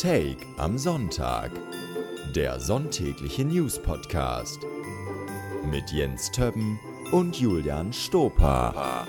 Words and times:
Take 0.00 0.46
am 0.58 0.78
Sonntag. 0.78 1.50
Der 2.32 2.60
sonntägliche 2.60 3.44
News 3.44 3.82
Podcast 3.82 4.60
mit 5.68 5.90
Jens 5.90 6.30
Többen 6.30 6.78
und 7.10 7.34
Julian 7.34 7.92
Stoper. 7.92 9.04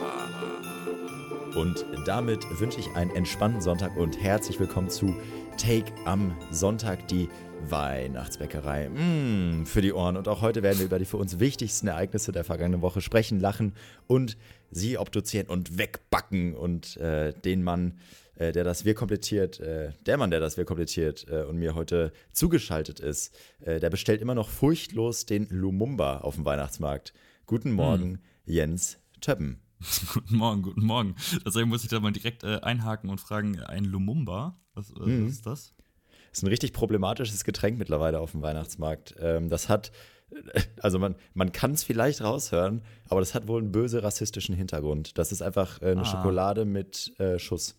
Und 1.55 1.85
damit 2.07 2.43
wünsche 2.59 2.79
ich 2.79 2.91
einen 2.95 3.15
entspannten 3.15 3.61
Sonntag 3.61 3.95
und 3.97 4.19
herzlich 4.19 4.59
willkommen 4.59 4.89
zu 4.89 5.15
Take 5.57 5.93
am 6.05 6.35
Sonntag, 6.49 7.07
die 7.07 7.29
Weihnachtsbäckerei. 7.67 8.89
Mmh, 8.89 9.65
für 9.65 9.81
die 9.81 9.93
Ohren. 9.93 10.17
Und 10.17 10.27
auch 10.27 10.41
heute 10.41 10.63
werden 10.63 10.79
wir 10.79 10.85
über 10.85 10.99
die 10.99 11.05
für 11.05 11.17
uns 11.17 11.39
wichtigsten 11.39 11.87
Ereignisse 11.87 12.31
der 12.31 12.43
vergangenen 12.43 12.81
Woche 12.81 13.01
sprechen, 13.01 13.39
lachen 13.39 13.73
und 14.07 14.37
sie 14.71 14.97
obduzieren 14.97 15.47
und 15.47 15.77
wegbacken. 15.77 16.55
Und 16.55 16.97
äh, 16.97 17.33
den 17.33 17.63
Mann, 17.63 17.99
äh, 18.35 18.51
der 18.51 18.63
das 18.63 18.85
Wir 18.85 18.95
komplettiert, 18.95 19.59
äh, 19.59 19.91
der 20.05 20.17
Mann, 20.17 20.31
der 20.31 20.39
das 20.39 20.57
Wir 20.57 20.65
komplettiert 20.65 21.27
äh, 21.29 21.43
und 21.43 21.57
mir 21.57 21.75
heute 21.75 22.11
zugeschaltet 22.31 22.99
ist, 22.99 23.35
äh, 23.61 23.79
der 23.79 23.89
bestellt 23.89 24.21
immer 24.21 24.35
noch 24.35 24.49
furchtlos 24.49 25.25
den 25.25 25.47
Lumumba 25.49 26.19
auf 26.19 26.35
dem 26.35 26.45
Weihnachtsmarkt. 26.45 27.13
Guten 27.45 27.71
Morgen, 27.71 28.11
mmh. 28.11 28.19
Jens 28.45 28.97
Töppen. 29.21 29.61
guten 30.13 30.35
Morgen, 30.35 30.61
guten 30.61 30.85
Morgen. 30.85 31.15
Deswegen 31.45 31.69
muss 31.69 31.83
ich 31.83 31.89
da 31.89 31.99
mal 31.99 32.11
direkt 32.11 32.43
äh, 32.43 32.59
einhaken 32.61 33.09
und 33.09 33.21
fragen, 33.21 33.59
ein 33.61 33.85
Lumumba, 33.85 34.59
was, 34.73 34.93
mhm. 34.93 35.25
was 35.25 35.31
ist 35.31 35.45
das? 35.45 35.73
Ist 36.31 36.43
ein 36.43 36.47
richtig 36.47 36.73
problematisches 36.73 37.43
Getränk 37.43 37.77
mittlerweile 37.77 38.19
auf 38.19 38.31
dem 38.31 38.41
Weihnachtsmarkt. 38.41 39.15
Ähm, 39.19 39.49
das 39.49 39.69
hat, 39.69 39.91
also 40.81 40.99
man, 40.99 41.15
man 41.33 41.51
kann 41.51 41.71
es 41.71 41.83
vielleicht 41.83 42.21
raushören, 42.21 42.81
aber 43.07 43.19
das 43.19 43.33
hat 43.33 43.47
wohl 43.47 43.61
einen 43.61 43.71
böse 43.71 44.03
rassistischen 44.03 44.55
Hintergrund. 44.55 45.17
Das 45.17 45.31
ist 45.31 45.41
einfach 45.41 45.81
äh, 45.81 45.91
eine 45.91 46.01
ah. 46.01 46.05
Schokolade 46.05 46.65
mit 46.65 47.19
äh, 47.19 47.39
Schuss. 47.39 47.75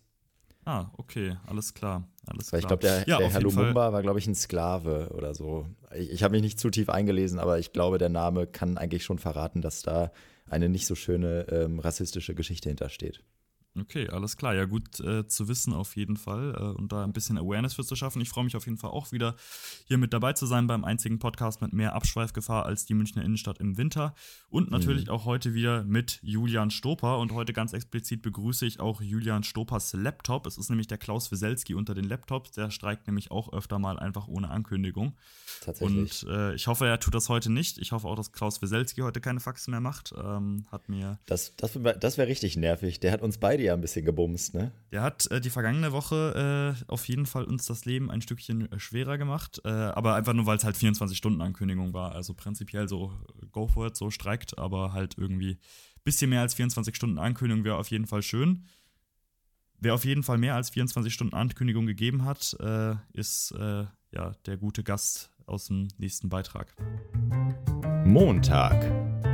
Ah, 0.65 0.91
okay, 0.97 1.37
alles 1.47 1.73
klar. 1.73 2.07
Alles 2.27 2.53
Weil 2.53 2.59
ich 2.59 2.67
glaube, 2.67 2.81
der, 2.81 3.07
ja, 3.07 3.17
der 3.17 3.31
Herr 3.31 3.41
Lumumba 3.41 3.91
war, 3.91 4.01
glaube 4.03 4.19
ich, 4.19 4.27
ein 4.27 4.35
Sklave 4.35 5.09
oder 5.15 5.33
so. 5.33 5.65
Ich, 5.95 6.11
ich 6.11 6.23
habe 6.23 6.33
mich 6.33 6.43
nicht 6.43 6.59
zu 6.59 6.69
tief 6.69 6.89
eingelesen, 6.89 7.39
aber 7.39 7.57
ich 7.57 7.73
glaube, 7.73 7.97
der 7.97 8.09
Name 8.09 8.45
kann 8.45 8.77
eigentlich 8.77 9.03
schon 9.03 9.17
verraten, 9.17 9.61
dass 9.61 9.81
da 9.81 10.11
eine 10.47 10.69
nicht 10.69 10.85
so 10.85 10.95
schöne 10.95 11.47
ähm, 11.49 11.79
rassistische 11.79 12.35
Geschichte 12.35 12.69
hintersteht. 12.69 13.23
Okay, 13.79 14.09
alles 14.09 14.35
klar. 14.35 14.53
Ja, 14.53 14.65
gut 14.65 14.99
äh, 14.99 15.25
zu 15.27 15.47
wissen 15.47 15.71
auf 15.71 15.95
jeden 15.95 16.17
Fall 16.17 16.55
äh, 16.57 16.77
und 16.77 16.91
da 16.91 17.05
ein 17.05 17.13
bisschen 17.13 17.37
Awareness 17.37 17.73
für 17.75 17.85
zu 17.85 17.95
schaffen. 17.95 18.21
Ich 18.21 18.27
freue 18.27 18.43
mich 18.43 18.57
auf 18.57 18.65
jeden 18.65 18.77
Fall 18.77 18.89
auch 18.89 19.13
wieder 19.13 19.35
hier 19.85 19.97
mit 19.97 20.11
dabei 20.11 20.33
zu 20.33 20.45
sein 20.45 20.67
beim 20.67 20.83
einzigen 20.83 21.19
Podcast 21.19 21.61
mit 21.61 21.71
mehr 21.71 21.95
Abschweifgefahr 21.95 22.65
als 22.65 22.85
die 22.85 22.93
Münchner 22.93 23.23
Innenstadt 23.23 23.59
im 23.59 23.77
Winter. 23.77 24.13
Und 24.49 24.71
natürlich 24.71 25.05
mhm. 25.05 25.11
auch 25.11 25.23
heute 25.23 25.53
wieder 25.53 25.85
mit 25.85 26.19
Julian 26.21 26.69
Stoper. 26.69 27.19
Und 27.19 27.31
heute 27.31 27.53
ganz 27.53 27.71
explizit 27.71 28.21
begrüße 28.21 28.65
ich 28.65 28.81
auch 28.81 29.01
Julian 29.01 29.43
Stopers 29.43 29.93
Laptop. 29.93 30.47
Es 30.47 30.57
ist 30.57 30.69
nämlich 30.69 30.87
der 30.87 30.97
Klaus 30.97 31.31
Wieselski 31.31 31.73
unter 31.73 31.93
den 31.93 32.05
Laptops. 32.05 32.51
Der 32.51 32.71
streikt 32.71 33.07
nämlich 33.07 33.31
auch 33.31 33.53
öfter 33.53 33.79
mal 33.79 33.97
einfach 33.97 34.27
ohne 34.27 34.49
Ankündigung. 34.49 35.15
Tatsächlich. 35.61 36.25
Und 36.25 36.29
äh, 36.29 36.55
ich 36.55 36.67
hoffe, 36.67 36.87
er 36.87 36.99
tut 36.99 37.15
das 37.15 37.29
heute 37.29 37.49
nicht. 37.49 37.77
Ich 37.77 37.93
hoffe 37.93 38.09
auch, 38.09 38.15
dass 38.15 38.33
Klaus 38.33 38.61
Wieselski 38.61 38.99
heute 38.99 39.21
keine 39.21 39.39
Faxen 39.39 39.71
mehr 39.71 39.79
macht. 39.79 40.13
Ähm, 40.21 40.65
hat 40.69 40.89
mir. 40.89 41.19
Das, 41.25 41.55
das, 41.55 41.79
das 42.01 42.17
wäre 42.17 42.27
richtig 42.27 42.57
nervig. 42.57 42.99
Der 42.99 43.13
hat 43.13 43.21
uns 43.21 43.37
beide 43.37 43.60
ja 43.63 43.73
ein 43.73 43.81
bisschen 43.81 44.05
gebumst, 44.05 44.53
ne? 44.53 44.71
Der 44.91 45.01
hat 45.01 45.29
äh, 45.31 45.41
die 45.41 45.49
vergangene 45.49 45.91
Woche 45.91 46.75
äh, 46.87 46.91
auf 46.91 47.07
jeden 47.07 47.25
Fall 47.25 47.43
uns 47.43 47.65
das 47.65 47.85
Leben 47.85 48.11
ein 48.11 48.21
Stückchen 48.21 48.71
äh, 48.71 48.79
schwerer 48.79 49.17
gemacht, 49.17 49.61
äh, 49.63 49.69
aber 49.69 50.15
einfach 50.15 50.33
nur, 50.33 50.45
weil 50.45 50.57
es 50.57 50.63
halt 50.63 50.75
24-Stunden-Ankündigung 50.75 51.93
war. 51.93 52.13
Also 52.13 52.33
prinzipiell 52.33 52.87
so 52.87 53.11
äh, 53.41 53.45
go 53.51 53.67
for 53.67 53.87
it, 53.87 53.95
so 53.95 54.09
streikt, 54.09 54.57
aber 54.57 54.93
halt 54.93 55.17
irgendwie 55.17 55.51
ein 55.51 56.03
bisschen 56.03 56.29
mehr 56.29 56.41
als 56.41 56.53
24 56.53 56.95
Stunden 56.95 57.17
Ankündigung 57.17 57.63
wäre 57.63 57.77
auf 57.77 57.89
jeden 57.89 58.07
Fall 58.07 58.21
schön. 58.21 58.65
Wer 59.79 59.95
auf 59.95 60.05
jeden 60.05 60.23
Fall 60.23 60.37
mehr 60.37 60.55
als 60.55 60.69
24 60.69 61.13
Stunden 61.13 61.33
Ankündigung 61.33 61.87
gegeben 61.87 62.25
hat, 62.25 62.55
äh, 62.59 62.95
ist 63.13 63.53
ja 63.57 64.31
der 64.45 64.57
gute 64.57 64.83
Gast 64.83 65.31
aus 65.45 65.65
dem 65.65 65.87
nächsten 65.97 66.29
Beitrag. 66.29 66.75
Montag. 68.05 69.30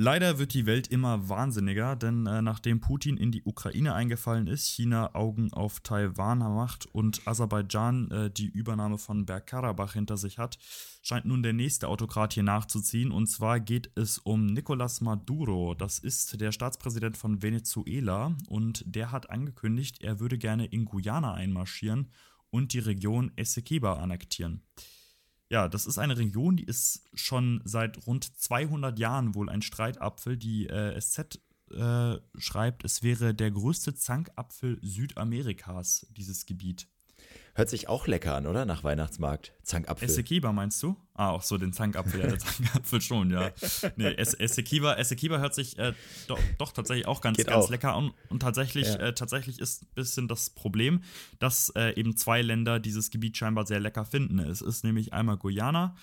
Leider 0.00 0.38
wird 0.38 0.54
die 0.54 0.64
Welt 0.64 0.86
immer 0.86 1.28
wahnsinniger, 1.28 1.96
denn 1.96 2.24
äh, 2.26 2.40
nachdem 2.40 2.78
Putin 2.78 3.16
in 3.16 3.32
die 3.32 3.42
Ukraine 3.42 3.94
eingefallen 3.94 4.46
ist, 4.46 4.68
China 4.68 5.16
Augen 5.16 5.52
auf 5.52 5.80
Taiwan 5.80 6.38
macht 6.38 6.86
und 6.86 7.26
Aserbaidschan 7.26 8.08
äh, 8.12 8.30
die 8.30 8.46
Übernahme 8.46 8.98
von 8.98 9.26
Bergkarabach 9.26 9.94
hinter 9.94 10.16
sich 10.16 10.38
hat, 10.38 10.56
scheint 11.02 11.24
nun 11.24 11.42
der 11.42 11.52
nächste 11.52 11.88
Autokrat 11.88 12.32
hier 12.32 12.44
nachzuziehen. 12.44 13.10
Und 13.10 13.26
zwar 13.26 13.58
geht 13.58 13.90
es 13.96 14.18
um 14.18 14.46
Nicolás 14.46 15.02
Maduro. 15.02 15.74
Das 15.74 15.98
ist 15.98 16.40
der 16.40 16.52
Staatspräsident 16.52 17.16
von 17.16 17.42
Venezuela 17.42 18.36
und 18.46 18.84
der 18.86 19.10
hat 19.10 19.30
angekündigt, 19.30 20.00
er 20.00 20.20
würde 20.20 20.38
gerne 20.38 20.66
in 20.66 20.84
Guyana 20.84 21.34
einmarschieren 21.34 22.12
und 22.50 22.72
die 22.72 22.78
Region 22.78 23.32
Essequiba 23.34 23.94
annektieren. 23.94 24.62
Ja, 25.50 25.68
das 25.68 25.86
ist 25.86 25.98
eine 25.98 26.18
Region, 26.18 26.56
die 26.56 26.64
ist 26.64 27.08
schon 27.14 27.62
seit 27.64 28.06
rund 28.06 28.24
200 28.24 28.98
Jahren 28.98 29.34
wohl 29.34 29.48
ein 29.48 29.62
Streitapfel. 29.62 30.36
Die 30.36 30.66
äh, 30.66 31.00
SZ 31.00 31.40
äh, 31.70 32.16
schreibt, 32.36 32.84
es 32.84 33.02
wäre 33.02 33.34
der 33.34 33.50
größte 33.50 33.94
Zankapfel 33.94 34.78
Südamerikas, 34.82 36.06
dieses 36.10 36.44
Gebiet. 36.44 36.86
Hört 37.58 37.70
sich 37.70 37.88
auch 37.88 38.06
lecker 38.06 38.36
an, 38.36 38.46
oder? 38.46 38.64
Nach 38.64 38.84
Weihnachtsmarkt. 38.84 39.52
Zankapfel. 39.64 40.08
Essekiba 40.08 40.52
meinst 40.52 40.80
du? 40.80 40.96
Ah, 41.14 41.30
auch 41.30 41.42
so 41.42 41.58
den 41.58 41.72
Zankapfel. 41.72 42.20
ja, 42.20 42.28
der 42.28 42.38
Zankapfel 42.38 43.00
schon, 43.00 43.32
ja. 43.32 43.50
Nee, 43.96 44.12
Essekiba, 44.14 44.94
Essekiba 44.94 45.38
hört 45.38 45.56
sich 45.56 45.76
äh, 45.76 45.92
doch, 46.28 46.38
doch, 46.58 46.70
tatsächlich 46.70 47.08
auch 47.08 47.20
ganz, 47.20 47.36
Geht 47.36 47.48
ganz 47.48 47.64
auch. 47.64 47.70
lecker 47.70 47.96
an. 47.96 48.12
Und 48.28 48.42
tatsächlich, 48.42 48.86
ja. 48.86 48.98
äh, 48.98 49.12
tatsächlich 49.12 49.58
ist 49.58 49.82
ein 49.82 49.88
bisschen 49.96 50.28
das 50.28 50.50
Problem, 50.50 51.02
dass 51.40 51.70
äh, 51.70 51.98
eben 51.98 52.16
zwei 52.16 52.42
Länder 52.42 52.78
dieses 52.78 53.10
Gebiet 53.10 53.36
scheinbar 53.36 53.66
sehr 53.66 53.80
lecker 53.80 54.04
finden. 54.04 54.38
Es 54.38 54.60
ist 54.60 54.84
nämlich 54.84 55.12
einmal 55.12 55.36
Guyana 55.36 55.96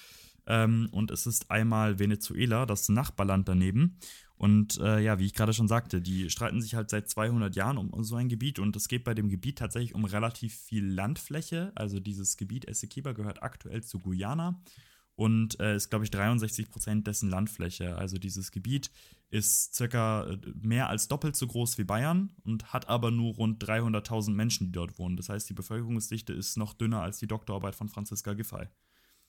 ähm, 0.48 0.90
und 0.92 1.10
es 1.10 1.26
ist 1.26 1.52
einmal 1.52 2.00
Venezuela, 2.00 2.66
das 2.66 2.90
Nachbarland 2.90 3.48
daneben. 3.48 3.98
Und 4.38 4.80
äh, 4.80 5.00
ja, 5.00 5.18
wie 5.18 5.26
ich 5.26 5.34
gerade 5.34 5.54
schon 5.54 5.68
sagte, 5.68 6.02
die 6.02 6.30
streiten 6.30 6.62
sich 6.62 6.76
halt 6.76 6.90
seit 6.90 7.10
200 7.10 7.56
Jahren 7.56 7.78
um, 7.78 8.04
so 8.04 8.16
ein 8.16 8.28
Gebiet 8.28 8.60
und 8.60 8.76
es 8.76 8.88
geht 8.88 9.06
bei 9.06 9.14
dem 9.14 9.30
Gebiet 9.30 9.58
tatsächlich 9.58 9.96
um 9.96 10.04
relativ 10.04 10.56
viel 10.56 10.86
Landfläche. 10.86 11.72
Also 11.76 12.00
dieses 12.00 12.36
Gebiet 12.36 12.68
Essequiba 12.68 13.14
gehört 13.14 13.44
aktuell 13.44 13.84
zu 13.84 14.00
Guyana 14.00 14.62
und 15.16 15.58
äh, 15.62 15.76
ist, 15.76 15.90
glaube 15.90 16.04
ich, 16.04 16.12
63 16.12 16.70
Prozent 16.70 17.08
dessen 17.08 17.30
Landfläche. 17.30 17.96
Also 17.96 18.18
dieses 18.18 18.52
Gebiet 18.52 18.92
ist 19.30 19.74
circa 19.74 20.26
äh, 20.26 20.38
mehr 20.62 20.90
als 20.90 21.08
doppelt 21.08 21.38
so 21.38 21.48
groß 21.48 21.78
wie 21.78 21.86
Bayern 21.86 22.32
und 22.44 22.74
hat 22.74 22.90
aber 22.90 23.12
nur 23.12 23.36
rund 23.36 23.64
300.000 23.64 24.32
Menschen, 24.32 24.68
die 24.68 24.74
dort 24.74 25.00
wohnen. 25.00 25.16
Das 25.16 25.30
heißt, 25.30 25.50
die 25.50 25.54
Bevölkerungsdichte 25.54 26.34
ist 26.34 26.58
noch 26.58 26.74
dünner 26.74 27.02
als 27.02 27.20
die 27.20 27.28
Doktorarbeit 27.28 27.76
von 27.76 27.88
Franziska 27.88 28.34
Giffey. 28.34 28.68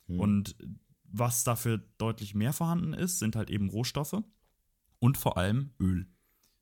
Hm. 0.06 0.18
Und 0.18 0.56
was 1.04 1.44
dafür 1.44 1.78
deutlich 1.98 2.34
mehr 2.34 2.52
vorhanden 2.52 2.92
ist, 2.92 3.20
sind 3.20 3.36
halt 3.36 3.50
eben 3.50 3.68
Rohstoffe 3.68 4.24
und 4.98 5.18
vor 5.18 5.36
allem 5.36 5.70
Öl. 5.80 6.06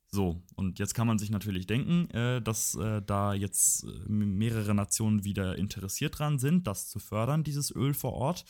So, 0.07 0.41
und 0.55 0.79
jetzt 0.79 0.93
kann 0.93 1.07
man 1.07 1.19
sich 1.19 1.29
natürlich 1.29 1.67
denken, 1.67 2.09
äh, 2.11 2.41
dass 2.41 2.75
äh, 2.75 3.01
da 3.01 3.33
jetzt 3.33 3.83
äh, 3.83 3.87
mehrere 4.07 4.73
Nationen 4.73 5.25
wieder 5.25 5.57
interessiert 5.57 6.19
dran 6.19 6.39
sind, 6.39 6.67
das 6.67 6.87
zu 6.87 6.99
fördern, 6.99 7.43
dieses 7.43 7.75
Öl 7.75 7.93
vor 7.93 8.13
Ort, 8.13 8.45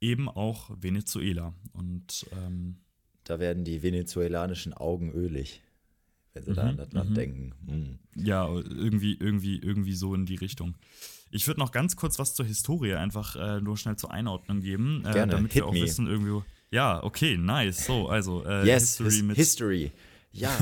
eben 0.00 0.28
auch 0.28 0.70
Venezuela. 0.78 1.54
Und 1.72 2.26
ähm, 2.32 2.80
da 3.24 3.40
werden 3.40 3.64
die 3.64 3.82
venezolanischen 3.82 4.74
Augen 4.74 5.10
ölig, 5.12 5.62
wenn 6.34 6.44
sie 6.44 6.50
mhm, 6.50 6.56
da 6.56 6.62
an 6.62 6.76
das 6.76 6.92
Land 6.92 7.10
mhm. 7.10 7.14
denken. 7.14 7.52
Mhm. 7.66 7.98
Ja, 8.22 8.48
irgendwie, 8.48 9.14
irgendwie, 9.14 9.58
irgendwie 9.58 9.94
so 9.94 10.14
in 10.14 10.26
die 10.26 10.36
Richtung. 10.36 10.76
Ich 11.30 11.46
würde 11.46 11.60
noch 11.60 11.72
ganz 11.72 11.96
kurz 11.96 12.18
was 12.18 12.34
zur 12.34 12.46
Historie 12.46 12.94
einfach 12.94 13.36
äh, 13.36 13.60
nur 13.60 13.76
schnell 13.76 13.96
zur 13.96 14.10
Einordnung 14.10 14.60
geben, 14.60 15.04
äh, 15.06 15.12
Gerne, 15.12 15.32
damit 15.32 15.54
wir 15.54 15.66
auch 15.66 15.72
me. 15.72 15.82
wissen, 15.82 16.06
irgendwie, 16.06 16.42
ja, 16.70 17.02
okay, 17.02 17.36
nice. 17.36 17.86
So, 17.86 18.08
also 18.08 18.44
äh, 18.44 18.66
yes, 18.66 18.98
History 18.98 19.22
mit. 19.22 19.36
History. 19.36 19.92
Ja. 20.32 20.56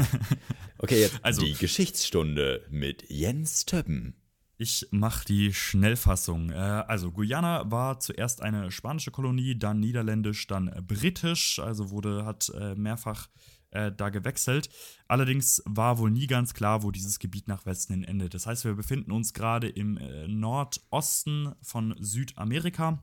Okay, 0.78 1.00
jetzt 1.00 1.18
also, 1.22 1.42
die 1.42 1.54
Geschichtsstunde 1.54 2.64
mit 2.70 3.08
Jens 3.08 3.66
Töppen. 3.66 4.14
Ich 4.58 4.86
mache 4.90 5.26
die 5.26 5.52
Schnellfassung. 5.52 6.50
Äh, 6.50 6.54
also 6.54 7.12
Guyana 7.12 7.70
war 7.70 8.00
zuerst 8.00 8.40
eine 8.40 8.70
spanische 8.70 9.10
Kolonie, 9.10 9.58
dann 9.58 9.80
niederländisch, 9.80 10.46
dann 10.46 10.70
britisch, 10.86 11.58
also 11.58 11.90
wurde 11.90 12.24
hat 12.24 12.50
äh, 12.58 12.74
mehrfach 12.74 13.28
äh, 13.70 13.92
da 13.92 14.08
gewechselt. 14.08 14.70
Allerdings 15.08 15.62
war 15.66 15.98
wohl 15.98 16.10
nie 16.10 16.26
ganz 16.26 16.54
klar, 16.54 16.82
wo 16.82 16.90
dieses 16.90 17.18
Gebiet 17.18 17.48
nach 17.48 17.66
Westen 17.66 17.92
hin 17.92 18.04
endet. 18.04 18.32
Das 18.32 18.46
heißt, 18.46 18.64
wir 18.64 18.74
befinden 18.74 19.12
uns 19.12 19.34
gerade 19.34 19.68
im 19.68 19.98
Nordosten 20.26 21.54
von 21.60 21.94
Südamerika 21.98 23.02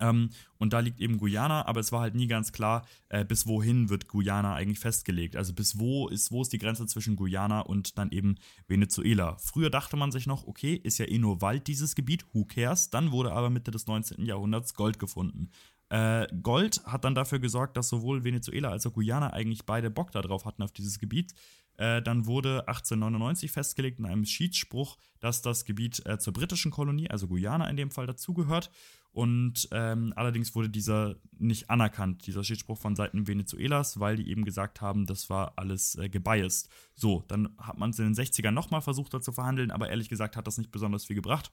ähm, 0.00 0.30
und 0.58 0.72
da 0.72 0.80
liegt 0.80 1.00
eben 1.00 1.18
Guyana, 1.18 1.66
aber 1.66 1.80
es 1.80 1.92
war 1.92 2.00
halt 2.00 2.14
nie 2.14 2.26
ganz 2.26 2.52
klar, 2.52 2.86
äh, 3.08 3.24
bis 3.24 3.46
wohin 3.46 3.88
wird 3.88 4.08
Guyana 4.08 4.54
eigentlich 4.54 4.78
festgelegt. 4.78 5.36
Also 5.36 5.52
bis 5.52 5.78
wo 5.78 6.08
ist, 6.08 6.30
wo 6.30 6.42
ist 6.42 6.52
die 6.52 6.58
Grenze 6.58 6.86
zwischen 6.86 7.16
Guyana 7.16 7.60
und 7.60 7.98
dann 7.98 8.10
eben 8.10 8.36
Venezuela. 8.68 9.36
Früher 9.38 9.70
dachte 9.70 9.96
man 9.96 10.12
sich 10.12 10.26
noch, 10.26 10.46
okay, 10.46 10.74
ist 10.74 10.98
ja 10.98 11.06
eh 11.06 11.18
nur 11.18 11.40
Wald 11.40 11.66
dieses 11.66 11.94
Gebiet, 11.94 12.24
who 12.32 12.44
cares? 12.44 12.90
Dann 12.90 13.12
wurde 13.12 13.32
aber 13.32 13.50
Mitte 13.50 13.70
des 13.70 13.86
19. 13.86 14.24
Jahrhunderts 14.24 14.74
Gold 14.74 14.98
gefunden. 14.98 15.50
Äh, 15.88 16.26
Gold 16.42 16.82
hat 16.86 17.04
dann 17.04 17.14
dafür 17.14 17.38
gesorgt, 17.38 17.76
dass 17.76 17.88
sowohl 17.88 18.24
Venezuela 18.24 18.70
als 18.70 18.86
auch 18.86 18.94
Guyana 18.94 19.34
eigentlich 19.34 19.66
beide 19.66 19.90
Bock 19.90 20.10
darauf 20.10 20.46
hatten 20.46 20.62
auf 20.62 20.72
dieses 20.72 20.98
Gebiet. 20.98 21.34
Äh, 21.76 22.00
dann 22.02 22.26
wurde 22.26 22.66
1899 22.68 23.50
festgelegt 23.50 23.98
in 23.98 24.06
einem 24.06 24.24
Schiedsspruch, 24.24 24.96
dass 25.20 25.42
das 25.42 25.64
Gebiet 25.64 26.04
äh, 26.06 26.18
zur 26.18 26.32
britischen 26.32 26.70
Kolonie, 26.70 27.10
also 27.10 27.28
Guyana 27.28 27.68
in 27.68 27.76
dem 27.76 27.90
Fall, 27.90 28.06
dazugehört. 28.06 28.70
Und 29.12 29.68
ähm, 29.72 30.14
allerdings 30.16 30.54
wurde 30.54 30.70
dieser 30.70 31.16
nicht 31.38 31.68
anerkannt, 31.68 32.26
dieser 32.26 32.42
Schiedsspruch 32.42 32.78
von 32.78 32.96
Seiten 32.96 33.28
Venezuelas, 33.28 34.00
weil 34.00 34.16
die 34.16 34.30
eben 34.30 34.44
gesagt 34.44 34.80
haben, 34.80 35.04
das 35.04 35.28
war 35.28 35.52
alles 35.56 35.96
äh, 35.96 36.08
gebiased. 36.08 36.70
So, 36.94 37.22
dann 37.28 37.54
hat 37.58 37.78
man 37.78 37.90
es 37.90 37.98
in 37.98 38.06
den 38.06 38.14
60ern 38.14 38.52
nochmal 38.52 38.80
versucht, 38.80 39.12
da 39.12 39.20
zu 39.20 39.32
verhandeln, 39.32 39.70
aber 39.70 39.90
ehrlich 39.90 40.08
gesagt 40.08 40.36
hat 40.36 40.46
das 40.46 40.56
nicht 40.56 40.70
besonders 40.70 41.04
viel 41.04 41.16
gebracht. 41.16 41.52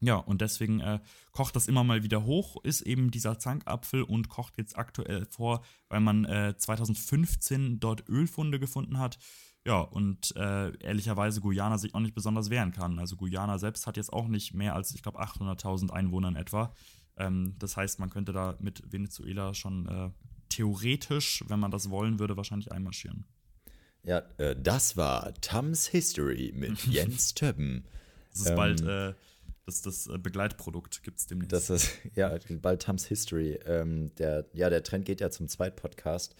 Ja, 0.00 0.16
und 0.16 0.40
deswegen 0.40 0.80
äh, 0.80 0.98
kocht 1.30 1.54
das 1.54 1.68
immer 1.68 1.84
mal 1.84 2.02
wieder 2.02 2.24
hoch, 2.24 2.62
ist 2.64 2.82
eben 2.82 3.12
dieser 3.12 3.38
Zankapfel 3.38 4.02
und 4.02 4.28
kocht 4.28 4.58
jetzt 4.58 4.76
aktuell 4.76 5.26
vor, 5.26 5.62
weil 5.88 6.00
man 6.00 6.24
äh, 6.24 6.54
2015 6.58 7.78
dort 7.78 8.08
Ölfunde 8.08 8.58
gefunden 8.58 8.98
hat. 8.98 9.18
Ja, 9.64 9.80
und 9.80 10.34
äh, 10.36 10.76
ehrlicherweise 10.78 11.40
Guyana 11.40 11.78
sich 11.78 11.94
auch 11.94 12.00
nicht 12.00 12.14
besonders 12.14 12.50
wehren 12.50 12.72
kann. 12.72 12.98
Also 12.98 13.16
Guyana 13.16 13.58
selbst 13.58 13.86
hat 13.86 13.96
jetzt 13.96 14.12
auch 14.12 14.26
nicht 14.26 14.54
mehr 14.54 14.74
als, 14.74 14.94
ich 14.94 15.02
glaube, 15.02 15.20
800.000 15.20 15.90
Einwohner 15.90 16.28
in 16.28 16.36
etwa. 16.36 16.74
Ähm, 17.16 17.54
das 17.58 17.76
heißt, 17.76 18.00
man 18.00 18.10
könnte 18.10 18.32
da 18.32 18.56
mit 18.58 18.92
Venezuela 18.92 19.54
schon 19.54 19.86
äh, 19.86 20.10
theoretisch, 20.48 21.44
wenn 21.46 21.60
man 21.60 21.70
das 21.70 21.90
wollen 21.90 22.18
würde, 22.18 22.36
wahrscheinlich 22.36 22.72
einmarschieren. 22.72 23.24
Ja, 24.04 24.22
äh, 24.38 24.56
das 24.60 24.96
war 24.96 25.32
Tams 25.40 25.86
History 25.86 26.52
mit 26.56 26.84
Jens 26.86 27.34
Többen. 27.34 27.84
Das 28.30 28.40
ist 28.40 28.50
ähm, 28.50 28.56
bald 28.56 28.80
äh, 28.82 29.14
das, 29.64 29.82
das 29.82 30.06
äh, 30.08 30.18
Begleitprodukt, 30.18 31.04
gibt 31.04 31.18
es 31.18 31.26
demnächst. 31.26 31.52
Das 31.52 31.70
ist, 31.70 31.98
ja, 32.16 32.36
bald 32.60 32.82
Tams 32.82 33.06
History. 33.06 33.60
Ähm, 33.64 34.12
der, 34.16 34.46
ja, 34.54 34.70
der 34.70 34.82
Trend 34.82 35.04
geht 35.04 35.20
ja 35.20 35.30
zum 35.30 35.46
Zweitpodcast. 35.46 36.34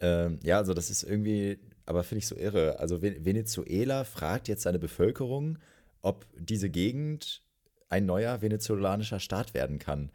Ähm, 0.00 0.38
ja, 0.42 0.58
also 0.58 0.72
das 0.72 0.88
ist 0.88 1.02
irgendwie 1.02 1.58
aber 1.86 2.04
finde 2.04 2.20
ich 2.20 2.26
so 2.26 2.36
irre. 2.36 2.78
Also 2.78 3.02
Venezuela 3.02 4.04
fragt 4.04 4.48
jetzt 4.48 4.62
seine 4.62 4.78
Bevölkerung, 4.78 5.58
ob 6.02 6.26
diese 6.38 6.70
Gegend 6.70 7.42
ein 7.88 8.06
neuer 8.06 8.42
venezolanischer 8.42 9.20
Staat 9.20 9.54
werden 9.54 9.78
kann. 9.78 10.10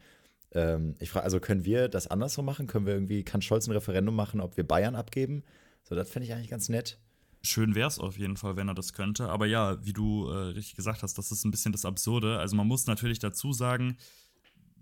Ähm, 0.52 0.96
ich 0.98 1.10
frage, 1.10 1.24
also 1.24 1.40
können 1.40 1.64
wir 1.64 1.88
das 1.88 2.08
andersrum 2.08 2.44
machen? 2.44 2.66
Können 2.66 2.86
wir 2.86 2.94
irgendwie, 2.94 3.24
kann 3.24 3.42
Scholz 3.42 3.68
ein 3.68 3.72
Referendum 3.72 4.14
machen, 4.14 4.40
ob 4.40 4.56
wir 4.56 4.66
Bayern 4.66 4.96
abgeben? 4.96 5.44
So, 5.84 5.94
das 5.94 6.10
finde 6.10 6.26
ich 6.26 6.34
eigentlich 6.34 6.50
ganz 6.50 6.68
nett. 6.68 6.98
Schön 7.42 7.74
wäre 7.74 7.88
es 7.88 7.98
auf 7.98 8.18
jeden 8.18 8.36
Fall, 8.36 8.56
wenn 8.56 8.68
er 8.68 8.74
das 8.74 8.92
könnte. 8.92 9.28
Aber 9.28 9.46
ja, 9.46 9.84
wie 9.84 9.92
du 9.92 10.28
äh, 10.28 10.36
richtig 10.50 10.76
gesagt 10.76 11.02
hast, 11.02 11.16
das 11.16 11.32
ist 11.32 11.44
ein 11.44 11.50
bisschen 11.50 11.72
das 11.72 11.84
Absurde. 11.84 12.38
Also 12.38 12.54
man 12.54 12.66
muss 12.66 12.86
natürlich 12.86 13.18
dazu 13.18 13.52
sagen, 13.52 13.96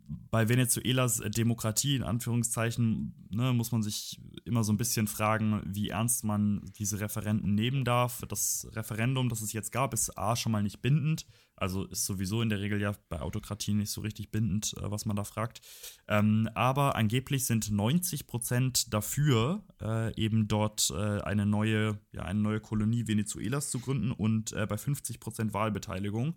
bei 0.09 0.49
Venezuelas 0.49 1.23
Demokratie, 1.37 1.97
in 1.97 2.03
Anführungszeichen, 2.03 3.29
ne, 3.31 3.53
muss 3.53 3.73
man 3.73 3.83
sich 3.83 4.21
immer 4.45 4.65
so 4.65 4.73
ein 4.73 4.79
bisschen 4.79 5.07
fragen, 5.07 5.63
wie 5.67 5.91
ernst 5.91 6.25
man 6.25 6.63
diese 6.79 7.01
Referenten 7.01 7.55
nehmen 7.55 7.85
darf. 7.85 8.23
Das 8.29 8.67
Referendum, 8.73 9.29
das 9.29 9.43
es 9.43 9.53
jetzt 9.53 9.71
gab, 9.71 9.93
ist 9.93 10.17
A 10.17 10.35
schon 10.37 10.53
mal 10.53 10.63
nicht 10.63 10.81
bindend. 10.81 11.27
Also 11.57 11.85
ist 11.87 12.07
sowieso 12.07 12.41
in 12.41 12.49
der 12.49 12.61
Regel 12.61 12.81
ja 12.81 12.95
bei 13.09 13.21
Autokratie 13.21 13.75
nicht 13.75 13.91
so 13.91 14.01
richtig 14.01 14.31
bindend, 14.31 14.75
äh, 14.79 14.91
was 14.91 15.07
man 15.07 15.17
da 15.17 15.25
fragt. 15.25 15.61
Ähm, 16.07 16.49
aber 16.55 16.95
angeblich 16.95 17.47
sind 17.47 17.71
90 17.71 18.27
Prozent 18.27 18.95
dafür, 18.95 19.65
äh, 19.83 20.15
eben 20.15 20.49
dort 20.49 20.91
äh, 20.91 21.21
eine 21.21 21.47
neue, 21.47 21.99
ja, 22.13 22.23
eine 22.23 22.41
neue 22.41 22.61
Kolonie 22.61 23.09
Venezuelas 23.09 23.71
zu 23.71 23.81
gründen 23.81 24.13
und 24.13 24.53
äh, 24.53 24.67
bei 24.67 24.79
50 24.79 25.21
Prozent 25.21 25.53
Wahlbeteiligung. 25.53 26.37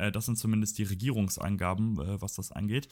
Äh, 0.00 0.12
das 0.12 0.26
sind 0.26 0.36
zumindest 0.36 0.78
die 0.78 0.84
Regierungsangaben, 0.84 1.98
äh, 2.00 2.20
was 2.20 2.34
das 2.34 2.52
angeht. 2.52 2.88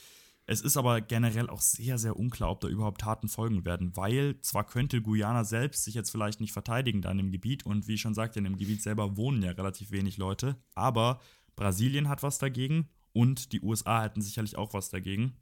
Es 0.47 0.63
ist 0.63 0.79
aber 0.79 1.03
generell 1.03 1.51
auch 1.51 1.61
sehr, 1.61 1.99
sehr 1.99 2.17
unklar, 2.17 2.51
ob 2.51 2.61
da 2.61 2.69
überhaupt 2.69 3.03
Taten 3.03 3.29
folgen 3.29 3.67
werden, 3.67 3.95
weil 3.97 4.41
zwar 4.41 4.65
könnte 4.67 5.03
Guyana 5.03 5.45
selbst 5.45 5.85
sich 5.85 5.95
jetzt 5.95 6.11
vielleicht 6.11 6.41
nicht 6.41 6.53
verteidigen 6.53 7.03
dann 7.03 7.19
im 7.19 7.31
Gebiet 7.31 7.67
und 7.67 7.87
wie 7.87 7.95
ich 7.95 8.01
schon 8.01 8.15
sagte, 8.15 8.39
in 8.39 8.45
dem 8.45 8.57
Gebiet 8.57 8.83
selber 8.83 9.19
wohnen 9.19 9.43
ja 9.43 9.51
relativ 9.51 9.91
wenig 9.91 10.17
Leute, 10.17 10.57
aber 10.75 11.21
Brasilien 11.55 12.09
hat 12.09 12.23
was 12.23 12.39
dagegen 12.39 12.89
und 13.13 13.53
die 13.53 13.61
USA 13.61 14.03
hätten 14.03 14.23
sicherlich 14.23 14.57
auch 14.57 14.73
was 14.73 14.89
dagegen. 14.89 15.37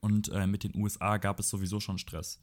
Und 0.00 0.28
äh, 0.28 0.46
mit 0.46 0.62
den 0.62 0.76
USA 0.76 1.16
gab 1.16 1.40
es 1.40 1.48
sowieso 1.48 1.80
schon 1.80 1.98
Stress. 1.98 2.40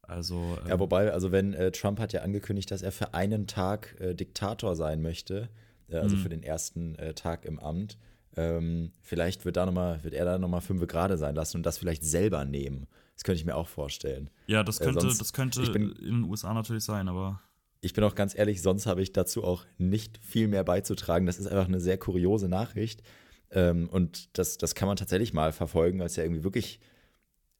Also, 0.00 0.56
äh, 0.64 0.70
ja, 0.70 0.78
wobei, 0.78 1.12
also 1.12 1.32
wenn 1.32 1.52
äh, 1.52 1.70
Trump 1.72 1.98
hat 1.98 2.14
ja 2.14 2.22
angekündigt, 2.22 2.70
dass 2.70 2.80
er 2.80 2.92
für 2.92 3.12
einen 3.12 3.46
Tag 3.46 3.96
äh, 4.00 4.14
Diktator 4.14 4.76
sein 4.76 5.02
möchte, 5.02 5.50
äh, 5.88 5.96
also 5.96 6.16
mhm. 6.16 6.20
für 6.20 6.28
den 6.28 6.42
ersten 6.42 6.94
äh, 6.96 7.14
Tag 7.14 7.44
im 7.44 7.58
Amt. 7.58 7.98
Ähm, 8.36 8.92
vielleicht 9.00 9.44
wird, 9.44 9.56
da 9.56 9.64
noch 9.64 9.72
mal, 9.72 10.02
wird 10.04 10.14
er 10.14 10.24
da 10.24 10.38
nochmal 10.38 10.60
fünf 10.60 10.86
Grade 10.86 11.16
sein 11.16 11.34
lassen 11.34 11.58
und 11.58 11.66
das 11.66 11.78
vielleicht 11.78 12.04
selber 12.04 12.44
nehmen. 12.44 12.86
Das 13.14 13.24
könnte 13.24 13.40
ich 13.40 13.46
mir 13.46 13.56
auch 13.56 13.68
vorstellen. 13.68 14.28
Ja, 14.46 14.62
das 14.62 14.80
äh, 14.80 14.84
könnte, 14.84 15.00
sonst, 15.00 15.20
das 15.20 15.32
könnte 15.32 15.62
bin, 15.72 15.92
in 15.92 16.22
den 16.22 16.24
USA 16.24 16.52
natürlich 16.52 16.84
sein, 16.84 17.08
aber. 17.08 17.40
Ich 17.80 17.94
bin 17.94 18.04
auch 18.04 18.14
ganz 18.14 18.36
ehrlich, 18.36 18.60
sonst 18.60 18.86
habe 18.86 19.00
ich 19.00 19.12
dazu 19.12 19.42
auch 19.42 19.64
nicht 19.78 20.18
viel 20.18 20.48
mehr 20.48 20.64
beizutragen. 20.64 21.24
Das 21.24 21.38
ist 21.38 21.46
einfach 21.46 21.68
eine 21.68 21.80
sehr 21.80 21.98
kuriose 21.98 22.48
Nachricht. 22.48 23.02
Ähm, 23.50 23.88
und 23.88 24.36
das, 24.38 24.58
das 24.58 24.74
kann 24.74 24.88
man 24.88 24.96
tatsächlich 24.96 25.32
mal 25.32 25.52
verfolgen, 25.52 25.98
weil 25.98 26.06
es 26.06 26.16
ja 26.16 26.24
irgendwie 26.24 26.44
wirklich 26.44 26.80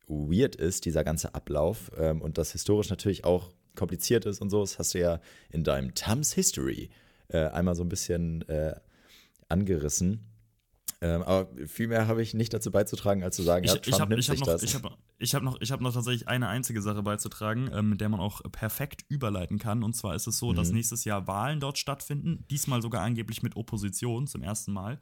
weird 0.08 0.56
ist, 0.56 0.84
dieser 0.84 1.04
ganze 1.04 1.34
Ablauf. 1.34 1.90
Ähm, 1.96 2.20
und 2.20 2.38
das 2.38 2.52
historisch 2.52 2.90
natürlich 2.90 3.24
auch 3.24 3.52
kompliziert 3.76 4.26
ist 4.26 4.42
und 4.42 4.50
so. 4.50 4.60
Das 4.60 4.78
hast 4.78 4.94
du 4.94 4.98
ja 4.98 5.20
in 5.50 5.64
deinem 5.64 5.94
Tams 5.94 6.32
History 6.32 6.90
äh, 7.28 7.46
einmal 7.46 7.74
so 7.74 7.82
ein 7.82 7.88
bisschen 7.88 8.46
äh, 8.48 8.74
angerissen. 9.48 10.32
Ähm, 11.02 11.22
aber 11.22 11.48
viel 11.66 11.88
mehr 11.88 12.08
habe 12.08 12.22
ich 12.22 12.32
nicht 12.32 12.54
dazu 12.54 12.70
beizutragen, 12.70 13.22
als 13.22 13.36
zu 13.36 13.42
sagen, 13.42 13.64
ich, 13.64 13.70
ja, 13.70 13.76
Trump 13.76 13.86
ich 13.88 14.00
hab, 14.00 14.08
nimmt 14.08 14.20
ich 14.20 14.26
sich 14.26 14.40
noch, 14.40 14.46
das. 14.46 14.62
Ich 14.62 14.74
habe 14.74 14.96
ich 15.18 15.34
hab 15.34 15.42
noch, 15.42 15.60
hab 15.60 15.80
noch 15.80 15.92
tatsächlich 15.92 16.26
eine 16.26 16.48
einzige 16.48 16.80
Sache 16.80 17.02
beizutragen, 17.02 17.68
äh, 17.68 17.82
mit 17.82 18.00
der 18.00 18.08
man 18.08 18.20
auch 18.20 18.40
perfekt 18.50 19.04
überleiten 19.08 19.58
kann. 19.58 19.82
Und 19.82 19.94
zwar 19.94 20.14
ist 20.14 20.26
es 20.26 20.38
so, 20.38 20.52
mhm. 20.52 20.56
dass 20.56 20.70
nächstes 20.72 21.04
Jahr 21.04 21.26
Wahlen 21.26 21.60
dort 21.60 21.76
stattfinden, 21.76 22.46
diesmal 22.50 22.80
sogar 22.80 23.02
angeblich 23.02 23.42
mit 23.42 23.56
Opposition 23.56 24.26
zum 24.26 24.42
ersten 24.42 24.72
Mal. 24.72 24.98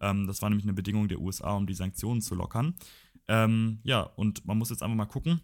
Ähm, 0.00 0.26
das 0.28 0.42
war 0.42 0.50
nämlich 0.50 0.64
eine 0.64 0.74
Bedingung 0.74 1.08
der 1.08 1.20
USA, 1.20 1.56
um 1.56 1.66
die 1.66 1.74
Sanktionen 1.74 2.20
zu 2.20 2.36
lockern. 2.36 2.76
Ähm, 3.26 3.80
ja, 3.82 4.02
und 4.02 4.46
man 4.46 4.58
muss 4.58 4.70
jetzt 4.70 4.82
einfach 4.82 4.96
mal 4.96 5.06
gucken, 5.06 5.40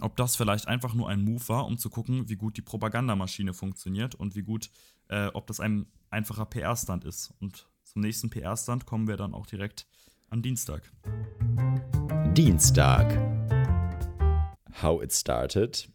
ob 0.00 0.16
das 0.16 0.36
vielleicht 0.36 0.68
einfach 0.68 0.94
nur 0.94 1.08
ein 1.08 1.22
Move 1.22 1.46
war, 1.48 1.66
um 1.66 1.76
zu 1.76 1.90
gucken, 1.90 2.28
wie 2.28 2.36
gut 2.36 2.56
die 2.56 2.62
Propagandamaschine 2.62 3.52
funktioniert 3.52 4.14
und 4.14 4.34
wie 4.34 4.42
gut, 4.42 4.70
äh, 5.12 5.30
ob 5.34 5.46
das 5.46 5.60
ein 5.60 5.86
einfacher 6.10 6.46
PR-Stand 6.46 7.04
ist. 7.04 7.34
Und 7.38 7.68
zum 7.84 8.00
nächsten 8.00 8.30
PR-Stand 8.30 8.86
kommen 8.86 9.06
wir 9.06 9.18
dann 9.18 9.34
auch 9.34 9.46
direkt 9.46 9.86
am 10.30 10.40
Dienstag. 10.40 10.90
Dienstag. 12.32 13.12
How 14.80 15.02
it 15.02 15.12
started. 15.12 15.88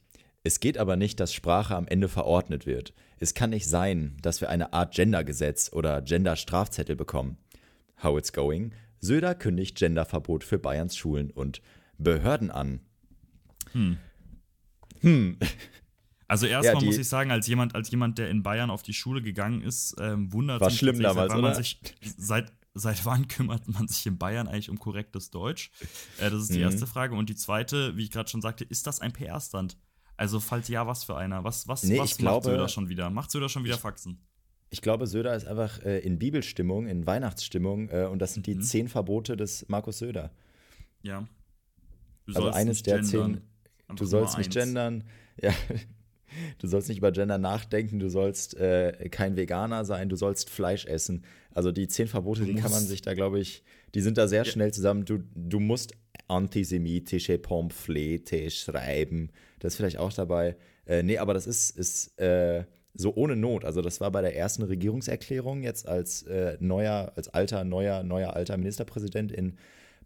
Es 0.44 0.60
geht 0.60 0.78
aber 0.78 0.96
nicht, 0.96 1.20
dass 1.20 1.34
Sprache 1.34 1.76
am 1.76 1.88
Ende 1.88 2.08
verordnet 2.08 2.68
wird. 2.68 2.94
Es 3.18 3.34
kann 3.34 3.50
nicht 3.50 3.68
sein, 3.68 4.16
dass 4.22 4.40
wir 4.40 4.50
eine 4.50 4.72
Art 4.72 4.94
Gendergesetz 4.94 5.72
oder 5.74 6.04
Gender-Strafzettel 6.04 6.96
bekommen. 6.96 7.38
How 8.04 8.18
it's 8.20 8.32
going. 8.32 8.74
Söder 9.00 9.34
kündigt 9.34 9.78
Genderverbot 9.78 10.44
für 10.44 10.60
Bayerns 10.60 10.96
Schulen 10.96 11.32
und 11.32 11.62
Behörden 11.98 12.52
an. 12.52 12.82
Hm. 13.72 13.98
Hm. 15.02 15.40
Also 16.28 16.46
erstmal 16.46 16.84
ja, 16.84 16.86
muss 16.86 16.98
ich 16.98 17.08
sagen, 17.08 17.32
als 17.32 17.48
jemand, 17.48 17.76
als 17.76 17.90
jemand, 17.90 18.18
der 18.18 18.30
in 18.30 18.44
Bayern 18.44 18.70
auf 18.70 18.84
die 18.84 18.94
Schule 18.94 19.22
gegangen 19.22 19.62
ist, 19.62 19.96
ähm, 20.00 20.32
wundert 20.34 20.60
War 20.60 20.70
schlimm 20.70 21.00
damals, 21.00 21.32
seit, 21.32 21.40
oder? 21.40 21.56
Sich, 21.56 21.80
seit, 22.18 22.52
seit 22.74 23.06
wann 23.06 23.28
kümmert 23.28 23.68
man 23.70 23.88
sich 23.88 24.06
in 24.06 24.18
Bayern 24.18 24.48
eigentlich 24.48 24.70
um 24.70 24.78
korrektes 24.78 25.30
Deutsch? 25.30 25.72
Äh, 26.20 26.30
das 26.30 26.44
ist 26.44 26.54
die 26.54 26.58
mhm. 26.58 26.64
erste 26.64 26.86
Frage. 26.86 27.16
Und 27.16 27.30
die 27.30 27.36
zweite, 27.36 27.96
wie 27.96 28.04
ich 28.04 28.12
gerade 28.12 28.30
schon 28.30 28.42
sagte, 28.42 28.66
ist 28.66 28.88
das 28.88 29.00
ein 29.00 29.14
PR-Stand? 29.14 29.78
Also, 30.18 30.40
falls 30.40 30.68
ja, 30.68 30.86
was 30.86 31.04
für 31.04 31.16
einer? 31.16 31.44
Was, 31.44 31.68
was, 31.68 31.84
nee, 31.84 31.98
was 31.98 32.12
macht 32.12 32.20
glaube, 32.20 32.50
Söder 32.50 32.68
schon 32.68 32.90
wieder? 32.90 33.10
Macht 33.10 33.32
Söder 33.32 33.50
schon 33.50 33.64
wieder 33.64 33.78
Faxen? 33.78 34.20
Ich 34.70 34.82
glaube, 34.82 35.08
Söder 35.08 35.34
ist 35.36 35.48
einfach 35.48 35.82
äh, 35.84 36.00
in 36.00 36.20
Bibelstimmung, 36.20 36.88
in 36.88 37.08
Weihnachtsstimmung 37.08 37.90
äh, 37.90 38.08
und 38.12 38.20
das 38.20 38.34
sind 38.34 38.48
die 38.48 38.56
mhm. 38.56 38.62
zehn 38.62 38.88
Verbote 38.90 39.38
des 39.38 39.66
Markus 39.70 40.00
Söder. 40.00 40.32
Ja. 41.04 41.26
Du 42.26 42.34
also 42.34 42.50
eines 42.50 42.84
der 42.84 43.00
gendern. 43.00 43.42
zehn. 43.88 43.96
Du 43.96 44.06
sollst 44.06 44.38
nicht 44.38 44.52
gendern. 44.52 45.06
Ja, 45.42 45.54
Du 46.60 46.68
sollst 46.68 46.90
nicht 46.90 46.98
über 46.98 47.12
Gender 47.12 47.38
nachdenken, 47.38 48.00
du 48.00 48.10
sollst 48.10 48.56
äh, 48.58 49.10
kein 49.10 49.36
Veganer 49.38 49.86
sein, 49.86 50.10
du 50.10 50.16
sollst 50.16 50.50
Fleisch 50.50 50.86
essen. 50.86 51.24
Also 51.52 51.72
die 51.72 51.88
zehn 51.88 52.08
Verbote, 52.08 52.46
die 52.46 52.56
kann 52.56 52.72
man 52.72 52.84
sich 52.84 53.02
da, 53.02 53.14
glaube 53.14 53.40
ich, 53.40 53.64
die 53.96 54.02
sind 54.02 54.18
da 54.18 54.28
sehr 54.28 54.44
ja. 54.44 54.46
schnell 54.46 54.74
zusammen. 54.74 55.06
Du, 55.06 55.20
du 55.36 55.60
musst 55.60 55.94
antisemitische 56.28 57.38
Pamphlete 57.38 58.52
schreiben. 58.52 59.30
Das 59.60 59.74
ist 59.74 59.78
vielleicht 59.78 59.98
auch 59.98 60.14
dabei. 60.14 60.56
Äh, 60.86 61.04
nee, 61.04 61.18
aber 61.18 61.34
das 61.34 61.48
ist, 61.48 61.72
ist 61.78 62.20
äh, 62.20 62.66
so 62.94 63.16
ohne 63.16 63.36
Not. 63.36 63.66
Also 63.66 63.82
das 63.82 64.02
war 64.02 64.12
bei 64.12 64.22
der 64.22 64.36
ersten 64.36 64.64
Regierungserklärung 64.64 65.64
jetzt 65.64 65.88
als 65.88 66.24
äh, 66.24 66.58
neuer, 66.60 67.14
als 67.16 67.30
alter, 67.30 67.64
neuer, 67.64 68.04
neuer 68.04 68.36
alter 68.36 68.58
Ministerpräsident 68.58 69.32
in 69.32 69.58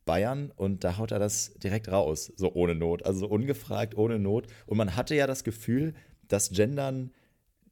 Bayern 0.05 0.51
und 0.55 0.83
da 0.83 0.97
haut 0.97 1.11
er 1.11 1.19
das 1.19 1.53
direkt 1.63 1.87
raus, 1.91 2.31
so 2.35 2.53
ohne 2.53 2.73
Not, 2.73 3.05
also 3.05 3.19
so 3.19 3.27
ungefragt, 3.27 3.95
ohne 3.95 4.17
Not. 4.17 4.47
Und 4.65 4.77
man 4.77 4.95
hatte 4.95 5.15
ja 5.15 5.27
das 5.27 5.43
Gefühl, 5.43 5.93
dass 6.31 6.51
Gendern 6.51 7.11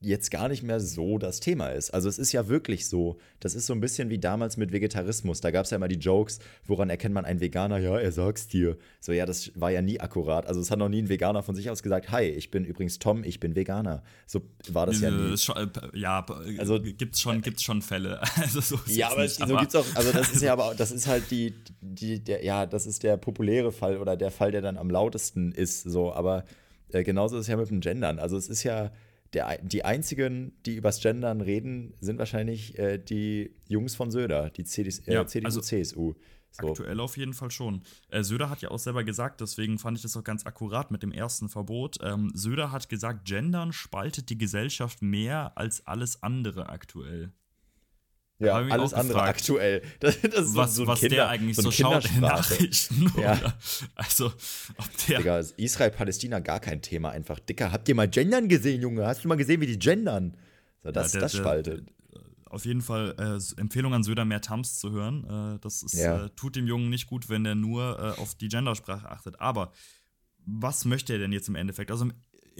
jetzt 0.02 0.32
gar 0.32 0.48
nicht 0.48 0.64
mehr 0.64 0.80
so 0.80 1.18
das 1.18 1.42
Thema 1.42 1.68
ist. 1.68 1.94
Also 1.94 2.08
es 2.08 2.18
ist 2.18 2.32
ja 2.32 2.48
wirklich 2.48 2.88
so, 2.88 3.18
das 3.42 3.54
ist 3.54 3.66
so 3.66 3.74
ein 3.74 3.82
bisschen 3.82 4.10
wie 4.10 4.18
damals 4.18 4.56
mit 4.56 4.72
Vegetarismus. 4.72 5.42
Da 5.42 5.52
gab 5.52 5.66
es 5.66 5.72
ja 5.72 5.76
immer 5.76 5.90
die 5.90 5.98
Jokes, 5.98 6.40
woran 6.66 6.90
erkennt 6.90 7.14
man 7.14 7.26
einen 7.26 7.42
Veganer? 7.42 7.80
Ja, 7.80 8.00
er 8.00 8.12
sagt's 8.14 8.48
dir. 8.48 8.78
So, 9.02 9.12
ja, 9.12 9.26
das 9.26 9.52
war 9.60 9.72
ja 9.72 9.82
nie 9.82 10.00
akkurat. 10.00 10.48
Also 10.48 10.62
es 10.62 10.72
hat 10.72 10.80
noch 10.80 10.88
nie 10.88 11.02
ein 11.02 11.10
Veganer 11.10 11.44
von 11.44 11.54
sich 11.54 11.70
aus 11.70 11.84
gesagt, 11.84 12.12
hi, 12.12 12.24
ich 12.24 12.50
bin 12.50 12.64
übrigens 12.64 13.00
Tom, 13.00 13.26
ich 13.26 13.42
bin 13.42 13.56
Veganer. 13.56 14.04
So 14.26 14.42
war 14.70 14.86
das 14.86 15.02
ja 15.02 15.12
nie. 15.12 15.34
Äh, 15.34 15.68
ja, 15.94 16.26
also 16.58 16.80
gibt's 16.80 17.20
schon, 17.20 17.42
gibt's 17.42 17.64
schon 17.64 17.82
Fälle. 17.82 18.22
Also 18.40 18.62
so 18.62 18.80
ja, 18.88 19.12
aber 19.12 19.24
nicht, 19.24 19.36
so 19.36 19.44
aber 19.44 19.60
gibt's 19.60 19.76
auch, 19.76 19.86
also 19.96 20.12
das 20.14 20.32
ist 20.32 20.42
ja 20.42 20.54
aber, 20.54 20.74
das 20.76 20.92
ist 20.92 21.08
halt 21.08 21.30
die, 21.30 21.54
die, 21.82 22.24
der, 22.24 22.44
ja, 22.44 22.66
das 22.66 22.86
ist 22.86 23.04
der 23.04 23.18
populäre 23.18 23.72
Fall 23.72 23.98
oder 23.98 24.16
der 24.16 24.32
Fall, 24.32 24.52
der 24.52 24.62
dann 24.62 24.78
am 24.78 24.90
lautesten 24.90 25.52
ist, 25.52 25.84
so, 25.84 26.14
aber 26.14 26.46
äh, 26.92 27.04
genauso 27.04 27.38
ist 27.38 27.42
es 27.42 27.48
ja 27.48 27.58
mit 27.58 27.70
dem 27.70 27.82
Gendern. 27.82 28.20
Also 28.20 28.38
es 28.38 28.50
ist 28.50 28.64
ja, 28.64 28.92
der, 29.34 29.60
die 29.62 29.86
einzigen, 29.86 30.54
die 30.66 30.76
übers 30.76 31.02
Gendern 31.02 31.42
reden, 31.42 31.94
sind 32.02 32.20
wahrscheinlich 32.20 32.78
äh, 32.78 32.98
die 32.98 33.56
Jungs 33.68 33.96
von 33.96 34.12
Söder, 34.12 34.50
die 34.50 34.64
CDU, 34.64 35.02
äh, 35.06 35.14
ja, 35.14 35.28
CDU 35.28 35.46
also 35.46 35.62
CSU. 35.62 36.14
So. 36.52 36.70
Aktuell 36.70 37.00
auf 37.00 37.16
jeden 37.16 37.34
Fall 37.34 37.52
schon. 37.52 37.84
Äh, 38.10 38.24
Söder 38.24 38.50
hat 38.50 38.62
ja 38.62 38.72
auch 38.72 38.80
selber 38.80 39.04
gesagt, 39.04 39.40
deswegen 39.42 39.78
fand 39.78 39.98
ich 39.98 40.02
das 40.02 40.18
auch 40.18 40.24
ganz 40.24 40.48
akkurat 40.48 40.90
mit 40.90 41.04
dem 41.04 41.12
ersten 41.12 41.48
Verbot. 41.48 41.98
Ähm, 42.02 42.32
Söder 42.34 42.72
hat 42.72 42.90
gesagt, 42.90 43.26
Gendern 43.26 43.72
spaltet 43.72 44.30
die 44.32 44.38
Gesellschaft 44.38 45.02
mehr 45.04 45.58
als 45.58 45.86
alles 45.86 46.24
andere 46.24 46.70
aktuell. 46.70 47.32
Ja, 48.40 48.56
alles 48.56 48.94
andere 48.94 49.22
aktuell. 49.22 49.82
Das, 50.00 50.20
das 50.22 50.46
ist 50.46 50.56
was, 50.56 50.76
so, 50.76 50.88
was 50.88 51.02
Kinder, 51.02 51.16
der 51.16 51.30
eigentlich 51.30 51.58
so, 51.58 51.64
so 51.64 51.72
schaut 51.72 52.06
in 52.06 52.22
Nachrichten. 52.22 53.12
Ja. 53.20 53.38
Oder? 53.38 53.58
Also, 53.96 54.28
ob 54.78 55.08
der. 55.08 55.18
Digga, 55.18 55.40
Israel-Palästina 55.58 56.40
gar 56.40 56.60
kein 56.60 56.82
Thema 56.82 57.10
einfach. 57.10 57.40
Dicker, 57.40 57.72
habt 57.72 57.90
ihr 57.90 57.96
mal 57.96 58.08
Gendern 58.08 58.48
gesehen, 58.48 58.82
Junge? 58.82 59.06
Hast 59.06 59.24
du 59.24 59.28
mal 59.28 59.36
gesehen, 59.36 59.60
wie 59.60 59.68
die 59.68 59.78
gendern? 59.78 60.38
So, 60.84 60.92
das, 60.92 61.14
ja, 61.14 61.20
der, 61.20 61.22
das 61.22 61.36
spaltet. 61.36 61.88
Der, 61.88 61.94
auf 62.46 62.66
jeden 62.66 62.82
Fall 62.82 63.16
äh, 63.20 63.62
Empfehlung 63.62 63.94
an 63.94 64.04
Söder, 64.04 64.26
mehr 64.26 64.42
Tams 64.42 64.80
zu 64.80 64.92
hören. 64.92 65.56
Äh, 65.56 65.60
das 65.60 65.84
ist, 65.84 65.94
ja. 65.94 66.26
äh, 66.26 66.30
tut 66.32 66.56
dem 66.56 66.66
Jungen 66.66 66.90
nicht 66.90 67.08
gut, 67.08 67.30
wenn 67.30 67.44
der 67.44 67.56
nur 67.56 68.00
äh, 68.00 68.22
auf 68.22 68.36
die 68.36 68.48
Gendersprache 68.48 69.10
achtet. 69.10 69.40
Aber 69.40 69.72
was 70.46 70.86
möchte 70.86 71.14
er 71.14 71.20
denn 71.20 71.32
jetzt 71.32 71.48
im 71.48 71.56
Endeffekt? 71.56 71.92
Also 71.92 72.06
im 72.06 72.14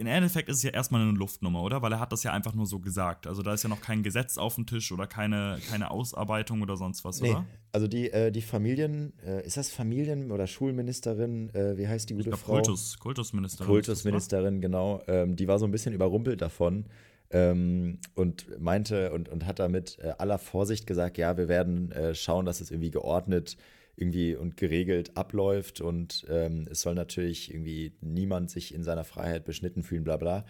Endeffekt 0.06 0.48
ist 0.48 0.58
es 0.58 0.62
ja 0.62 0.70
erstmal 0.70 1.02
eine 1.02 1.12
Luftnummer, 1.12 1.62
oder? 1.62 1.82
Weil 1.82 1.92
er 1.92 2.00
hat 2.00 2.12
das 2.12 2.22
ja 2.22 2.32
einfach 2.32 2.54
nur 2.54 2.66
so 2.66 2.78
gesagt. 2.78 3.26
Also 3.26 3.42
da 3.42 3.52
ist 3.54 3.62
ja 3.62 3.68
noch 3.68 3.80
kein 3.80 4.02
Gesetz 4.02 4.38
auf 4.38 4.54
dem 4.54 4.66
Tisch 4.66 4.92
oder 4.92 5.06
keine, 5.06 5.58
keine 5.70 5.90
Ausarbeitung 5.90 6.62
oder 6.62 6.76
sonst 6.76 7.04
was, 7.04 7.20
nee. 7.20 7.30
oder? 7.30 7.44
Also 7.72 7.86
die, 7.86 8.10
äh, 8.10 8.30
die 8.30 8.42
Familien, 8.42 9.12
äh, 9.24 9.44
ist 9.44 9.56
das 9.56 9.70
Familien- 9.70 10.32
oder 10.32 10.46
Schulministerin, 10.46 11.54
äh, 11.54 11.76
wie 11.76 11.88
heißt 11.88 12.10
die 12.10 12.14
gute 12.14 12.30
glaub, 12.30 12.40
Frau? 12.40 12.52
Kultus, 12.54 12.98
Kultusministerin. 12.98 13.66
Kultusministerin, 13.66 14.60
genau. 14.60 15.02
Ähm, 15.06 15.36
die 15.36 15.48
war 15.48 15.58
so 15.58 15.66
ein 15.66 15.70
bisschen 15.70 15.92
überrumpelt 15.92 16.40
davon. 16.40 16.86
Ähm, 17.32 17.98
und 18.14 18.60
meinte 18.60 19.12
und, 19.12 19.28
und 19.28 19.46
hat 19.46 19.60
damit 19.60 19.98
äh, 20.00 20.14
aller 20.18 20.38
Vorsicht 20.38 20.86
gesagt, 20.86 21.16
ja, 21.16 21.36
wir 21.36 21.46
werden 21.46 21.92
äh, 21.92 22.14
schauen, 22.14 22.44
dass 22.44 22.60
es 22.60 22.72
irgendwie 22.72 22.90
geordnet 22.90 23.56
irgendwie 24.00 24.34
und 24.34 24.56
geregelt 24.56 25.16
abläuft 25.16 25.80
und 25.80 26.26
ähm, 26.28 26.66
es 26.70 26.80
soll 26.80 26.94
natürlich 26.94 27.52
irgendwie 27.52 27.92
niemand 28.00 28.50
sich 28.50 28.74
in 28.74 28.82
seiner 28.82 29.04
Freiheit 29.04 29.44
beschnitten 29.44 29.82
fühlen, 29.82 30.04
bla 30.04 30.16
bla. 30.16 30.44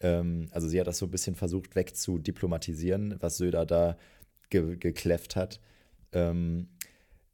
Ähm, 0.00 0.48
also 0.50 0.68
sie 0.68 0.80
hat 0.80 0.86
das 0.86 0.98
so 0.98 1.06
ein 1.06 1.10
bisschen 1.10 1.34
versucht 1.34 1.76
wegzudiplomatisieren, 1.76 3.16
was 3.20 3.36
Söder 3.36 3.66
da 3.66 3.96
ge 4.50 4.76
gekläfft 4.76 5.36
hat. 5.36 5.60
Ähm, 6.12 6.68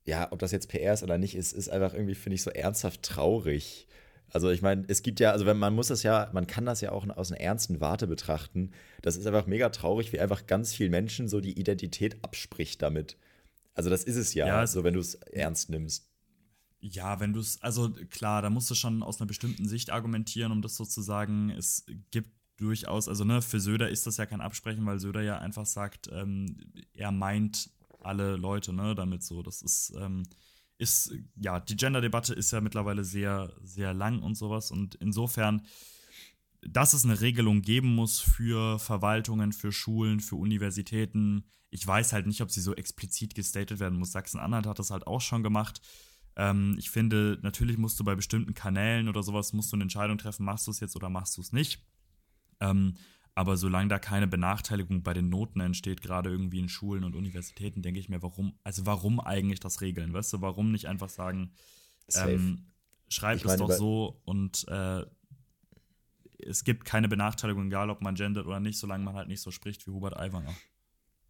ja, 0.04 0.28
ob 0.32 0.38
das 0.40 0.52
jetzt 0.52 0.68
PR 0.68 0.94
ist 0.94 1.02
oder 1.02 1.18
nicht, 1.18 1.34
ist, 1.36 1.52
ist 1.52 1.68
einfach 1.68 1.94
irgendwie, 1.94 2.14
finde 2.14 2.34
ich, 2.34 2.42
so 2.42 2.50
ernsthaft 2.50 3.02
traurig. 3.02 3.86
Also 4.30 4.50
ich 4.50 4.62
meine, 4.62 4.84
es 4.88 5.02
gibt 5.02 5.20
ja, 5.20 5.30
also 5.32 5.46
wenn 5.46 5.58
man 5.58 5.74
muss 5.74 5.88
das 5.88 6.02
ja, 6.02 6.30
man 6.32 6.46
kann 6.46 6.64
das 6.64 6.80
ja 6.80 6.90
auch 6.92 7.06
aus 7.08 7.30
einer 7.30 7.40
ernsten 7.40 7.80
Warte 7.80 8.06
betrachten. 8.06 8.70
Das 9.02 9.16
ist 9.16 9.26
einfach 9.26 9.46
mega 9.46 9.68
traurig, 9.68 10.12
wie 10.12 10.20
einfach 10.20 10.46
ganz 10.46 10.74
vielen 10.74 10.90
Menschen 10.90 11.28
so 11.28 11.40
die 11.40 11.58
Identität 11.58 12.16
abspricht 12.22 12.82
damit. 12.82 13.16
Also 13.74 13.90
das 13.90 14.04
ist 14.04 14.16
es 14.16 14.34
ja, 14.34 14.46
ja 14.46 14.66
so 14.66 14.84
wenn 14.84 14.94
du 14.94 15.00
es 15.00 15.14
ernst 15.14 15.70
nimmst. 15.70 16.08
Ja, 16.80 17.20
wenn 17.20 17.32
du 17.32 17.40
es, 17.40 17.62
also 17.62 17.92
klar, 18.10 18.42
da 18.42 18.50
musst 18.50 18.68
du 18.68 18.74
schon 18.74 19.02
aus 19.04 19.20
einer 19.20 19.28
bestimmten 19.28 19.68
Sicht 19.68 19.90
argumentieren, 19.90 20.50
um 20.50 20.62
das 20.62 20.76
sozusagen, 20.76 21.50
es 21.50 21.86
gibt 22.10 22.30
durchaus, 22.56 23.08
also 23.08 23.24
ne, 23.24 23.40
für 23.40 23.60
Söder 23.60 23.88
ist 23.88 24.06
das 24.06 24.16
ja 24.16 24.26
kein 24.26 24.40
Absprechen, 24.40 24.84
weil 24.84 24.98
Söder 24.98 25.22
ja 25.22 25.38
einfach 25.38 25.66
sagt, 25.66 26.08
ähm, 26.12 26.56
er 26.92 27.12
meint 27.12 27.70
alle 28.00 28.36
Leute, 28.36 28.72
ne, 28.72 28.94
damit 28.94 29.22
so. 29.22 29.42
Das 29.42 29.62
ist, 29.62 29.92
ähm, 29.96 30.24
ist, 30.78 31.14
ja, 31.36 31.60
die 31.60 31.76
Gender-Debatte 31.76 32.34
ist 32.34 32.50
ja 32.50 32.60
mittlerweile 32.60 33.04
sehr, 33.04 33.52
sehr 33.62 33.94
lang 33.94 34.22
und 34.22 34.36
sowas 34.36 34.70
und 34.70 34.96
insofern 34.96 35.62
dass 36.66 36.92
es 36.92 37.04
eine 37.04 37.20
Regelung 37.20 37.62
geben 37.62 37.94
muss 37.94 38.20
für 38.20 38.78
Verwaltungen, 38.78 39.52
für 39.52 39.72
Schulen, 39.72 40.20
für 40.20 40.36
Universitäten. 40.36 41.44
Ich 41.70 41.86
weiß 41.86 42.12
halt 42.12 42.26
nicht, 42.26 42.40
ob 42.40 42.50
sie 42.50 42.60
so 42.60 42.74
explizit 42.74 43.34
gestatet 43.34 43.80
werden 43.80 43.98
muss. 43.98 44.12
Sachsen-Anhalt 44.12 44.66
hat 44.66 44.78
das 44.78 44.90
halt 44.90 45.06
auch 45.06 45.20
schon 45.20 45.42
gemacht. 45.42 45.80
Ähm, 46.36 46.76
ich 46.78 46.90
finde, 46.90 47.38
natürlich 47.42 47.78
musst 47.78 47.98
du 47.98 48.04
bei 48.04 48.14
bestimmten 48.14 48.54
Kanälen 48.54 49.08
oder 49.08 49.22
sowas, 49.22 49.52
musst 49.52 49.72
du 49.72 49.76
eine 49.76 49.84
Entscheidung 49.84 50.18
treffen, 50.18 50.44
machst 50.44 50.66
du 50.66 50.70
es 50.70 50.80
jetzt 50.80 50.96
oder 50.96 51.10
machst 51.10 51.36
du 51.36 51.40
es 51.40 51.52
nicht. 51.52 51.84
Ähm, 52.60 52.94
aber 53.34 53.56
solange 53.56 53.88
da 53.88 53.98
keine 53.98 54.26
Benachteiligung 54.26 55.02
bei 55.02 55.14
den 55.14 55.30
Noten 55.30 55.60
entsteht, 55.60 56.02
gerade 56.02 56.30
irgendwie 56.30 56.58
in 56.58 56.68
Schulen 56.68 57.02
und 57.02 57.16
Universitäten, 57.16 57.82
denke 57.82 57.98
ich 57.98 58.08
mir, 58.08 58.22
warum, 58.22 58.58
also 58.62 58.84
warum 58.86 59.20
eigentlich 59.20 59.60
das 59.60 59.80
regeln? 59.80 60.12
Weißt 60.12 60.32
du, 60.34 60.42
warum 60.42 60.70
nicht 60.70 60.86
einfach 60.86 61.08
sagen, 61.08 61.52
ähm, 62.14 62.66
schreib 63.08 63.38
ich 63.38 63.44
es 63.44 63.56
doch 63.56 63.70
so 63.70 64.20
und 64.24 64.66
äh, 64.68 65.04
es 66.46 66.64
gibt 66.64 66.84
keine 66.84 67.08
Benachteiligung, 67.08 67.66
egal 67.66 67.90
ob 67.90 68.00
man 68.00 68.14
gendert 68.14 68.46
oder 68.46 68.60
nicht, 68.60 68.78
solange 68.78 69.04
man 69.04 69.14
halt 69.14 69.28
nicht 69.28 69.40
so 69.40 69.50
spricht 69.50 69.86
wie 69.86 69.90
Hubert 69.90 70.16
Aiwanger. 70.16 70.54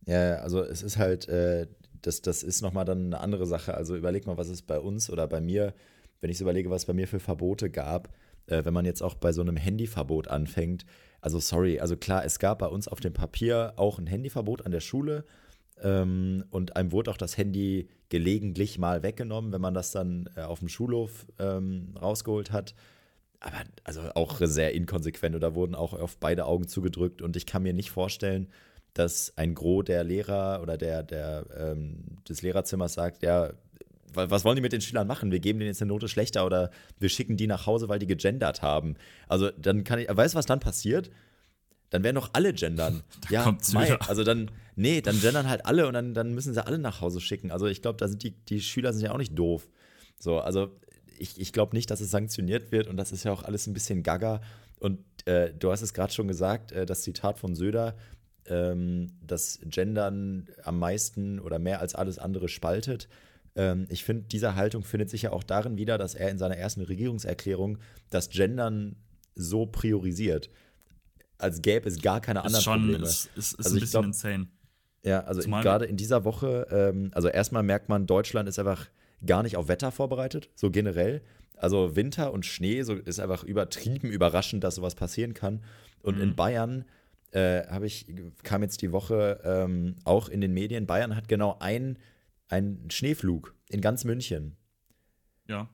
Ja, 0.06 0.36
also 0.36 0.62
es 0.62 0.82
ist 0.82 0.98
halt, 0.98 1.28
äh, 1.28 1.68
das, 2.00 2.22
das 2.22 2.42
ist 2.42 2.62
nochmal 2.62 2.84
dann 2.84 3.06
eine 3.06 3.20
andere 3.20 3.46
Sache. 3.46 3.74
Also 3.74 3.96
überleg 3.96 4.26
mal, 4.26 4.36
was 4.36 4.48
es 4.48 4.62
bei 4.62 4.78
uns 4.78 5.10
oder 5.10 5.26
bei 5.28 5.40
mir, 5.40 5.74
wenn 6.20 6.30
ich 6.30 6.38
so 6.38 6.44
überlege, 6.44 6.70
was 6.70 6.82
es 6.82 6.86
bei 6.86 6.92
mir 6.92 7.06
für 7.06 7.20
Verbote 7.20 7.70
gab, 7.70 8.08
äh, 8.46 8.64
wenn 8.64 8.74
man 8.74 8.84
jetzt 8.84 9.02
auch 9.02 9.14
bei 9.14 9.32
so 9.32 9.42
einem 9.42 9.56
Handyverbot 9.56 10.28
anfängt. 10.28 10.84
Also 11.20 11.38
sorry, 11.38 11.78
also 11.78 11.96
klar, 11.96 12.24
es 12.24 12.38
gab 12.38 12.58
bei 12.58 12.66
uns 12.66 12.88
auf 12.88 13.00
dem 13.00 13.12
Papier 13.12 13.74
auch 13.76 13.98
ein 13.98 14.06
Handyverbot 14.06 14.66
an 14.66 14.72
der 14.72 14.80
Schule. 14.80 15.24
Ähm, 15.80 16.44
und 16.50 16.76
einem 16.76 16.92
wurde 16.92 17.10
auch 17.10 17.16
das 17.16 17.38
Handy 17.38 17.88
gelegentlich 18.08 18.78
mal 18.78 19.02
weggenommen, 19.02 19.52
wenn 19.52 19.60
man 19.60 19.74
das 19.74 19.92
dann 19.92 20.28
äh, 20.36 20.42
auf 20.42 20.58
dem 20.58 20.68
Schulhof 20.68 21.26
ähm, 21.38 21.94
rausgeholt 22.00 22.50
hat 22.50 22.74
aber 23.42 23.64
also 23.84 24.02
auch 24.14 24.40
sehr 24.40 24.72
inkonsequent 24.72 25.34
oder 25.34 25.54
wurden 25.54 25.74
auch 25.74 25.92
auf 25.92 26.16
beide 26.16 26.46
Augen 26.46 26.68
zugedrückt 26.68 27.22
und 27.22 27.36
ich 27.36 27.44
kann 27.44 27.62
mir 27.62 27.72
nicht 27.72 27.90
vorstellen, 27.90 28.48
dass 28.94 29.32
ein 29.36 29.54
Gros 29.54 29.84
der 29.84 30.04
Lehrer 30.04 30.60
oder 30.62 30.76
der, 30.76 31.02
der 31.02 31.46
ähm, 31.56 32.18
des 32.28 32.42
Lehrerzimmers 32.42 32.94
sagt, 32.94 33.22
ja, 33.22 33.50
was 34.14 34.44
wollen 34.44 34.56
die 34.56 34.62
mit 34.62 34.72
den 34.72 34.82
Schülern 34.82 35.06
machen? 35.06 35.32
Wir 35.32 35.40
geben 35.40 35.58
denen 35.58 35.68
jetzt 35.68 35.80
eine 35.80 35.88
Note 35.88 36.06
schlechter 36.06 36.44
oder 36.44 36.70
wir 36.98 37.08
schicken 37.08 37.38
die 37.38 37.46
nach 37.46 37.66
Hause, 37.66 37.88
weil 37.88 37.98
die 37.98 38.06
gegendert 38.06 38.60
haben. 38.60 38.96
Also 39.26 39.50
dann 39.50 39.84
kann 39.84 39.98
ich, 39.98 40.08
weißt 40.08 40.34
du, 40.34 40.38
was 40.38 40.46
dann 40.46 40.60
passiert? 40.60 41.10
Dann 41.88 42.04
werden 42.04 42.16
doch 42.16 42.30
alle 42.34 42.52
gendern. 42.52 43.02
Da 43.22 43.30
ja, 43.30 43.58
Mai, 43.72 43.98
also 44.00 44.22
dann, 44.22 44.50
nee, 44.76 45.00
dann 45.00 45.18
gendern 45.20 45.48
halt 45.48 45.64
alle 45.64 45.86
und 45.86 45.94
dann, 45.94 46.12
dann 46.12 46.34
müssen 46.34 46.52
sie 46.52 46.64
alle 46.64 46.78
nach 46.78 47.00
Hause 47.00 47.20
schicken. 47.20 47.50
Also 47.50 47.66
ich 47.66 47.80
glaube, 47.80 47.96
da 47.96 48.06
sind 48.06 48.22
die, 48.22 48.32
die 48.32 48.60
Schüler 48.60 48.92
sind 48.92 49.02
ja 49.02 49.12
auch 49.12 49.18
nicht 49.18 49.38
doof. 49.38 49.68
So, 50.18 50.38
also 50.38 50.70
ich, 51.18 51.40
ich 51.40 51.52
glaube 51.52 51.76
nicht, 51.76 51.90
dass 51.90 52.00
es 52.00 52.10
sanktioniert 52.10 52.72
wird 52.72 52.86
und 52.86 52.96
das 52.96 53.12
ist 53.12 53.24
ja 53.24 53.32
auch 53.32 53.42
alles 53.42 53.66
ein 53.66 53.72
bisschen 53.72 54.02
gaga. 54.02 54.40
Und 54.78 54.98
äh, 55.26 55.52
du 55.54 55.70
hast 55.70 55.82
es 55.82 55.94
gerade 55.94 56.12
schon 56.12 56.28
gesagt, 56.28 56.72
äh, 56.72 56.86
das 56.86 57.02
Zitat 57.02 57.38
von 57.38 57.54
Söder, 57.54 57.96
ähm, 58.46 59.12
dass 59.24 59.60
Gendern 59.64 60.48
am 60.64 60.78
meisten 60.78 61.38
oder 61.38 61.58
mehr 61.58 61.80
als 61.80 61.94
alles 61.94 62.18
andere 62.18 62.48
spaltet. 62.48 63.08
Ähm, 63.54 63.86
ich 63.88 64.04
finde, 64.04 64.24
diese 64.24 64.54
Haltung 64.56 64.82
findet 64.82 65.10
sich 65.10 65.22
ja 65.22 65.32
auch 65.32 65.44
darin 65.44 65.76
wieder, 65.76 65.98
dass 65.98 66.14
er 66.14 66.30
in 66.30 66.38
seiner 66.38 66.56
ersten 66.56 66.80
Regierungserklärung 66.80 67.78
das 68.10 68.30
Gendern 68.30 68.96
so 69.34 69.66
priorisiert, 69.66 70.50
als 71.38 71.62
gäbe 71.62 71.88
es 71.88 72.00
gar 72.00 72.20
keine 72.20 72.44
anderen 72.44 72.62
schon, 72.62 72.80
Probleme. 72.80 73.04
Ist, 73.04 73.30
ist, 73.36 73.54
ist 73.54 73.58
also 73.58 73.76
ein 73.76 73.80
bisschen 73.80 73.90
glaub, 73.90 74.04
insane. 74.04 74.46
Ja, 75.04 75.20
also 75.24 75.42
gerade 75.42 75.84
in 75.86 75.96
dieser 75.96 76.24
Woche, 76.24 76.66
ähm, 76.70 77.10
also 77.12 77.28
erstmal 77.28 77.62
merkt 77.62 77.88
man, 77.88 78.06
Deutschland 78.06 78.48
ist 78.48 78.58
einfach 78.58 78.88
gar 79.26 79.42
nicht 79.42 79.56
auf 79.56 79.68
Wetter 79.68 79.92
vorbereitet, 79.92 80.50
so 80.54 80.70
generell. 80.70 81.22
Also 81.56 81.94
Winter 81.94 82.32
und 82.32 82.44
Schnee 82.44 82.82
so 82.82 82.94
ist 82.94 83.20
einfach 83.20 83.44
übertrieben 83.44 84.10
überraschend, 84.10 84.64
dass 84.64 84.76
sowas 84.76 84.94
passieren 84.94 85.34
kann. 85.34 85.62
Und 86.02 86.16
mhm. 86.16 86.22
in 86.22 86.36
Bayern 86.36 86.84
äh, 87.30 87.66
habe 87.68 87.86
ich 87.86 88.06
kam 88.42 88.62
jetzt 88.62 88.82
die 88.82 88.92
Woche 88.92 89.40
ähm, 89.44 89.96
auch 90.04 90.28
in 90.28 90.40
den 90.40 90.52
Medien. 90.52 90.86
Bayern 90.86 91.14
hat 91.14 91.28
genau 91.28 91.58
einen 91.60 91.96
Schneeflug 92.90 93.54
in 93.68 93.80
ganz 93.80 94.04
München. 94.04 94.56
Ja. 95.48 95.68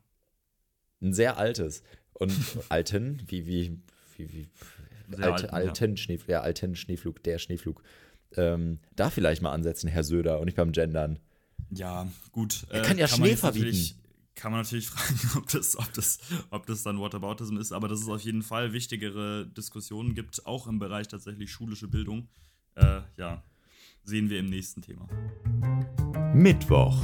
Ein 1.01 1.13
sehr 1.15 1.39
altes 1.39 1.83
und 2.13 2.33
alten 2.69 3.23
wie 3.27 3.47
wie 3.47 3.79
wie, 4.17 4.33
wie 4.33 4.49
Alte, 5.11 5.25
alten, 5.25 5.47
alten 5.55 5.91
ja. 5.93 5.97
Schneeflug, 5.97 6.29
ja, 6.29 6.41
alten 6.43 6.77
Schneeflug, 6.77 7.23
der 7.23 7.39
Schneeflug. 7.39 7.83
Ähm, 8.37 8.79
da 8.95 9.09
vielleicht 9.09 9.41
mal 9.41 9.53
ansetzen, 9.53 9.89
Herr 9.89 10.05
Söder, 10.05 10.39
und 10.39 10.45
nicht 10.45 10.57
beim 10.57 10.73
Gendern. 10.73 11.19
Ja, 11.71 12.07
gut. 12.33 12.67
Er 12.71 12.83
kann 12.83 12.99
ja 12.99 13.07
äh, 13.07 13.09
kann 13.09 13.19
Schnee 13.19 13.37
verbieten. 13.37 13.95
kann 14.35 14.53
man 14.53 14.63
natürlich 14.63 14.87
fragen, 14.89 15.39
ob 15.39 15.49
das, 15.49 15.77
ob, 15.77 15.93
das, 15.93 16.19
ob 16.51 16.67
das 16.67 16.83
dann 16.83 16.99
Whataboutism 16.99 17.57
ist, 17.57 17.73
aber 17.73 17.89
dass 17.89 18.01
es 18.01 18.09
auf 18.09 18.21
jeden 18.23 18.43
Fall 18.43 18.73
wichtigere 18.73 19.47
Diskussionen 19.47 20.15
gibt, 20.15 20.47
auch 20.47 20.67
im 20.67 20.79
Bereich 20.79 21.09
tatsächlich 21.09 21.51
schulische 21.51 21.89
Bildung. 21.89 22.29
Äh, 22.75 23.01
ja, 23.17 23.43
sehen 24.05 24.31
wir 24.31 24.39
im 24.39 24.47
nächsten 24.47 24.83
Thema. 24.83 25.09
Mittwoch. 26.35 27.03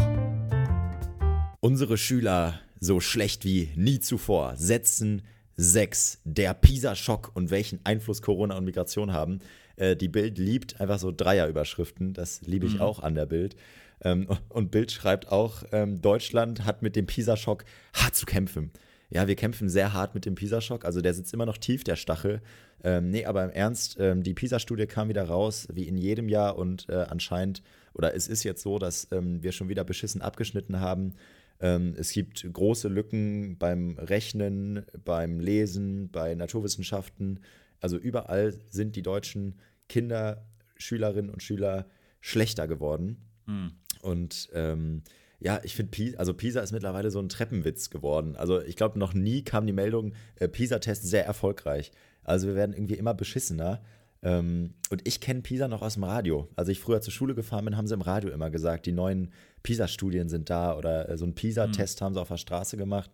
Unsere 1.61 1.97
Schüler 1.99 2.61
so 2.81 3.01
schlecht 3.01 3.45
wie 3.45 3.71
nie 3.77 4.01
zuvor. 4.01 4.57
Setzen 4.57 5.23
6. 5.57 6.21
Der 6.25 6.55
PISA-Schock 6.55 7.33
und 7.35 7.51
welchen 7.51 7.81
Einfluss 7.85 8.23
Corona 8.23 8.57
und 8.57 8.65
Migration 8.65 9.13
haben. 9.13 9.41
Äh, 9.77 9.97
die 9.97 10.09
Bild 10.09 10.39
liebt 10.39 10.81
einfach 10.81 10.99
so 10.99 11.13
Dreierüberschriften. 11.13 12.13
Das 12.13 12.43
liebe 12.43 12.67
ich 12.67 12.75
mhm. 12.75 12.81
auch 12.81 13.01
an 13.01 13.15
der 13.15 13.27
Bild. 13.27 13.57
Ähm, 14.03 14.29
und 14.49 14.71
Bild 14.71 14.93
schreibt 14.93 15.31
auch, 15.31 15.65
ähm, 15.73 16.01
Deutschland 16.01 16.65
hat 16.65 16.83
mit 16.83 16.97
dem 16.97 17.07
PISA-Schock 17.07 17.65
hart 17.95 18.15
zu 18.15 18.27
kämpfen. 18.27 18.71
Ja, 19.11 19.29
wir 19.29 19.37
kämpfen 19.37 19.69
sehr 19.69 19.93
hart 19.93 20.15
mit 20.15 20.27
dem 20.27 20.35
PISA-Schock. 20.35 20.85
Also 20.85 21.01
der 21.01 21.15
sitzt 21.15 21.33
immer 21.35 21.47
noch 21.47 21.59
tief, 21.59 21.85
der 21.85 21.97
Stachel. 21.97 22.41
Ähm, 22.83 23.11
nee, 23.11 23.25
aber 23.25 23.45
im 23.45 23.51
Ernst, 23.51 23.97
ähm, 23.99 24.23
die 24.23 24.35
PISA-Studie 24.35 24.87
kam 24.87 25.09
wieder 25.09 25.25
raus, 25.25 25.69
wie 25.73 25.89
in 25.89 25.97
jedem 25.97 26.29
Jahr. 26.29 26.57
Und 26.57 26.89
äh, 26.89 27.07
anscheinend, 27.09 27.63
oder 27.95 28.15
es 28.15 28.29
ist 28.29 28.43
jetzt 28.43 28.63
so, 28.63 28.79
dass 28.79 29.09
ähm, 29.13 29.43
wir 29.43 29.53
schon 29.53 29.69
wieder 29.69 29.85
beschissen 29.85 30.21
abgeschnitten 30.21 30.81
haben. 30.81 31.15
Ähm, 31.61 31.95
es 31.97 32.13
gibt 32.13 32.47
große 32.53 32.89
Lücken 32.89 33.57
beim 33.59 33.97
Rechnen, 33.99 34.85
beim 35.05 35.41
Lesen, 35.41 36.11
bei 36.11 36.35
Naturwissenschaften. 36.35 37.41
Also 37.81 37.97
überall 37.97 38.55
sind 38.69 38.97
die 38.97 39.03
deutschen 39.03 39.57
Kinder, 39.89 40.47
Schülerinnen 40.77 41.31
und 41.31 41.43
Schüler 41.43 41.87
schlechter 42.21 42.67
geworden. 42.67 43.19
Hm. 43.47 43.73
Und 44.03 44.49
ähm, 44.53 45.03
ja, 45.41 45.61
ich 45.63 45.75
finde, 45.75 45.91
Pisa, 45.91 46.19
also 46.19 46.33
Pisa 46.33 46.61
ist 46.61 46.73
mittlerweile 46.73 47.11
so 47.11 47.21
ein 47.21 47.29
Treppenwitz 47.29 47.91
geworden. 47.91 48.37
Also 48.37 48.63
ich 48.63 48.77
glaube, 48.77 48.99
noch 48.99 49.13
nie 49.13 49.43
kam 49.43 49.67
die 49.67 49.73
Meldung, 49.73 50.15
äh, 50.37 50.49
Pisa-Test 50.49 51.05
sehr 51.05 51.27
erfolgreich. 51.27 51.93
Also 52.23 52.47
wir 52.47 52.55
werden 52.55 52.73
irgendwie 52.73 52.95
immer 52.95 53.15
beschissener. 53.15 53.83
Ähm, 54.23 54.73
und 54.89 55.07
ich 55.07 55.21
kenne 55.21 55.43
Pisa 55.43 55.69
noch 55.69 55.83
aus 55.83 55.95
dem 55.95 56.05
Radio. 56.05 56.49
Als 56.57 56.69
ich 56.69 56.81
früher 56.81 57.03
zur 57.03 57.13
Schule 57.13 57.35
gefahren 57.35 57.67
bin, 57.67 57.77
haben 57.77 57.87
sie 57.87 57.95
im 57.95 58.01
Radio 58.01 58.31
immer 58.31 58.49
gesagt, 58.49 58.87
die 58.87 58.93
neuen 58.93 59.33
Pisa-Studien 59.63 60.31
sind 60.31 60.49
da 60.49 60.77
oder 60.77 61.11
äh, 61.11 61.19
so 61.19 61.27
einen 61.27 61.35
Pisa-Test 61.35 62.01
mhm. 62.01 62.05
haben 62.05 62.15
sie 62.15 62.21
auf 62.21 62.29
der 62.29 62.39
Straße 62.39 62.79
gemacht. 62.79 63.11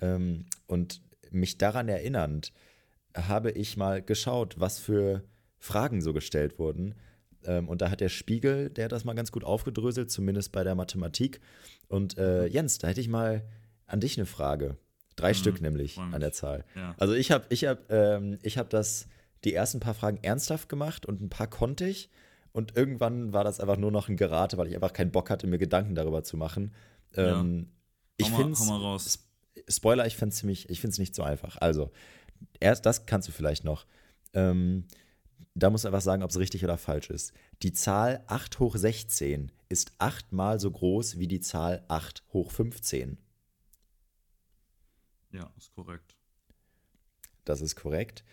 Ähm, 0.00 0.46
und 0.66 1.02
mich 1.30 1.58
daran 1.58 1.88
erinnernd, 1.88 2.52
habe 3.16 3.50
ich 3.50 3.76
mal 3.76 4.02
geschaut, 4.02 4.58
was 4.58 4.78
für 4.78 5.22
Fragen 5.58 6.00
so 6.00 6.12
gestellt 6.12 6.58
wurden. 6.58 6.94
Ähm, 7.44 7.68
und 7.68 7.80
da 7.80 7.90
hat 7.90 8.00
der 8.00 8.08
Spiegel, 8.08 8.70
der 8.70 8.86
hat 8.86 8.92
das 8.92 9.04
mal 9.04 9.14
ganz 9.14 9.32
gut 9.32 9.44
aufgedröselt, 9.44 10.10
zumindest 10.10 10.52
bei 10.52 10.64
der 10.64 10.74
Mathematik. 10.74 11.40
Und 11.88 12.18
äh. 12.18 12.46
Jens, 12.46 12.78
da 12.78 12.88
hätte 12.88 13.00
ich 13.00 13.08
mal 13.08 13.44
an 13.86 14.00
dich 14.00 14.16
eine 14.18 14.26
Frage. 14.26 14.76
Drei 15.16 15.30
mhm, 15.30 15.34
Stück 15.34 15.60
nämlich 15.60 15.98
an 15.98 16.20
der 16.20 16.32
Zahl. 16.32 16.64
Ja. 16.74 16.94
Also 16.98 17.14
ich 17.14 17.30
habe 17.30 17.46
ich 17.48 17.64
hab, 17.64 17.90
ähm, 17.90 18.38
hab 18.44 18.68
das, 18.70 19.08
die 19.44 19.54
ersten 19.54 19.80
paar 19.80 19.94
Fragen 19.94 20.18
ernsthaft 20.22 20.68
gemacht 20.68 21.06
und 21.06 21.22
ein 21.22 21.30
paar 21.30 21.46
konnte 21.46 21.86
ich. 21.86 22.10
Und 22.52 22.76
irgendwann 22.76 23.32
war 23.32 23.44
das 23.44 23.60
einfach 23.60 23.76
nur 23.76 23.90
noch 23.90 24.08
ein 24.08 24.16
Gerate, 24.16 24.56
weil 24.56 24.68
ich 24.68 24.74
einfach 24.74 24.92
keinen 24.92 25.10
Bock 25.10 25.30
hatte, 25.30 25.46
mir 25.46 25.58
Gedanken 25.58 25.94
darüber 25.94 26.22
zu 26.22 26.36
machen. 26.36 26.72
Ähm, 27.14 27.68
ja. 28.20 28.26
Ich 28.26 28.30
finde 28.30 28.56
Spoiler, 29.68 30.06
ich 30.06 30.16
finde 30.16 30.32
es 30.32 30.38
ziemlich, 30.38 30.68
ich 30.68 30.80
finde 30.80 30.92
es 30.92 30.98
nicht 30.98 31.14
so 31.14 31.22
einfach. 31.22 31.56
Also, 31.58 31.90
erst 32.60 32.86
das 32.86 33.06
kannst 33.06 33.28
du 33.28 33.32
vielleicht 33.32 33.64
noch. 33.64 33.86
Ähm, 34.34 34.84
da 35.54 35.70
musst 35.70 35.84
du 35.84 35.88
einfach 35.88 36.02
sagen, 36.02 36.22
ob 36.22 36.30
es 36.30 36.38
richtig 36.38 36.64
oder 36.64 36.76
falsch 36.76 37.10
ist. 37.10 37.32
Die 37.62 37.72
Zahl 37.72 38.22
8 38.26 38.58
hoch 38.58 38.76
16 38.76 39.50
ist 39.68 39.92
achtmal 39.98 40.60
so 40.60 40.70
groß 40.70 41.18
wie 41.18 41.28
die 41.28 41.40
Zahl 41.40 41.84
8 41.88 42.22
hoch 42.32 42.50
15. 42.50 43.18
Ja, 45.32 45.50
ist 45.56 45.74
korrekt. 45.74 46.16
Das 47.44 47.60
ist 47.60 47.76
korrekt. 47.76 48.24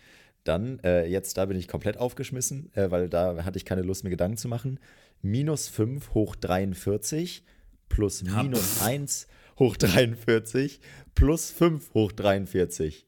Dann, 0.44 0.78
äh, 0.80 1.06
jetzt, 1.06 1.38
da 1.38 1.46
bin 1.46 1.56
ich 1.56 1.68
komplett 1.68 1.96
aufgeschmissen, 1.96 2.70
äh, 2.74 2.90
weil 2.90 3.08
da 3.08 3.44
hatte 3.44 3.56
ich 3.56 3.64
keine 3.64 3.82
Lust, 3.82 4.04
mir 4.04 4.10
Gedanken 4.10 4.36
zu 4.36 4.48
machen. 4.48 4.78
Minus 5.22 5.68
5 5.68 6.12
hoch 6.12 6.36
43 6.36 7.44
plus 7.88 8.22
minus 8.22 8.82
1 8.82 9.26
hoch 9.58 9.76
43 9.76 10.80
plus 11.14 11.50
5 11.50 11.94
hoch 11.94 12.12
43. 12.12 13.06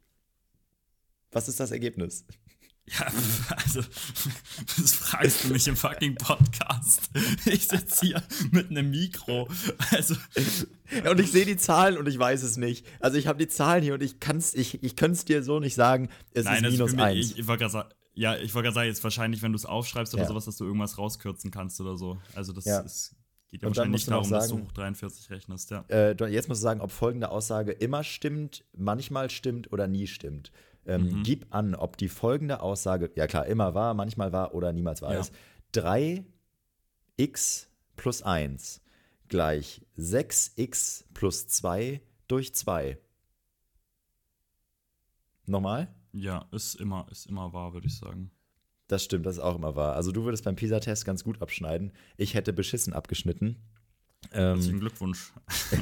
Was 1.36 1.48
ist 1.48 1.60
das 1.60 1.70
Ergebnis? 1.70 2.24
Ja, 2.86 3.12
also, 3.56 3.82
das 4.78 4.94
fragst 4.94 5.44
du 5.44 5.48
mich 5.52 5.68
im 5.68 5.76
fucking 5.76 6.14
Podcast. 6.14 7.10
Ich 7.44 7.68
sitze 7.68 8.06
hier 8.06 8.22
mit 8.52 8.70
einem 8.70 8.90
Mikro. 8.90 9.46
Also. 9.90 10.14
Und 11.04 11.20
ich 11.20 11.30
sehe 11.30 11.44
die 11.44 11.58
Zahlen 11.58 11.98
und 11.98 12.08
ich 12.08 12.18
weiß 12.18 12.42
es 12.42 12.56
nicht. 12.56 12.86
Also, 13.00 13.18
ich 13.18 13.26
habe 13.26 13.38
die 13.38 13.48
Zahlen 13.48 13.82
hier 13.82 13.92
und 13.92 14.02
ich 14.02 14.18
kann 14.18 14.38
es 14.38 14.54
ich, 14.54 14.82
ich 14.82 14.94
dir 14.96 15.42
so 15.42 15.60
nicht 15.60 15.74
sagen. 15.74 16.08
Es 16.32 16.46
Nein, 16.46 16.64
ist 16.64 16.72
minus 16.72 16.96
eins. 16.96 17.32
Ich, 17.32 17.38
ich 17.40 17.46
wollte 17.46 17.64
gerade 17.64 17.72
sagen, 17.72 17.88
ja, 18.14 18.34
ich 18.36 18.54
wollte 18.54 18.68
gerade 18.68 18.74
sagen, 18.76 18.88
jetzt 18.88 19.04
wahrscheinlich, 19.04 19.42
wenn 19.42 19.52
du 19.52 19.56
es 19.56 19.66
aufschreibst 19.66 20.14
oder 20.14 20.22
ja. 20.22 20.28
sowas, 20.30 20.46
dass 20.46 20.56
du 20.56 20.64
irgendwas 20.64 20.96
rauskürzen 20.96 21.50
kannst 21.50 21.78
oder 21.82 21.98
so. 21.98 22.16
Also, 22.34 22.54
das 22.54 22.64
ja. 22.64 22.80
ist, 22.80 23.14
geht 23.50 23.60
ja 23.60 23.68
wahrscheinlich 23.68 23.92
nicht 23.92 24.10
darum, 24.10 24.24
sagen, 24.24 24.40
dass 24.40 24.48
du 24.48 24.64
hoch 24.64 24.72
43 24.72 25.28
rechnest, 25.28 25.70
ja. 25.70 25.84
Äh, 25.90 26.12
jetzt 26.30 26.48
musst 26.48 26.62
du 26.62 26.62
sagen, 26.62 26.80
ob 26.80 26.90
folgende 26.92 27.28
Aussage 27.28 27.72
immer 27.72 28.04
stimmt, 28.04 28.64
manchmal 28.74 29.28
stimmt 29.28 29.70
oder 29.70 29.86
nie 29.86 30.06
stimmt. 30.06 30.50
Ähm, 30.86 31.18
mhm. 31.18 31.22
Gib 31.22 31.46
an, 31.50 31.74
ob 31.74 31.96
die 31.96 32.08
folgende 32.08 32.60
Aussage, 32.60 33.10
ja 33.14 33.26
klar, 33.26 33.46
immer 33.46 33.74
war, 33.74 33.94
manchmal 33.94 34.32
war 34.32 34.54
oder 34.54 34.72
niemals 34.72 35.02
war 35.02 35.12
ja. 35.14 35.20
ist. 35.20 35.34
3x 35.74 37.66
plus 37.96 38.22
1 38.22 38.80
gleich 39.28 39.82
6x 39.98 41.04
plus 41.12 41.48
2 41.48 42.00
durch 42.28 42.54
2. 42.54 42.98
Nochmal? 45.46 45.94
Ja, 46.12 46.46
ist 46.50 46.74
immer, 46.76 47.06
ist 47.10 47.26
immer 47.26 47.52
wahr, 47.52 47.72
würde 47.72 47.86
ich 47.86 47.96
sagen. 47.96 48.30
Das 48.88 49.02
stimmt, 49.02 49.26
das 49.26 49.36
ist 49.36 49.42
auch 49.42 49.56
immer 49.56 49.74
wahr. 49.74 49.94
Also 49.94 50.12
du 50.12 50.24
würdest 50.24 50.44
beim 50.44 50.56
PISA-Test 50.56 51.04
ganz 51.04 51.24
gut 51.24 51.42
abschneiden. 51.42 51.92
Ich 52.16 52.34
hätte 52.34 52.52
beschissen 52.52 52.92
abgeschnitten. 52.92 53.56
Ähm, 54.32 54.54
Herzlichen 54.54 54.80
Glückwunsch. 54.80 55.32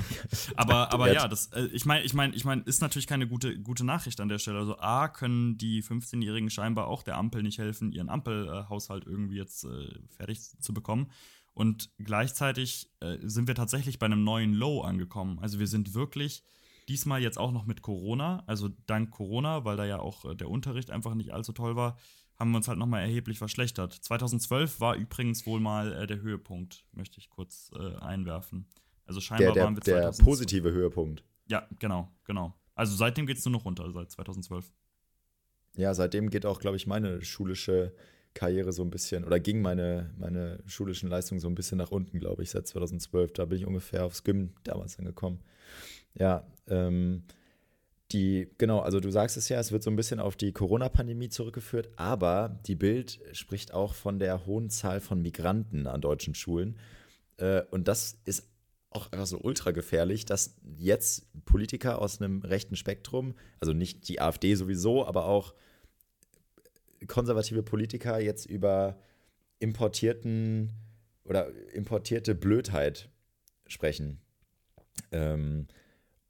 aber 0.57 0.93
aber 0.93 1.13
ja, 1.13 1.29
das, 1.29 1.47
äh, 1.53 1.67
ich 1.73 1.87
meine, 1.87 2.05
ich 2.05 2.15
meine, 2.15 2.35
ich 2.35 2.45
meine, 2.45 2.63
ist 2.63 2.81
natürlich 2.81 3.07
keine 3.07 3.27
gute, 3.27 3.59
gute 3.59 3.85
Nachricht 3.85 4.21
an 4.21 4.29
der 4.29 4.39
Stelle. 4.39 4.59
Also 4.59 4.79
A, 4.79 5.09
können 5.09 5.57
die 5.57 5.83
15-Jährigen 5.83 6.51
scheinbar 6.51 6.87
auch 6.87 7.03
der 7.03 7.17
Ampel 7.17 7.43
nicht 7.43 7.59
helfen, 7.59 7.93
ihren 7.93 8.09
Ampelhaushalt 8.09 9.07
irgendwie 9.07 9.37
jetzt 9.37 9.65
äh, 9.65 9.89
fertig 10.17 10.41
zu 10.61 10.75
bekommen. 10.75 11.11
Und 11.55 11.91
gleichzeitig 11.99 12.91
äh, 13.01 13.19
sind 13.23 13.47
wir 13.47 13.55
tatsächlich 13.55 13.99
bei 13.99 14.07
einem 14.07 14.25
neuen 14.25 14.55
Low 14.55 14.83
angekommen. 14.83 15.39
Also 15.41 15.59
wir 15.59 15.69
sind 15.69 15.95
wirklich 15.95 16.43
diesmal 16.89 17.23
jetzt 17.23 17.39
auch 17.39 17.53
noch 17.53 17.65
mit 17.65 17.83
Corona, 17.83 18.43
also 18.47 18.69
dank 18.87 19.11
Corona, 19.11 19.65
weil 19.65 19.77
da 19.77 19.85
ja 19.85 20.01
auch 20.01 20.25
äh, 20.25 20.35
der 20.35 20.51
Unterricht 20.51 20.91
einfach 20.91 21.15
nicht 21.15 21.33
allzu 21.33 21.53
toll 21.53 21.77
war, 21.77 21.97
haben 22.37 22.51
wir 22.51 22.57
uns 22.57 22.69
halt 22.69 22.79
nochmal 22.79 23.03
erheblich 23.03 23.39
verschlechtert. 23.39 23.93
2012 23.93 24.81
war 24.81 24.97
übrigens 24.97 25.47
wohl 25.47 25.61
mal 25.61 25.93
äh, 25.93 26.07
der 26.07 26.21
Höhepunkt, 26.21 26.85
möchte 26.93 27.19
ich 27.19 27.31
kurz 27.31 27.71
äh, 27.75 27.97
einwerfen. 27.97 28.67
Also 29.07 29.21
scheinbar 29.21 29.47
der, 29.47 29.55
der, 29.55 29.65
waren 29.65 29.77
wir 29.77 29.83
2012. 29.83 30.17
Der 30.17 30.25
positive 30.25 30.73
Höhepunkt. 30.73 31.25
Ja, 31.47 31.69
genau, 31.79 32.11
genau. 32.25 32.55
Also 32.75 32.97
seitdem 32.97 33.27
geht 33.27 33.39
es 33.39 33.45
nur 33.45 33.53
noch 33.53 33.65
runter, 33.65 33.91
seit 33.93 34.11
2012. 34.11 34.73
Ja, 35.77 35.95
seitdem 35.95 36.31
geht 36.31 36.47
auch, 36.47 36.61
glaube 36.61 36.77
ich, 36.77 36.87
meine 36.87 37.23
schulische 37.23 37.95
Karriere 38.33 38.73
so 38.73 38.83
ein 38.83 38.91
bisschen, 38.91 39.25
oder 39.25 39.39
ging 39.39 39.63
meine, 39.63 40.13
meine 40.19 40.63
schulischen 40.67 41.09
Leistungen 41.09 41.41
so 41.41 41.49
ein 41.49 41.55
bisschen 41.55 41.79
nach 41.79 41.91
unten, 41.91 42.19
glaube 42.19 42.43
ich, 42.43 42.51
seit 42.51 42.67
2012. 42.67 43.33
Da 43.33 43.45
bin 43.45 43.59
ich 43.59 43.67
ungefähr 43.67 44.05
aufs 44.05 44.25
Gym 44.25 44.55
damals 44.65 44.99
angekommen. 44.99 45.41
Ja, 46.15 46.47
ähm, 46.69 47.25
die, 48.13 48.49
genau, 48.59 48.81
also 48.81 49.01
du 49.01 49.11
sagst 49.11 49.37
es 49.37 49.49
ja, 49.49 49.59
es 49.59 49.73
wird 49.73 49.83
so 49.83 49.91
ein 49.91 49.97
bisschen 49.97 50.21
auf 50.21 50.37
die 50.37 50.53
Corona-Pandemie 50.53 51.31
zurückgeführt, 51.31 51.91
aber 51.97 52.61
die 52.67 52.75
Bild 52.75 53.21
spricht 53.33 53.73
auch 53.73 53.95
von 53.95 54.19
der 54.19 54.47
hohen 54.47 54.71
Zahl 54.71 55.01
von 55.01 55.23
Migranten 55.23 55.87
an 55.87 56.01
deutschen 56.01 56.35
Schulen. 56.35 56.79
Äh, 57.39 57.63
und 57.71 57.89
das 57.89 58.19
ist 58.25 58.49
auch 58.91 59.11
einfach 59.11 59.27
so 59.27 59.41
ultra 59.41 59.73
gefährlich, 59.73 60.25
dass 60.25 60.57
jetzt 60.77 61.27
Politiker 61.45 62.01
aus 62.01 62.21
einem 62.21 62.43
rechten 62.43 62.77
Spektrum, 62.77 63.35
also 63.59 63.73
nicht 63.73 64.09
die 64.09 64.21
AfD 64.21 64.55
sowieso, 64.55 65.05
aber 65.05 65.27
auch 65.27 65.55
konservative 67.07 67.63
Politiker 67.63 68.21
jetzt 68.21 68.47
über 68.47 68.99
importierten 69.59 70.71
oder 71.25 71.51
importierte 71.73 72.35
Blödheit 72.35 73.09
sprechen. 73.67 74.21
Ähm, 75.11 75.67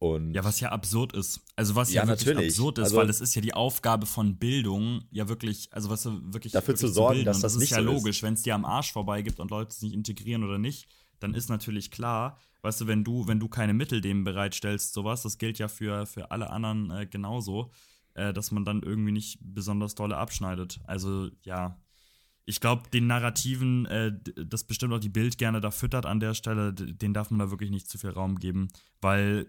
und 0.05 0.35
ja, 0.35 0.45
was 0.45 0.61
ja 0.61 0.69
absurd 0.69 1.15
ist. 1.15 1.41
Also 1.57 1.77
was 1.77 1.91
ja, 1.91 2.03
ja 2.03 2.09
wirklich 2.09 2.27
natürlich. 2.27 2.51
absurd 2.51 2.79
ist, 2.79 2.85
also, 2.85 2.97
weil 2.97 3.09
es 3.09 3.23
ist 3.23 3.35
ja 3.35 3.41
die 3.41 3.55
Aufgabe 3.55 4.05
von 4.05 4.37
Bildung, 4.37 5.03
ja 5.11 5.31
wirklich, 5.31 5.69
also 5.73 5.89
was 5.89 6.05
wirklich 6.05 6.53
dafür 6.53 6.75
wirklich 6.75 6.81
zu 6.81 6.89
sorgen, 6.89 7.21
zu 7.21 7.25
dass 7.25 7.41
das, 7.41 7.55
das 7.55 7.61
nicht 7.61 7.71
ist 7.71 7.77
ja 7.79 7.83
so 7.83 7.91
logisch, 7.91 8.23
wenn 8.23 8.35
es 8.35 8.43
dir 8.43 8.55
am 8.55 8.67
Arsch 8.67 8.93
vorbei 8.93 9.23
gibt 9.23 9.41
und 9.41 9.51
Leute 9.51 9.75
sich 9.75 9.95
integrieren 9.95 10.45
oder 10.45 10.59
nicht, 10.59 10.89
dann 11.21 11.33
ist 11.33 11.49
natürlich 11.49 11.91
klar, 11.91 12.39
weißt 12.61 12.83
du, 12.83 12.87
wenn 12.87 13.03
du 13.03 13.27
wenn 13.27 13.41
du 13.41 13.49
keine 13.49 13.73
Mittel 13.73 14.03
dem 14.03 14.25
bereitstellst, 14.25 14.93
sowas, 14.93 15.23
das 15.23 15.39
gilt 15.39 15.59
ja 15.59 15.69
für 15.69 16.05
für 16.05 16.31
alle 16.31 16.51
anderen 16.51 16.91
äh, 16.91 17.07
genauso, 17.07 17.71
äh, 18.13 18.35
dass 18.35 18.51
man 18.51 18.67
dann 18.67 18.83
irgendwie 18.83 19.13
nicht 19.13 19.39
besonders 19.41 19.95
dolle 19.95 20.19
abschneidet. 20.19 20.81
Also 20.85 21.31
ja, 21.45 21.81
ich 22.45 22.61
glaube, 22.61 22.91
den 22.91 23.07
Narrativen, 23.07 23.87
äh, 23.87 24.13
das 24.37 24.65
bestimmt 24.65 24.93
auch 24.93 24.99
die 24.99 25.09
Bild 25.09 25.39
gerne 25.39 25.63
da 25.63 25.71
füttert 25.71 26.05
an 26.05 26.21
der 26.21 26.35
Stelle, 26.35 26.75
den 26.75 27.15
darf 27.15 27.31
man 27.31 27.39
da 27.39 27.51
wirklich 27.51 27.71
nicht 27.71 27.89
zu 27.89 27.97
viel 27.97 28.11
Raum 28.11 28.39
geben, 28.39 28.69
weil 29.01 29.47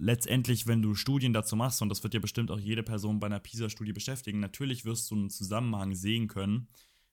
letztendlich, 0.00 0.66
wenn 0.66 0.82
du 0.82 0.94
Studien 0.94 1.32
dazu 1.32 1.54
machst, 1.56 1.82
und 1.82 1.90
das 1.90 2.02
wird 2.02 2.14
ja 2.14 2.20
bestimmt 2.20 2.50
auch 2.50 2.58
jede 2.58 2.82
Person 2.82 3.20
bei 3.20 3.26
einer 3.26 3.38
PISA-Studie 3.38 3.92
beschäftigen, 3.92 4.40
natürlich 4.40 4.84
wirst 4.84 5.10
du 5.10 5.14
einen 5.14 5.30
Zusammenhang 5.30 5.94
sehen 5.94 6.26
können 6.26 6.68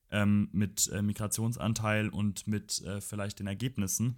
ähm, 0.09 0.49
mit 0.53 0.89
äh, 0.93 1.01
Migrationsanteil 1.01 2.09
und 2.09 2.47
mit 2.47 2.81
äh, 2.81 3.01
vielleicht 3.01 3.39
den 3.39 3.47
Ergebnissen. 3.47 4.17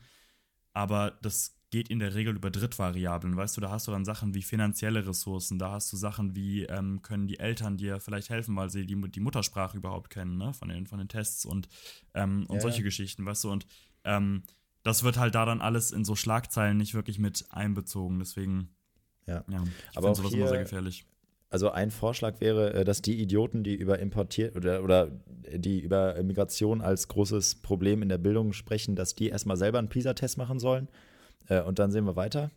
Aber 0.74 1.18
das 1.22 1.56
geht 1.72 1.90
in 1.90 2.00
der 2.00 2.16
Regel 2.16 2.36
über 2.36 2.50
Drittvariablen. 2.50 3.36
Weißt 3.36 3.58
du, 3.58 3.62
da 3.62 3.70
hast 3.72 3.88
du 3.88 3.92
dann 3.92 4.06
Sachen 4.06 4.34
wie 4.34 4.42
finanzielle 4.42 5.06
Ressourcen, 5.06 5.60
da 5.60 5.72
hast 5.72 5.92
du 5.92 5.98
Sachen 5.98 6.36
wie, 6.36 6.64
ähm, 6.64 7.02
können 7.02 7.28
die 7.28 7.40
Eltern 7.40 7.78
dir 7.78 8.00
vielleicht 8.00 8.30
helfen, 8.30 8.56
weil 8.56 8.70
sie 8.70 8.86
die, 8.86 9.00
die 9.10 9.20
Muttersprache 9.20 9.78
überhaupt 9.78 10.10
kennen, 10.10 10.38
ne? 10.38 10.54
von, 10.54 10.70
den, 10.70 10.88
von 10.88 11.00
den 11.00 11.10
Tests 11.10 11.46
und, 11.46 11.68
ähm, 12.14 12.46
und 12.48 12.56
ja, 12.56 12.62
solche. 12.62 12.84
Geschichten, 12.84 13.26
weißt 13.26 13.44
du, 13.44 13.52
und 13.52 13.68
ähm, 14.04 14.44
das 14.84 15.04
wird 15.04 15.18
halt 15.18 15.36
da 15.36 15.46
dann 15.46 15.62
alles 15.62 15.92
in 15.92 16.06
so 16.06 16.16
Schlagzeilen 16.16 16.78
nicht 16.78 16.94
wirklich 16.94 17.20
mit 17.20 17.46
einbezogen. 17.50 18.20
Deswegen, 18.20 18.70
ja, 19.26 19.44
ja 19.50 19.64
ich 19.92 19.98
aber 19.98 20.16
sowas 20.16 20.32
hier, 20.32 20.40
immer 20.40 20.50
sehr 20.50 20.64
gefährlich. 20.64 21.06
Also 21.50 21.72
ein 21.72 21.90
Vorschlag 21.90 22.40
wäre, 22.42 22.74
äh, 22.74 22.86
dass 22.86 23.02
die 23.02 23.20
Idioten, 23.20 23.64
die 23.64 23.76
über 23.76 24.00
importiert 24.00 24.56
oder, 24.56 24.84
oder 24.84 25.12
die 25.52 25.80
über 25.80 26.22
Migration 26.24 26.82
als 26.82 27.08
großes 27.08 27.56
Problem 27.56 28.04
in 28.04 28.10
der 28.10 28.20
Bildung 28.20 28.54
sprechen, 28.54 28.96
dass 28.96 29.16
die 29.16 29.30
erstmal 29.30 29.58
selber 29.58 29.80
einen 29.80 29.90
PISA-Test 29.90 30.38
machen 30.38 30.60
sollen. 30.60 30.88
Äh, 31.48 31.62
und 31.62 31.80
dann 31.80 31.92
sehen 31.92 32.06
wir 32.06 32.16
weiter. 32.16 32.52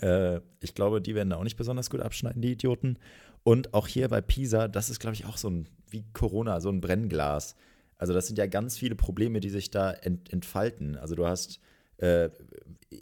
Äh, 0.00 0.40
ich 0.60 0.74
glaube, 0.74 1.00
die 1.00 1.14
werden 1.14 1.30
da 1.30 1.36
auch 1.36 1.44
nicht 1.44 1.56
besonders 1.56 1.90
gut 1.90 2.00
abschneiden, 2.00 2.40
die 2.40 2.52
Idioten. 2.52 2.98
Und 3.42 3.74
auch 3.74 3.88
hier 3.88 4.08
bei 4.08 4.20
PISA, 4.20 4.68
das 4.68 4.90
ist, 4.90 5.00
glaube 5.00 5.14
ich, 5.14 5.26
auch 5.26 5.36
so 5.36 5.50
ein, 5.50 5.68
wie 5.90 6.04
Corona, 6.12 6.60
so 6.60 6.70
ein 6.70 6.80
Brennglas. 6.80 7.56
Also 7.96 8.12
das 8.12 8.26
sind 8.26 8.38
ja 8.38 8.46
ganz 8.46 8.76
viele 8.76 8.94
Probleme, 8.94 9.40
die 9.40 9.50
sich 9.50 9.70
da 9.70 9.92
ent, 9.92 10.32
entfalten. 10.32 10.96
Also 10.96 11.14
du 11.14 11.26
hast 11.26 11.60
äh, 11.98 12.30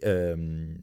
ähm, 0.03 0.81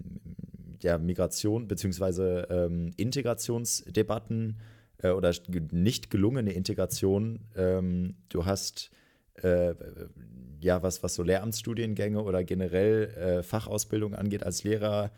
ja, 0.82 0.98
Migration 0.98 1.68
bzw. 1.68 2.42
Ähm, 2.50 2.92
Integrationsdebatten 2.98 4.58
äh, 4.98 5.10
oder 5.10 5.34
nicht 5.72 6.10
gelungene 6.10 6.54
Integration. 6.54 7.40
Ähm, 7.56 8.16
du 8.30 8.46
hast 8.46 8.92
äh, 9.36 9.74
ja 10.62 10.84
was, 10.84 11.04
was 11.04 11.16
so 11.16 11.24
Lehramtsstudiengänge 11.24 12.22
oder 12.22 12.44
generell 12.44 13.10
äh, 13.16 13.44
Fachausbildung 13.44 14.16
angeht 14.16 14.44
als 14.44 14.64
Lehrer 14.64 15.12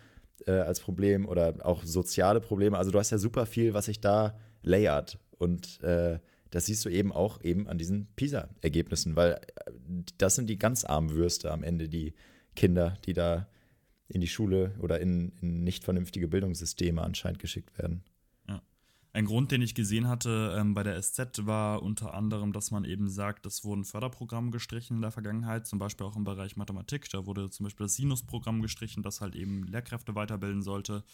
äh, 0.47 0.51
als 0.51 0.79
Problem 0.79 1.27
oder 1.27 1.55
auch 1.63 1.83
soziale 1.83 2.41
Probleme. 2.41 2.77
Also 2.77 2.91
du 2.91 2.99
hast 2.99 3.11
ja 3.11 3.17
super 3.17 3.45
viel, 3.45 3.73
was 3.73 3.85
sich 3.85 3.99
da 3.99 4.37
layert 4.63 5.19
und 5.37 5.81
äh, 5.83 6.19
das 6.51 6.65
siehst 6.65 6.85
du 6.85 6.89
eben 6.89 7.11
auch 7.11 7.41
eben 7.41 7.67
an 7.67 7.77
diesen 7.77 8.07
PISA-Ergebnissen, 8.15 9.15
weil 9.15 9.31
äh, 9.31 9.71
das 10.17 10.35
sind 10.35 10.47
die 10.47 10.59
ganz 10.59 10.83
armen 10.83 11.09
Würste 11.11 11.51
am 11.51 11.63
Ende, 11.63 11.89
die 11.89 12.13
Kinder, 12.55 12.97
die 13.05 13.13
da 13.13 13.47
in 14.07 14.21
die 14.21 14.27
Schule 14.27 14.75
oder 14.79 14.99
in, 14.99 15.31
in 15.41 15.63
nicht 15.63 15.83
vernünftige 15.85 16.27
Bildungssysteme 16.27 17.01
anscheinend 17.01 17.39
geschickt 17.39 17.77
werden. 17.77 18.03
Ja. 18.47 18.61
Ein 19.13 19.25
Grund, 19.25 19.51
den 19.51 19.61
ich 19.61 19.73
gesehen 19.73 20.09
hatte 20.09 20.55
ähm, 20.59 20.73
bei 20.73 20.83
der 20.83 21.01
SZ, 21.01 21.45
war 21.45 21.81
unter 21.81 22.13
anderem, 22.13 22.51
dass 22.51 22.71
man 22.71 22.83
eben 22.83 23.09
sagt, 23.09 23.45
es 23.45 23.63
wurden 23.63 23.85
Förderprogramme 23.85 24.51
gestrichen 24.51 24.97
in 24.97 25.01
der 25.01 25.11
Vergangenheit, 25.11 25.65
zum 25.65 25.79
Beispiel 25.79 26.05
auch 26.05 26.17
im 26.17 26.25
Bereich 26.25 26.57
Mathematik. 26.57 27.09
Da 27.09 27.25
wurde 27.25 27.49
zum 27.49 27.63
Beispiel 27.63 27.85
das 27.85 27.95
Sinus-Programm 27.95 28.61
gestrichen, 28.61 29.01
das 29.01 29.21
halt 29.21 29.35
eben 29.35 29.63
Lehrkräfte 29.63 30.13
weiterbilden 30.15 30.61
sollte. 30.61 31.05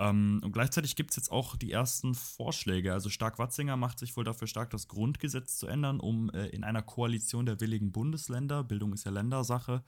Ähm, 0.00 0.40
und 0.42 0.52
gleichzeitig 0.52 0.96
gibt 0.96 1.10
es 1.10 1.16
jetzt 1.16 1.30
auch 1.30 1.56
die 1.56 1.70
ersten 1.70 2.14
Vorschläge. 2.14 2.94
Also 2.94 3.10
Stark-Watzinger 3.10 3.76
macht 3.76 3.98
sich 3.98 4.16
wohl 4.16 4.24
dafür 4.24 4.48
stark, 4.48 4.70
das 4.70 4.88
Grundgesetz 4.88 5.58
zu 5.58 5.66
ändern, 5.66 6.00
um 6.00 6.30
äh, 6.30 6.46
in 6.46 6.64
einer 6.64 6.82
Koalition 6.82 7.44
der 7.44 7.60
willigen 7.60 7.92
Bundesländer, 7.92 8.64
Bildung 8.64 8.94
ist 8.94 9.04
ja 9.04 9.10
Ländersache, 9.10 9.84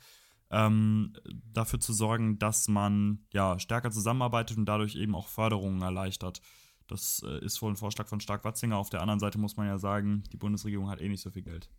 ähm, 0.50 1.14
dafür 1.50 1.80
zu 1.80 1.94
sorgen, 1.94 2.38
dass 2.38 2.68
man 2.68 3.20
ja 3.32 3.58
stärker 3.58 3.90
zusammenarbeitet 3.90 4.58
und 4.58 4.66
dadurch 4.66 4.96
eben 4.96 5.14
auch 5.14 5.28
Förderungen 5.28 5.80
erleichtert. 5.80 6.42
Das 6.88 7.22
äh, 7.26 7.42
ist 7.42 7.62
wohl 7.62 7.72
ein 7.72 7.76
Vorschlag 7.76 8.06
von 8.06 8.20
Stark-Watzinger. 8.20 8.76
Auf 8.76 8.90
der 8.90 9.00
anderen 9.00 9.20
Seite 9.20 9.38
muss 9.38 9.56
man 9.56 9.66
ja 9.66 9.78
sagen, 9.78 10.24
die 10.30 10.36
Bundesregierung 10.36 10.90
hat 10.90 11.00
eh 11.00 11.08
nicht 11.08 11.22
so 11.22 11.30
viel 11.30 11.42
Geld. 11.42 11.70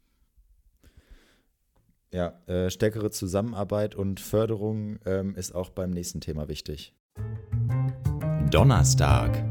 Ja, 2.11 2.29
äh, 2.47 2.71
stärkere 2.71 3.11
Zusammenarbeit 3.11 3.93
und 3.93 4.19
Förderung 4.19 4.97
ähm, 5.05 5.35
ist 5.35 5.53
auch 5.53 5.69
beim 5.69 5.91
nächsten 5.91 6.19
Thema 6.19 6.47
wichtig. 6.47 6.95
Donnerstag. 8.53 9.43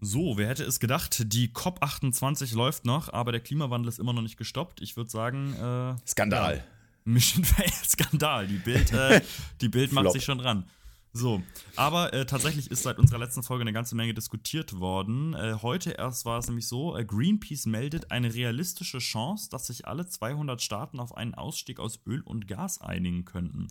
So, 0.00 0.36
wer 0.36 0.48
hätte 0.48 0.64
es 0.64 0.80
gedacht, 0.80 1.32
die 1.32 1.50
COP28 1.50 2.56
läuft 2.56 2.84
noch, 2.84 3.12
aber 3.12 3.30
der 3.30 3.40
Klimawandel 3.40 3.88
ist 3.88 4.00
immer 4.00 4.12
noch 4.12 4.22
nicht 4.22 4.36
gestoppt. 4.36 4.80
Ich 4.80 4.96
würde 4.96 5.10
sagen. 5.10 5.54
Äh, 5.54 6.08
Skandal. 6.08 6.56
Ja, 6.56 6.62
Mission 7.04 7.44
Fail 7.44 7.70
Skandal. 7.84 8.48
Die 8.48 8.56
Bild, 8.56 8.92
äh, 8.92 9.20
die 9.60 9.68
Bild 9.68 9.92
macht 9.92 10.10
sich 10.10 10.24
schon 10.24 10.38
dran. 10.38 10.64
So, 11.12 11.42
aber 11.76 12.12
äh, 12.12 12.26
tatsächlich 12.26 12.70
ist 12.70 12.82
seit 12.82 12.98
unserer 12.98 13.18
letzten 13.18 13.42
Folge 13.42 13.62
eine 13.62 13.72
ganze 13.72 13.94
Menge 13.94 14.12
diskutiert 14.12 14.78
worden. 14.78 15.34
Äh, 15.34 15.56
heute 15.62 15.92
erst 15.92 16.24
war 16.24 16.38
es 16.38 16.48
nämlich 16.48 16.66
so, 16.68 16.96
äh, 16.96 17.04
Greenpeace 17.04 17.66
meldet 17.66 18.10
eine 18.10 18.34
realistische 18.34 18.98
Chance, 18.98 19.48
dass 19.50 19.68
sich 19.68 19.86
alle 19.86 20.06
200 20.06 20.60
Staaten 20.60 21.00
auf 21.00 21.16
einen 21.16 21.34
Ausstieg 21.34 21.80
aus 21.80 22.00
Öl 22.06 22.22
und 22.22 22.46
Gas 22.46 22.80
einigen 22.80 23.24
könnten. 23.24 23.68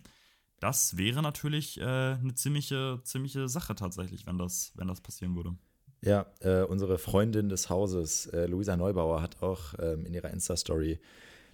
Das 0.60 0.96
wäre 0.96 1.22
natürlich 1.22 1.80
äh, 1.80 1.84
eine 1.84 2.34
ziemliche, 2.34 3.00
ziemliche 3.04 3.48
Sache 3.48 3.74
tatsächlich, 3.74 4.26
wenn 4.26 4.38
das, 4.38 4.72
wenn 4.74 4.88
das 4.88 5.00
passieren 5.00 5.36
würde. 5.36 5.54
Ja, 6.00 6.26
äh, 6.40 6.62
unsere 6.62 6.98
Freundin 6.98 7.48
des 7.48 7.70
Hauses, 7.70 8.26
äh, 8.26 8.46
Luisa 8.46 8.76
Neubauer, 8.76 9.20
hat 9.20 9.42
auch 9.42 9.74
ähm, 9.78 10.06
in 10.06 10.14
ihrer 10.14 10.30
Insta-Story 10.30 11.00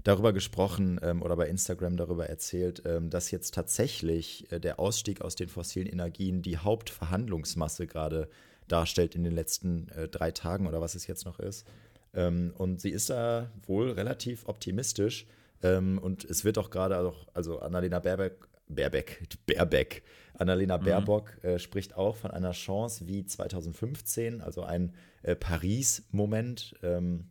darüber 0.02 0.32
gesprochen 0.32 1.00
ähm, 1.02 1.22
oder 1.22 1.36
bei 1.36 1.48
Instagram 1.48 1.96
darüber 1.96 2.28
erzählt, 2.28 2.82
ähm, 2.84 3.08
dass 3.10 3.30
jetzt 3.30 3.54
tatsächlich 3.54 4.50
äh, 4.52 4.60
der 4.60 4.78
Ausstieg 4.78 5.22
aus 5.22 5.34
den 5.34 5.48
fossilen 5.48 5.88
Energien 5.88 6.42
die 6.42 6.58
Hauptverhandlungsmasse 6.58 7.86
gerade 7.86 8.28
darstellt 8.68 9.14
in 9.14 9.24
den 9.24 9.34
letzten 9.34 9.88
äh, 9.88 10.08
drei 10.08 10.30
Tagen 10.30 10.66
oder 10.66 10.80
was 10.80 10.94
es 10.94 11.06
jetzt 11.06 11.24
noch 11.24 11.38
ist. 11.38 11.66
Ähm, 12.12 12.52
und 12.56 12.80
sie 12.80 12.90
ist 12.90 13.10
da 13.10 13.50
wohl 13.66 13.90
relativ 13.92 14.46
optimistisch. 14.46 15.26
Ähm, 15.62 15.98
und 15.98 16.24
es 16.24 16.44
wird 16.44 16.58
auch 16.58 16.70
gerade, 16.70 16.96
also, 16.96 17.14
also 17.32 17.58
Annalena 17.60 17.98
Baerbeck 17.98 18.36
Baerbeck, 18.68 19.22
Baerbeck. 19.46 20.02
Annalena 20.36 20.78
mhm. 20.78 20.84
Baerbock 20.84 21.44
äh, 21.44 21.58
spricht 21.58 21.96
auch 21.96 22.16
von 22.16 22.30
einer 22.30 22.50
Chance 22.52 23.06
wie 23.06 23.24
2015, 23.24 24.40
also 24.40 24.62
ein 24.62 24.92
äh, 25.22 25.36
Paris-Moment. 25.36 26.74
Ähm, 26.82 27.28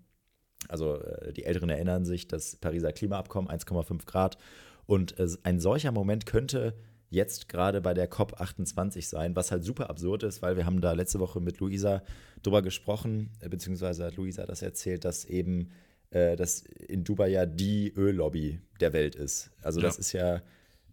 also 0.70 1.02
äh, 1.02 1.34
die 1.34 1.44
Älteren 1.44 1.70
erinnern 1.70 2.06
sich, 2.06 2.28
das 2.28 2.56
Pariser 2.56 2.94
Klimaabkommen 2.94 3.52
1,5 3.52 4.06
Grad. 4.06 4.38
Und 4.86 5.20
äh, 5.20 5.28
ein 5.44 5.60
solcher 5.60 5.92
Moment 5.92 6.26
könnte 6.26 6.76
jetzt 7.10 7.50
gerade 7.50 7.82
bei 7.82 7.94
der 7.94 8.10
COP28 8.10 9.08
sein, 9.08 9.36
was 9.36 9.52
halt 9.52 9.64
super 9.64 9.90
absurd 9.90 10.24
ist, 10.24 10.42
weil 10.42 10.58
wir 10.58 10.66
haben 10.66 10.82
da 10.82 10.94
letzte 10.94 11.20
Woche 11.20 11.40
mit 11.40 11.60
Luisa 11.60 12.04
drüber 12.42 12.62
gesprochen, 12.62 13.32
äh, 13.42 13.50
beziehungsweise 13.50 14.06
hat 14.06 14.16
Luisa 14.16 14.46
das 14.46 14.62
erzählt, 14.62 15.06
dass 15.06 15.26
eben 15.26 15.72
äh, 16.14 16.36
dass 16.36 16.62
in 16.62 17.04
Dubai 17.04 17.30
ja 17.30 17.46
die 17.46 17.94
Öllobby 17.96 18.60
der 18.80 18.94
Welt 18.94 19.16
ist. 19.16 19.52
Also 19.62 19.80
ja. 19.80 19.88
das 19.88 19.98
ist 19.98 20.14
ja 20.14 20.42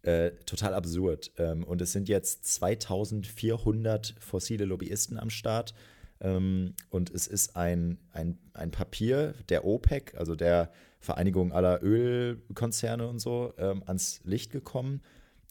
äh, 0.03 0.31
total 0.47 0.75
absurd. 0.75 1.33
Ähm, 1.39 1.65
und 1.65 1.83
es 1.83 1.93
sind 1.93 2.09
jetzt 2.09 2.45
2400 2.47 4.15
fossile 4.19 4.65
Lobbyisten 4.65 5.19
am 5.19 5.31
Start. 5.31 5.75
Ähm, 6.21 6.75
und 6.91 7.11
es 7.11 7.27
ist 7.27 7.57
ein, 7.57 7.99
ein, 8.13 8.39
ein 8.53 8.71
Papier 8.71 9.35
der 9.49 9.65
OPEC, 9.65 10.15
also 10.17 10.35
der 10.35 10.71
Vereinigung 11.01 11.53
aller 11.53 11.83
Ölkonzerne 11.83 13.09
und 13.09 13.19
so, 13.19 13.55
ähm, 13.59 13.83
ans 13.87 14.21
Licht 14.25 14.51
gekommen. 14.51 15.03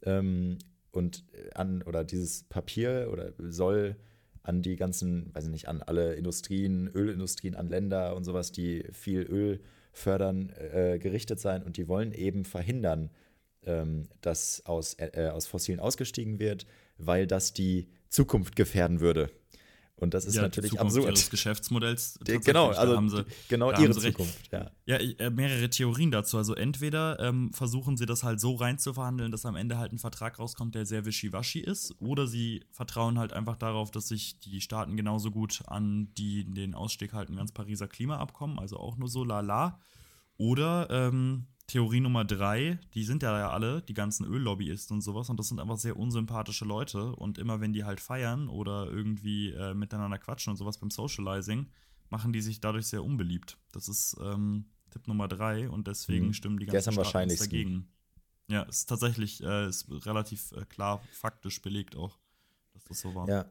Ähm, 0.03 0.57
und 0.91 1.23
an, 1.53 1.81
oder 1.83 2.03
dieses 2.03 2.43
Papier 2.43 3.09
oder 3.11 3.33
soll 3.37 3.95
an 4.43 4.61
die 4.61 4.75
ganzen, 4.75 5.33
weiß 5.33 5.45
ich 5.45 5.51
nicht, 5.51 5.67
an 5.67 5.81
alle 5.83 6.15
Industrien, 6.15 6.87
Ölindustrien, 6.87 7.55
an 7.55 7.67
Länder 7.67 8.15
und 8.15 8.23
sowas, 8.23 8.51
die 8.51 8.83
viel 8.91 9.21
Öl 9.21 9.59
fördern, 9.91 10.49
äh, 10.49 10.97
gerichtet 10.99 11.39
sein. 11.39 11.63
Und 11.63 11.77
die 11.77 11.87
wollen 11.87 12.13
eben 12.13 12.45
verhindern, 12.45 13.11
dass 13.61 14.65
aus, 14.65 14.95
äh, 14.99 15.29
aus 15.33 15.45
Fossilen 15.45 15.79
ausgestiegen 15.79 16.39
wird, 16.39 16.65
weil 16.97 17.27
das 17.27 17.53
die 17.53 17.87
Zukunft 18.09 18.55
gefährden 18.55 18.99
würde. 18.99 19.29
Und 19.99 20.13
das 20.13 20.25
ist 20.25 20.35
ja, 20.35 20.43
natürlich 20.43 20.71
Zukunft 20.71 20.95
absurd. 20.95 21.13
Ihres 21.13 21.29
Geschäftsmodells. 21.29 22.19
Genau, 22.45 22.69
also 22.69 22.95
haben 22.95 23.09
sie, 23.09 23.25
genau 23.49 23.71
ihre 23.71 23.91
Zukunft. 23.91 24.49
Ja, 24.51 24.71
ja 24.85 24.95
äh, 24.95 25.29
mehrere 25.29 25.69
Theorien 25.69 26.09
dazu. 26.09 26.37
Also 26.37 26.55
entweder 26.55 27.19
ähm, 27.19 27.51
versuchen 27.53 27.97
sie 27.97 28.05
das 28.05 28.23
halt 28.23 28.39
so 28.39 28.55
reinzuverhandeln, 28.55 29.31
dass 29.31 29.45
am 29.45 29.55
Ende 29.55 29.77
halt 29.77 29.91
ein 29.91 29.99
Vertrag 29.99 30.39
rauskommt, 30.39 30.75
der 30.75 30.85
sehr 30.85 31.05
wischiwaschi 31.05 31.59
ist, 31.59 31.95
oder 31.99 32.27
sie 32.27 32.63
vertrauen 32.71 33.19
halt 33.19 33.33
einfach 33.33 33.57
darauf, 33.57 33.91
dass 33.91 34.07
sich 34.07 34.39
die 34.39 34.61
Staaten 34.61 34.95
genauso 34.95 35.31
gut 35.31 35.63
an 35.67 36.13
die 36.17 36.45
den 36.45 36.75
Ausstieg 36.75 37.11
halten 37.13 37.33
wie 37.33 37.37
ans 37.39 37.51
Pariser 37.51 37.87
Klimaabkommen, 37.87 38.57
also 38.57 38.77
auch 38.77 38.95
nur 38.97 39.09
so 39.09 39.25
lala. 39.25 39.81
Oder 40.37 40.87
ähm, 40.89 41.47
Theorie 41.69 41.99
Nummer 41.99 42.25
drei, 42.25 42.79
die 42.95 43.03
sind 43.03 43.21
ja 43.21 43.51
alle, 43.51 43.83
die 43.83 43.93
ganzen 43.93 44.25
Öllobbyisten 44.25 44.97
und 44.97 45.01
sowas, 45.01 45.29
und 45.29 45.39
das 45.39 45.49
sind 45.49 45.59
einfach 45.59 45.77
sehr 45.77 45.97
unsympathische 45.97 46.65
Leute. 46.65 47.15
Und 47.15 47.37
immer 47.37 47.61
wenn 47.61 47.73
die 47.73 47.83
halt 47.83 47.99
feiern 47.99 48.49
oder 48.49 48.87
irgendwie 48.89 49.51
äh, 49.51 49.75
miteinander 49.75 50.17
quatschen 50.17 50.49
und 50.49 50.57
sowas 50.57 50.79
beim 50.79 50.89
Socializing, 50.89 51.67
machen 52.09 52.33
die 52.33 52.41
sich 52.41 52.59
dadurch 52.59 52.87
sehr 52.87 53.03
unbeliebt. 53.03 53.59
Das 53.71 53.87
ist 53.87 54.17
ähm, 54.19 54.65
Tipp 54.89 55.07
Nummer 55.07 55.27
drei 55.27 55.69
und 55.69 55.87
deswegen 55.87 56.27
mhm. 56.27 56.33
stimmen 56.33 56.57
die 56.57 56.65
ganzen 56.65 56.93
Staaten 57.05 57.37
dagegen. 57.37 57.87
Ja, 58.47 58.63
ist 58.63 58.87
tatsächlich 58.89 59.43
äh, 59.43 59.67
ist 59.67 59.87
relativ 60.07 60.51
äh, 60.53 60.65
klar 60.65 61.03
faktisch 61.11 61.61
belegt 61.61 61.95
auch. 61.95 62.17
das 62.87 62.99
so 62.99 63.13
war. 63.13 63.29
Ja. 63.29 63.45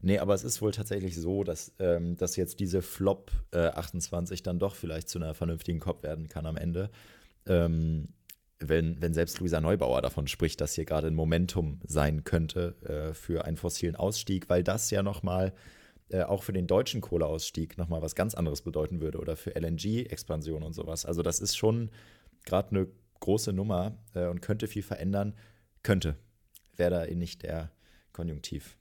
Nee, 0.00 0.18
aber 0.18 0.32
es 0.32 0.42
ist 0.42 0.62
wohl 0.62 0.72
tatsächlich 0.72 1.16
so, 1.16 1.44
dass, 1.44 1.74
ähm, 1.78 2.16
dass 2.16 2.36
jetzt 2.36 2.60
diese 2.60 2.80
Flop 2.80 3.30
äh, 3.50 3.66
28 3.68 4.42
dann 4.42 4.58
doch 4.58 4.74
vielleicht 4.74 5.10
zu 5.10 5.18
einer 5.18 5.34
vernünftigen 5.34 5.80
Cop 5.80 6.02
werden 6.02 6.28
kann 6.28 6.46
am 6.46 6.56
Ende. 6.56 6.90
Ähm, 7.46 8.08
wenn, 8.60 9.00
wenn 9.00 9.14
selbst 9.14 9.38
Luisa 9.38 9.60
Neubauer 9.60 10.02
davon 10.02 10.26
spricht, 10.26 10.60
dass 10.60 10.74
hier 10.74 10.84
gerade 10.84 11.06
ein 11.06 11.14
Momentum 11.14 11.80
sein 11.84 12.24
könnte 12.24 12.74
äh, 12.82 13.14
für 13.14 13.44
einen 13.44 13.56
fossilen 13.56 13.94
Ausstieg, 13.94 14.48
weil 14.48 14.64
das 14.64 14.90
ja 14.90 15.02
nochmal 15.02 15.52
äh, 16.10 16.22
auch 16.22 16.42
für 16.42 16.52
den 16.52 16.66
deutschen 16.66 17.00
Kohleausstieg 17.00 17.78
nochmal 17.78 18.02
was 18.02 18.14
ganz 18.14 18.34
anderes 18.34 18.62
bedeuten 18.62 19.00
würde 19.00 19.18
oder 19.18 19.36
für 19.36 19.54
LNG-Expansion 19.54 20.62
und 20.62 20.72
sowas. 20.72 21.04
Also 21.04 21.22
das 21.22 21.40
ist 21.40 21.56
schon 21.56 21.90
gerade 22.44 22.70
eine 22.70 22.88
große 23.20 23.52
Nummer 23.52 23.98
äh, 24.14 24.26
und 24.26 24.40
könnte 24.40 24.66
viel 24.66 24.82
verändern. 24.82 25.34
Könnte. 25.82 26.16
Wäre 26.76 26.90
da 26.90 27.04
eh 27.04 27.14
nicht 27.14 27.42
der 27.42 27.70
Konjunktiv. 28.12 28.76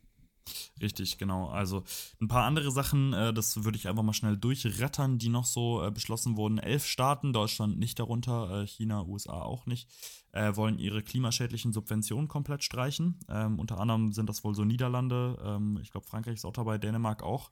Richtig, 0.81 1.17
genau. 1.17 1.47
Also 1.49 1.83
ein 2.21 2.27
paar 2.27 2.45
andere 2.45 2.71
Sachen, 2.71 3.13
äh, 3.13 3.33
das 3.33 3.63
würde 3.63 3.77
ich 3.77 3.87
einfach 3.87 4.03
mal 4.03 4.13
schnell 4.13 4.37
durchrattern, 4.37 5.17
die 5.17 5.29
noch 5.29 5.45
so 5.45 5.83
äh, 5.83 5.91
beschlossen 5.91 6.37
wurden. 6.37 6.57
Elf 6.57 6.85
Staaten, 6.85 7.33
Deutschland 7.33 7.77
nicht 7.79 7.99
darunter, 7.99 8.63
äh, 8.63 8.67
China, 8.67 9.03
USA 9.05 9.41
auch 9.41 9.65
nicht, 9.65 9.89
äh, 10.31 10.55
wollen 10.55 10.79
ihre 10.79 11.03
klimaschädlichen 11.03 11.73
Subventionen 11.73 12.27
komplett 12.27 12.63
streichen. 12.63 13.19
Ähm, 13.29 13.59
unter 13.59 13.79
anderem 13.79 14.13
sind 14.13 14.29
das 14.29 14.43
wohl 14.43 14.55
so 14.55 14.65
Niederlande, 14.65 15.37
ähm, 15.43 15.79
ich 15.81 15.91
glaube 15.91 16.07
Frankreich 16.07 16.35
ist 16.35 16.45
auch 16.45 16.53
dabei, 16.53 16.77
Dänemark 16.77 17.23
auch. 17.23 17.51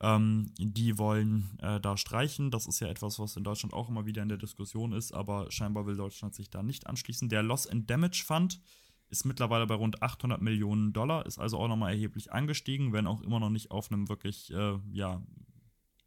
Ähm, 0.00 0.52
die 0.58 0.96
wollen 0.98 1.58
äh, 1.60 1.80
da 1.80 1.96
streichen. 1.96 2.50
Das 2.50 2.66
ist 2.66 2.80
ja 2.80 2.88
etwas, 2.88 3.18
was 3.18 3.36
in 3.36 3.42
Deutschland 3.42 3.74
auch 3.74 3.88
immer 3.88 4.06
wieder 4.06 4.22
in 4.22 4.28
der 4.28 4.38
Diskussion 4.38 4.92
ist, 4.92 5.12
aber 5.12 5.50
scheinbar 5.50 5.86
will 5.86 5.96
Deutschland 5.96 6.34
sich 6.34 6.50
da 6.50 6.62
nicht 6.62 6.86
anschließen. 6.86 7.28
Der 7.28 7.42
Loss 7.42 7.66
and 7.66 7.90
Damage 7.90 8.22
Fund 8.24 8.60
ist 9.10 9.24
mittlerweile 9.24 9.66
bei 9.66 9.74
rund 9.74 10.02
800 10.02 10.40
Millionen 10.40 10.92
Dollar, 10.92 11.26
ist 11.26 11.38
also 11.38 11.58
auch 11.58 11.68
nochmal 11.68 11.92
erheblich 11.92 12.32
angestiegen, 12.32 12.92
wenn 12.92 13.06
auch 13.06 13.22
immer 13.22 13.40
noch 13.40 13.50
nicht 13.50 13.70
auf 13.70 13.90
einem 13.90 14.08
wirklich 14.08 14.52
äh, 14.52 14.78
ja, 14.92 15.22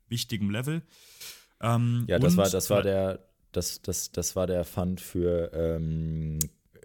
wichtigen 0.07 0.49
Level. 0.49 0.83
Ähm, 1.61 2.05
ja, 2.07 2.19
das 2.19 2.37
war, 2.37 2.49
das 2.49 2.69
war 2.69 2.81
der, 2.81 3.19
das, 3.51 3.81
das, 3.81 4.11
das 4.11 4.35
war 4.35 4.47
der 4.47 4.63
Fund 4.63 5.01
für 5.01 5.51
ähm, 5.53 6.39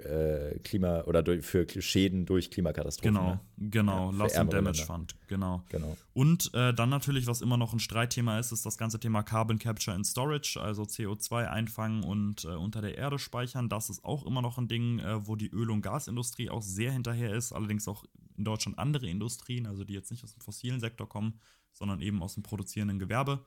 äh, 0.08 0.58
Klima 0.60 1.02
oder 1.02 1.22
durch, 1.22 1.44
für 1.44 1.66
Schäden 1.80 2.26
durch 2.26 2.50
Klimakatastrophen. 2.50 3.14
Genau, 3.14 3.30
ne? 3.30 3.40
genau, 3.58 4.10
ja, 4.10 4.18
Loss 4.18 4.34
and 4.34 4.52
Damage. 4.52 4.84
Fund, 4.84 5.14
genau. 5.28 5.62
genau. 5.68 5.96
Und 6.14 6.52
äh, 6.54 6.72
dann 6.72 6.88
natürlich, 6.88 7.26
was 7.26 7.40
immer 7.40 7.56
noch 7.56 7.72
ein 7.72 7.80
Streitthema 7.80 8.38
ist, 8.38 8.52
ist 8.52 8.64
das 8.64 8.78
ganze 8.78 8.98
Thema 9.00 9.22
Carbon 9.22 9.58
Capture 9.58 9.94
and 9.94 10.06
Storage, 10.06 10.60
also 10.60 10.82
CO2 10.82 11.48
einfangen 11.48 12.04
und 12.04 12.44
äh, 12.44 12.48
unter 12.48 12.80
der 12.80 12.96
Erde 12.96 13.18
speichern. 13.18 13.68
Das 13.68 13.90
ist 13.90 14.04
auch 14.04 14.24
immer 14.26 14.42
noch 14.42 14.58
ein 14.58 14.68
Ding, 14.68 14.98
äh, 15.00 15.26
wo 15.26 15.36
die 15.36 15.48
Öl- 15.48 15.70
und 15.70 15.82
Gasindustrie 15.82 16.50
auch 16.50 16.62
sehr 16.62 16.92
hinterher 16.92 17.34
ist, 17.34 17.52
allerdings 17.52 17.88
auch 17.88 18.04
in 18.36 18.44
Deutschland 18.44 18.78
andere 18.78 19.08
Industrien, 19.08 19.66
also 19.66 19.84
die 19.84 19.94
jetzt 19.94 20.10
nicht 20.10 20.24
aus 20.24 20.32
dem 20.32 20.40
fossilen 20.40 20.80
Sektor 20.80 21.08
kommen, 21.08 21.40
sondern 21.72 22.00
eben 22.00 22.22
aus 22.22 22.34
dem 22.34 22.42
produzierenden 22.42 22.98
Gewerbe 22.98 23.44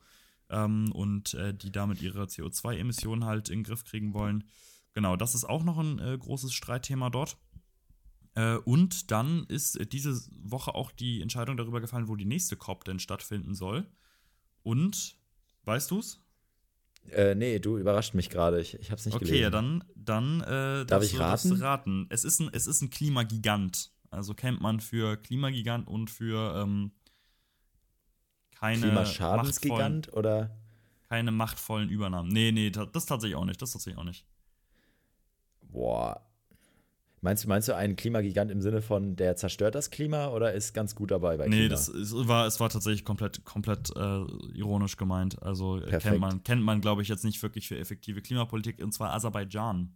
ähm, 0.50 0.90
und 0.92 1.34
äh, 1.34 1.54
die 1.54 1.72
damit 1.72 2.02
ihre 2.02 2.24
CO2-Emissionen 2.24 3.24
halt 3.24 3.48
in 3.48 3.60
den 3.60 3.64
Griff 3.64 3.84
kriegen 3.84 4.12
wollen. 4.14 4.44
Genau, 4.92 5.16
das 5.16 5.34
ist 5.34 5.44
auch 5.44 5.62
noch 5.62 5.78
ein 5.78 5.98
äh, 5.98 6.16
großes 6.18 6.52
Streitthema 6.52 7.10
dort. 7.10 7.36
Äh, 8.34 8.56
und 8.56 9.10
dann 9.10 9.44
ist 9.44 9.92
diese 9.92 10.20
Woche 10.42 10.74
auch 10.74 10.90
die 10.90 11.20
Entscheidung 11.20 11.56
darüber 11.56 11.80
gefallen, 11.80 12.08
wo 12.08 12.16
die 12.16 12.24
nächste 12.24 12.56
COP 12.56 12.84
denn 12.84 12.98
stattfinden 12.98 13.54
soll. 13.54 13.86
Und, 14.62 15.16
weißt 15.64 15.90
du's? 15.90 16.20
Äh, 17.08 17.34
nee, 17.34 17.58
du 17.58 17.78
überrascht 17.78 18.14
mich 18.14 18.30
gerade. 18.30 18.60
Ich, 18.60 18.74
ich 18.74 18.90
hab's 18.90 19.06
nicht 19.06 19.14
okay, 19.14 19.24
gelesen. 19.24 19.46
Okay, 19.46 19.50
dann, 19.96 20.40
dann 20.40 20.82
äh, 20.82 20.86
darf 20.86 21.02
ich 21.02 21.18
raten? 21.18 21.52
raten. 21.52 22.06
Es 22.10 22.24
ist, 22.24 22.40
ein, 22.40 22.50
es 22.52 22.66
ist 22.66 22.82
ein 22.82 22.90
Klimagigant. 22.90 23.92
Also 24.10 24.34
kennt 24.34 24.60
man 24.60 24.80
für 24.80 25.16
Klimagigant 25.16 25.86
und 25.86 26.10
für 26.10 26.62
ähm, 26.62 26.92
keine 28.50 28.82
Klimaschadensgigant 28.82 30.12
oder? 30.12 30.56
Keine 31.08 31.32
machtvollen 31.32 31.88
Übernahmen. 31.88 32.28
Nee, 32.28 32.52
nee, 32.52 32.70
das 32.70 33.06
tatsächlich 33.06 33.36
auch 33.36 33.44
nicht. 33.44 33.60
Das 33.62 33.72
tatsächlich 33.72 33.98
auch 33.98 34.04
nicht. 34.04 34.26
Boah. 35.72 36.26
Meinst 37.22 37.44
du, 37.44 37.48
meinst 37.48 37.68
du 37.68 37.76
einen 37.76 37.96
Klimagigant 37.96 38.50
im 38.50 38.62
Sinne 38.62 38.80
von, 38.80 39.14
der 39.14 39.36
zerstört 39.36 39.74
das 39.74 39.90
Klima 39.90 40.28
oder 40.28 40.54
ist 40.54 40.72
ganz 40.72 40.94
gut 40.94 41.10
dabei 41.10 41.36
bei 41.36 41.44
Klima? 41.44 41.62
Nee, 41.62 41.68
das 41.68 41.88
ist, 41.88 42.14
war, 42.28 42.46
es 42.46 42.58
war 42.60 42.70
tatsächlich 42.70 43.04
komplett, 43.04 43.44
komplett 43.44 43.90
äh, 43.94 44.24
ironisch 44.54 44.96
gemeint. 44.96 45.42
Also 45.42 45.82
äh, 45.82 45.98
kennt 45.98 46.18
man, 46.18 46.42
kennt 46.44 46.62
man 46.62 46.80
glaube 46.80 47.02
ich, 47.02 47.08
jetzt 47.08 47.24
nicht 47.24 47.42
wirklich 47.42 47.68
für 47.68 47.78
effektive 47.78 48.22
Klimapolitik, 48.22 48.82
und 48.82 48.92
zwar 48.92 49.12
Aserbaidschan. 49.12 49.92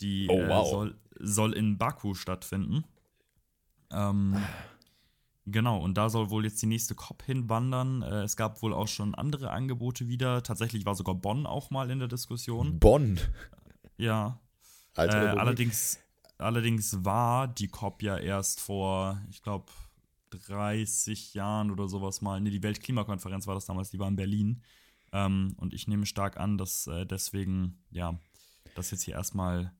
Die 0.00 0.26
oh, 0.30 0.38
äh, 0.38 0.48
wow. 0.48 0.66
äh, 0.66 0.70
soll, 0.70 0.94
soll 1.20 1.52
in 1.52 1.76
Baku 1.76 2.14
stattfinden. 2.14 2.84
Ähm, 3.92 4.36
Genau, 5.46 5.78
und 5.78 5.98
da 5.98 6.08
soll 6.08 6.30
wohl 6.30 6.44
jetzt 6.44 6.62
die 6.62 6.66
nächste 6.66 6.94
COP 6.94 7.22
hinwandern. 7.22 8.00
Äh, 8.00 8.22
es 8.22 8.36
gab 8.36 8.62
wohl 8.62 8.72
auch 8.72 8.88
schon 8.88 9.14
andere 9.14 9.50
Angebote 9.50 10.08
wieder. 10.08 10.42
Tatsächlich 10.42 10.86
war 10.86 10.94
sogar 10.94 11.14
Bonn 11.14 11.46
auch 11.46 11.70
mal 11.70 11.90
in 11.90 11.98
der 11.98 12.08
Diskussion. 12.08 12.78
Bonn? 12.78 13.20
Ja, 13.98 14.40
äh, 14.96 15.00
allerdings, 15.02 15.98
allerdings 16.38 17.04
war 17.04 17.48
die 17.48 17.68
COP 17.68 18.02
ja 18.02 18.16
erst 18.16 18.60
vor, 18.60 19.20
ich 19.30 19.42
glaube, 19.42 19.66
30 20.30 21.34
Jahren 21.34 21.70
oder 21.70 21.88
sowas 21.88 22.20
mal. 22.20 22.40
Ne, 22.40 22.50
die 22.50 22.62
Weltklimakonferenz 22.62 23.46
war 23.46 23.54
das 23.54 23.66
damals, 23.66 23.90
die 23.90 23.98
war 23.98 24.08
in 24.08 24.16
Berlin. 24.16 24.62
Ähm, 25.12 25.54
und 25.58 25.72
ich 25.74 25.86
nehme 25.86 26.06
stark 26.06 26.38
an, 26.38 26.58
dass 26.58 26.86
äh, 26.86 27.06
deswegen, 27.06 27.78
ja, 27.90 28.18
das 28.74 28.90
jetzt 28.90 29.02
hier 29.02 29.14
erstmal. 29.14 29.72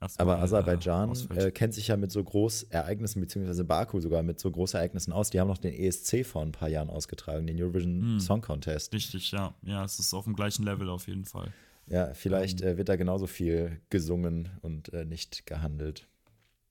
erstmal 0.00 0.28
Aber 0.28 0.42
Aserbaidschan 0.42 1.14
äh, 1.30 1.50
kennt 1.50 1.74
sich 1.74 1.88
ja 1.88 1.96
mit 1.96 2.10
so 2.10 2.24
Großereignissen, 2.24 3.20
beziehungsweise 3.20 3.64
Baku 3.64 4.00
sogar 4.00 4.22
mit 4.22 4.40
so 4.40 4.50
Großereignissen 4.50 5.12
aus. 5.12 5.30
Die 5.30 5.40
haben 5.40 5.48
noch 5.48 5.58
den 5.58 5.74
ESC 5.74 6.24
vor 6.24 6.42
ein 6.42 6.52
paar 6.52 6.68
Jahren 6.68 6.88
ausgetragen, 6.88 7.46
den 7.46 7.60
Eurovision 7.62 8.00
hm, 8.00 8.20
Song 8.20 8.40
Contest. 8.40 8.94
Richtig, 8.94 9.30
ja. 9.30 9.54
Ja, 9.62 9.84
es 9.84 9.98
ist 9.98 10.14
auf 10.14 10.24
dem 10.24 10.34
gleichen 10.34 10.64
Level 10.64 10.88
auf 10.88 11.06
jeden 11.06 11.26
Fall. 11.26 11.52
Ja, 11.90 12.12
vielleicht 12.14 12.60
ähm, 12.60 12.68
äh, 12.68 12.76
wird 12.76 12.88
da 12.88 12.96
genauso 12.96 13.26
viel 13.26 13.80
gesungen 13.90 14.50
und 14.60 14.92
äh, 14.92 15.04
nicht 15.04 15.46
gehandelt. 15.46 16.06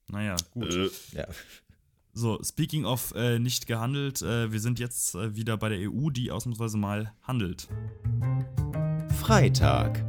Naja, 0.08 0.36
gut. 0.52 0.74
Äh. 0.74 0.88
Ja. 1.12 1.26
So, 2.12 2.42
speaking 2.42 2.84
of 2.84 3.12
äh, 3.14 3.38
nicht 3.38 3.66
gehandelt, 3.66 4.22
äh, 4.22 4.50
wir 4.50 4.60
sind 4.60 4.78
jetzt 4.78 5.14
äh, 5.14 5.36
wieder 5.36 5.56
bei 5.56 5.68
der 5.68 5.90
EU, 5.90 6.10
die 6.10 6.30
ausnahmsweise 6.30 6.76
mal 6.76 7.12
handelt. 7.22 7.68
Freitag. 9.20 10.04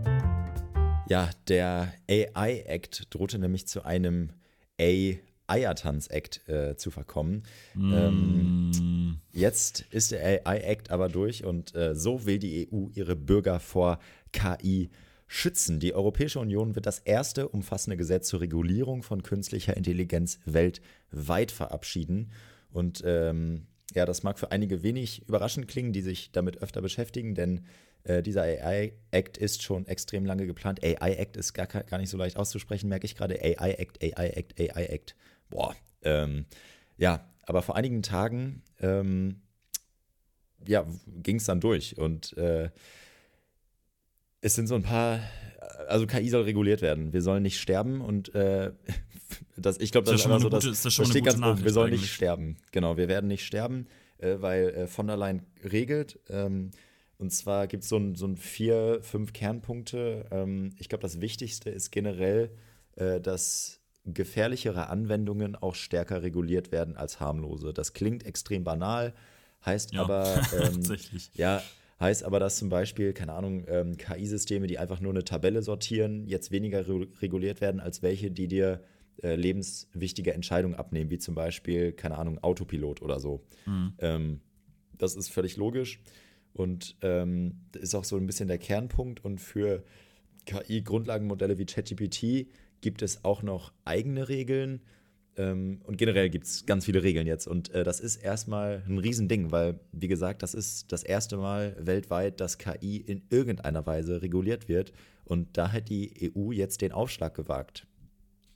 Ja, 1.08 1.30
der 1.48 1.94
AI 2.10 2.64
Act 2.68 3.14
drohte 3.14 3.40
nämlich 3.40 3.68
zu 3.68 3.84
einem 3.84 4.32
A 4.80 5.18
Eiertanz-Act 5.50 6.48
äh, 6.48 6.76
zu 6.78 6.92
verkommen. 6.92 7.44
Mm. 7.74 7.94
Ähm, 7.94 9.20
jetzt 9.32 9.86
ist 9.90 10.12
der 10.12 10.46
AI-Act 10.46 10.92
aber 10.92 11.10
durch 11.10 11.44
und 11.44 11.76
äh, 11.76 11.96
so 11.96 12.26
will 12.26 12.40
die 12.40 12.70
EU 12.72 12.90
ihre 12.94 13.16
Bürger 13.16 13.60
vor 13.60 14.00
KI 14.32 14.90
schützen. 15.28 15.80
Die 15.80 15.94
Europäische 15.94 16.40
Union 16.40 16.76
wird 16.76 16.86
das 16.86 17.00
erste 17.00 17.50
umfassende 17.50 17.98
Gesetz 17.98 18.28
zur 18.28 18.42
Regulierung 18.42 19.04
von 19.04 19.24
künstlicher 19.24 19.78
Intelligenz 19.78 20.40
weltweit 20.46 21.52
verabschieden. 21.52 22.32
Und 22.72 23.04
ähm, 23.06 23.68
ja, 23.94 24.06
das 24.06 24.24
mag 24.24 24.40
für 24.40 24.52
einige 24.52 24.84
wenig 24.84 25.28
überraschend 25.28 25.68
klingen, 25.68 25.94
die 25.94 26.02
sich 26.02 26.32
damit 26.32 26.62
öfter 26.62 26.82
beschäftigen, 26.82 27.36
denn 27.36 27.66
äh, 28.04 28.24
dieser 28.24 28.44
AI-Act 28.44 29.38
ist 29.38 29.62
schon 29.62 29.86
extrem 29.88 30.26
lange 30.26 30.46
geplant. 30.46 30.84
AI-Act 30.84 31.38
ist 31.38 31.54
gar, 31.54 31.68
gar 31.68 31.98
nicht 31.98 32.10
so 32.10 32.18
leicht 32.18 32.38
auszusprechen, 32.38 32.90
merke 32.90 33.06
ich 33.06 33.16
gerade. 33.16 33.40
AI-Act, 33.42 34.04
AI-Act, 34.04 34.60
AI-Act 34.60 35.16
boah, 35.50 35.76
ähm, 36.04 36.46
ja, 36.98 37.28
aber 37.46 37.62
vor 37.62 37.76
einigen 37.76 38.04
Tagen 38.04 38.62
ähm, 38.80 39.42
ja, 40.68 40.86
ging 41.08 41.38
es 41.38 41.46
dann 41.46 41.62
durch 41.62 41.98
und 41.98 42.38
äh, 42.38 42.70
es 44.42 44.56
sind 44.56 44.68
so 44.68 44.76
ein 44.76 44.84
paar, 44.84 45.20
also 45.88 46.08
KI 46.08 46.30
soll 46.30 46.44
reguliert 46.44 46.82
werden. 46.82 47.14
Wir 47.14 47.22
sollen 47.22 47.44
nicht 47.44 47.60
sterben 47.60 48.02
und 48.02 48.34
äh, 48.36 48.72
das, 49.58 49.78
ich 49.80 49.92
glaube, 49.92 50.06
das, 50.06 50.14
das, 50.14 50.22
ist 50.22 50.26
einfach 50.28 50.42
so, 50.42 50.50
gute, 50.50 50.68
das, 50.68 50.82
das 50.82 50.94
steht 50.94 51.26
ganz 51.26 51.42
oben, 51.42 51.64
wir 51.64 51.72
sollen 51.72 51.88
eigentlich. 51.88 52.02
nicht 52.02 52.14
sterben. 52.14 52.58
Genau, 52.72 52.98
wir 52.98 53.08
werden 53.08 53.28
nicht 53.28 53.46
sterben, 53.46 53.88
äh, 54.18 54.36
weil 54.40 54.70
äh, 54.70 54.88
von 54.88 55.08
der 55.08 55.18
Leyen 55.18 55.42
regelt. 55.64 56.20
Ähm, 56.30 56.72
und 57.18 57.32
zwar 57.32 57.68
gibt 57.68 57.84
es 57.84 57.90
so 57.90 57.98
ein, 57.98 58.16
so 58.16 58.26
ein 58.28 58.38
vier, 58.38 59.00
fünf 59.02 59.34
Kernpunkte. 59.34 60.26
Ähm, 60.32 60.72
ich 60.80 60.88
glaube, 60.88 61.02
das 61.02 61.20
Wichtigste 61.20 61.70
ist 61.70 61.92
generell, 61.92 62.50
äh, 62.96 63.20
dass 63.20 63.82
gefährlichere 64.06 64.88
Anwendungen 64.88 65.56
auch 65.56 65.76
stärker 65.76 66.24
reguliert 66.24 66.72
werden 66.72 66.96
als 66.96 67.20
harmlose. 67.20 67.74
Das 67.74 67.94
klingt 67.94 68.26
extrem 68.26 68.64
banal, 68.64 69.14
heißt 69.66 69.94
ja, 69.94 70.02
aber 70.02 70.42
ähm, 70.54 70.76
tatsächlich. 70.76 71.30
ja, 71.34 71.62
heißt 72.00 72.24
aber, 72.24 72.40
dass 72.40 72.58
zum 72.58 72.70
Beispiel, 72.70 73.14
keine 73.14 73.34
Ahnung, 73.34 73.66
ähm, 73.68 73.98
KI-Systeme, 73.98 74.68
die 74.68 74.78
einfach 74.78 75.00
nur 75.02 75.12
eine 75.12 75.24
Tabelle 75.24 75.62
sortieren, 75.62 76.26
jetzt 76.28 76.52
weniger 76.52 76.88
re 76.88 77.08
reguliert 77.22 77.62
werden 77.62 77.80
als 77.80 78.02
welche, 78.02 78.32
die 78.32 78.48
dir 78.48 78.84
äh, 79.22 79.36
lebenswichtige 79.36 80.34
Entscheidungen 80.34 80.76
abnehmen, 80.76 81.10
wie 81.10 81.18
zum 81.18 81.36
Beispiel, 81.36 81.92
keine 81.92 82.18
Ahnung, 82.18 82.42
Autopilot 82.42 83.02
oder 83.02 83.20
so. 83.20 83.44
Mhm. 83.66 83.94
Ähm, 84.00 84.42
das 84.98 85.16
ist 85.16 85.30
völlig 85.30 85.58
logisch 85.58 86.00
und 86.54 86.96
ähm, 87.02 87.62
ist 87.74 87.96
auch 87.96 88.04
so 88.04 88.18
ein 88.18 88.28
bisschen 88.28 88.48
der 88.48 88.58
Kernpunkt. 88.58 89.24
Und 89.24 89.40
für 89.40 89.84
KI-Grundlagenmodelle 90.46 91.58
wie 91.58 91.66
ChatGPT 91.66 92.48
gibt 92.82 93.02
es 93.02 93.24
auch 93.24 93.44
noch 93.44 93.74
eigene 93.86 94.30
Regeln. 94.30 94.82
Ähm, 95.38 95.82
und 95.86 95.98
generell 95.98 96.30
gibt 96.30 96.46
es 96.46 96.66
ganz 96.66 96.86
viele 96.86 97.04
Regeln 97.04 97.28
jetzt. 97.28 97.48
Und 97.48 97.70
äh, 97.72 97.84
das 97.84 98.00
ist 98.00 98.18
erstmal 98.18 98.84
ein 98.88 98.98
Riesending, 98.98 99.52
weil, 99.52 99.80
wie 99.92 100.08
gesagt, 100.08 100.44
das 100.44 100.54
ist 100.54 100.92
das 100.92 101.04
erste 101.04 101.38
Mal 101.38 101.76
weltweit, 101.80 102.40
dass 102.40 102.58
KI 102.58 102.98
in 102.98 103.22
irgendeiner 103.30 103.86
Weise 103.86 104.22
reguliert 104.22 104.68
wird. 104.68 104.92
Und 105.26 105.58
da 105.58 105.72
hat 105.72 105.90
die 105.90 106.32
EU 106.36 106.52
jetzt 106.52 106.82
den 106.82 106.92
Aufschlag 106.92 107.36
gewagt. 107.36 107.86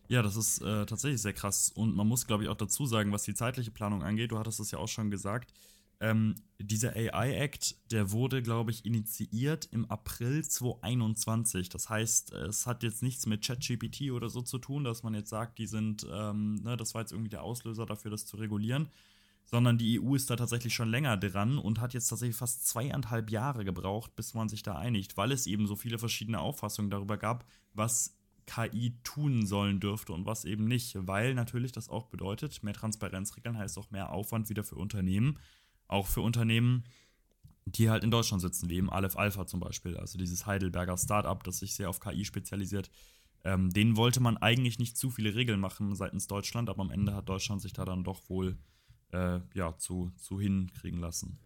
Ja, 0.10 0.22
das 0.22 0.36
ist 0.36 0.62
äh, 0.62 0.86
tatsächlich 0.86 1.22
sehr 1.22 1.34
krass. 1.34 1.72
Und 1.74 1.96
man 1.96 2.08
muss, 2.08 2.28
glaube 2.28 2.44
ich, 2.44 2.50
auch 2.50 2.58
dazu 2.58 2.86
sagen, 2.86 3.12
was 3.12 3.24
die 3.24 3.34
zeitliche 3.34 3.72
Planung 3.72 4.04
angeht, 4.04 4.32
du 4.32 4.40
hattest 4.40 4.60
es 4.60 4.72
ja 4.72 4.80
auch 4.80 4.88
schon 4.88 5.10
gesagt, 5.10 5.54
ähm, 6.00 6.36
dieser 6.60 6.96
AI-Act, 6.96 7.92
der 7.92 8.12
wurde, 8.12 8.42
glaube 8.42 8.72
ich, 8.72 8.86
initiiert 8.86 9.68
im 9.72 9.90
April 9.90 10.44
2021. 10.44 11.70
Das 11.70 11.90
heißt, 11.90 12.34
es 12.34 12.68
hat 12.68 12.84
jetzt 12.84 13.04
nichts 13.04 13.26
mit 13.26 13.46
ChatGPT 13.46 14.12
oder 14.12 14.30
so 14.30 14.42
zu 14.42 14.58
tun, 14.58 14.84
dass 14.84 15.04
man 15.04 15.14
jetzt 15.14 15.30
sagt, 15.30 15.58
die 15.58 15.68
sind, 15.68 16.06
ähm, 16.12 16.56
ne, 16.56 16.78
das 16.78 16.94
war 16.94 17.02
jetzt 17.02 17.12
irgendwie 17.12 17.30
der 17.30 17.44
Auslöser 17.44 17.86
dafür, 17.86 18.12
das 18.12 18.26
zu 18.26 18.38
regulieren, 18.38 18.90
sondern 19.46 19.78
die 19.78 20.00
EU 20.00 20.16
ist 20.16 20.30
da 20.30 20.36
tatsächlich 20.36 20.74
schon 20.74 20.90
länger 20.90 21.18
dran 21.18 21.58
und 21.58 21.80
hat 21.80 21.94
jetzt 21.94 22.08
tatsächlich 22.08 22.38
fast 22.38 22.68
zweieinhalb 22.68 23.30
Jahre 23.30 23.66
gebraucht, 23.66 24.16
bis 24.16 24.34
man 24.34 24.50
sich 24.50 24.64
da 24.64 24.78
einigt, 24.78 25.18
weil 25.18 25.32
es 25.32 25.48
eben 25.48 25.68
so 25.68 25.76
viele 25.76 26.00
verschiedene 26.00 26.40
Auffassungen 26.40 26.90
darüber 26.90 27.18
gab, 27.18 27.46
was 27.74 28.18
KI 28.46 28.98
tun 29.04 29.46
sollen 29.46 29.80
dürfte 29.80 30.14
und 30.14 30.26
was 30.26 30.46
eben 30.46 30.66
nicht, 30.66 30.96
weil 31.08 31.34
natürlich 31.34 31.72
das 31.72 31.90
auch 31.90 32.08
bedeutet, 32.08 32.64
mehr 32.64 32.74
Transparenzregeln 32.74 33.58
heißt 33.58 33.78
auch 33.78 33.92
mehr 33.92 34.12
Aufwand 34.12 34.50
wieder 34.50 34.64
für 34.64 34.76
Unternehmen 34.76 35.40
auch 35.88 36.08
für 36.08 36.22
Unternehmen, 36.22 36.84
die 37.66 37.90
halt 37.90 38.04
in 38.04 38.12
Deutschland 38.12 38.42
sitzen, 38.42 38.70
wie 38.70 38.76
eben 38.76 38.90
Aleph 38.90 39.16
Alpha 39.16 39.46
zum 39.46 39.60
Beispiel, 39.60 39.98
also 39.98 40.18
dieses 40.18 40.46
Heidelberger 40.46 40.98
Startup, 40.98 41.42
das 41.44 41.60
sich 41.60 41.76
sehr 41.76 41.90
auf 41.90 42.00
KI 42.00 42.26
spezialisiert. 42.26 42.90
Ähm, 43.46 43.72
denen 43.72 43.98
wollte 43.98 44.22
man 44.22 44.38
eigentlich 44.38 44.80
nicht 44.80 44.98
zu 44.98 45.10
viele 45.10 45.36
Regeln 45.36 45.60
machen 45.60 45.96
seitens 45.96 46.28
Deutschland, 46.28 46.70
aber 46.70 46.82
am 46.82 46.92
Ende 46.92 47.14
hat 47.14 47.28
Deutschland 47.28 47.62
sich 47.62 47.74
da 47.74 47.84
dann 47.84 48.04
doch 48.04 48.30
wohl 48.30 48.58
äh, 49.12 49.40
ja, 49.54 49.78
zu, 49.78 50.12
zu 50.18 50.40
hinkriegen 50.40 51.00
lassen. 51.00 51.40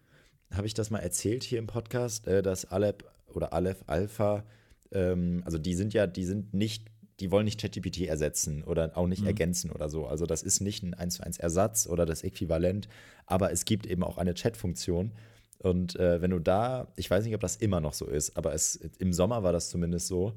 Habe 0.51 0.67
ich 0.67 0.73
das 0.73 0.91
mal 0.91 0.99
erzählt 0.99 1.43
hier 1.43 1.59
im 1.59 1.67
Podcast, 1.67 2.27
äh, 2.27 2.41
dass 2.41 2.65
Aleph 2.65 3.03
oder 3.27 3.53
Aleph 3.53 3.83
Alpha, 3.87 4.45
ähm, 4.91 5.41
also 5.45 5.57
die 5.57 5.73
sind 5.73 5.93
ja, 5.93 6.07
die 6.07 6.23
sind 6.23 6.53
nicht 6.53 6.85
die 7.19 7.31
wollen 7.31 7.45
nicht 7.45 7.59
ChatGPT 7.59 8.01
ersetzen 8.01 8.63
oder 8.63 8.95
auch 8.95 9.07
nicht 9.07 9.21
mhm. 9.21 9.27
ergänzen 9.27 9.71
oder 9.71 9.89
so. 9.89 10.05
Also 10.05 10.25
das 10.25 10.43
ist 10.43 10.61
nicht 10.61 10.83
ein 10.83 10.93
1 10.93 11.15
zu 11.15 11.23
1 11.23 11.37
Ersatz 11.39 11.87
oder 11.87 12.05
das 12.05 12.23
Äquivalent, 12.23 12.87
aber 13.25 13.51
es 13.51 13.65
gibt 13.65 13.87
eben 13.87 14.03
auch 14.03 14.17
eine 14.17 14.33
Chat-Funktion. 14.33 15.11
Und 15.59 15.95
äh, 15.95 16.21
wenn 16.21 16.31
du 16.31 16.39
da, 16.39 16.87
ich 16.95 17.09
weiß 17.09 17.25
nicht, 17.25 17.33
ob 17.33 17.41
das 17.41 17.55
immer 17.55 17.81
noch 17.81 17.93
so 17.93 18.05
ist, 18.05 18.37
aber 18.37 18.53
es, 18.53 18.75
im 18.99 19.13
Sommer 19.13 19.41
war 19.41 19.51
das 19.51 19.69
zumindest 19.69 20.07
so, 20.07 20.33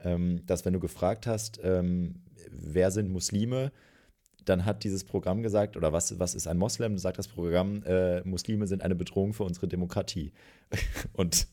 ähm, 0.00 0.44
dass 0.46 0.64
wenn 0.64 0.72
du 0.72 0.80
gefragt 0.80 1.26
hast, 1.26 1.60
ähm, 1.62 2.16
wer 2.50 2.90
sind 2.90 3.10
Muslime, 3.10 3.70
dann 4.44 4.64
hat 4.64 4.84
dieses 4.84 5.04
Programm 5.04 5.42
gesagt, 5.42 5.76
oder 5.76 5.92
was, 5.92 6.18
was 6.18 6.34
ist 6.34 6.46
ein 6.46 6.58
Moslem? 6.58 6.98
Sagt 6.98 7.18
das 7.18 7.28
Programm, 7.28 7.82
äh, 7.84 8.20
Muslime 8.22 8.66
sind 8.66 8.82
eine 8.82 8.94
Bedrohung 8.94 9.32
für 9.32 9.44
unsere 9.44 9.68
Demokratie. 9.68 10.32
Und 11.12 11.46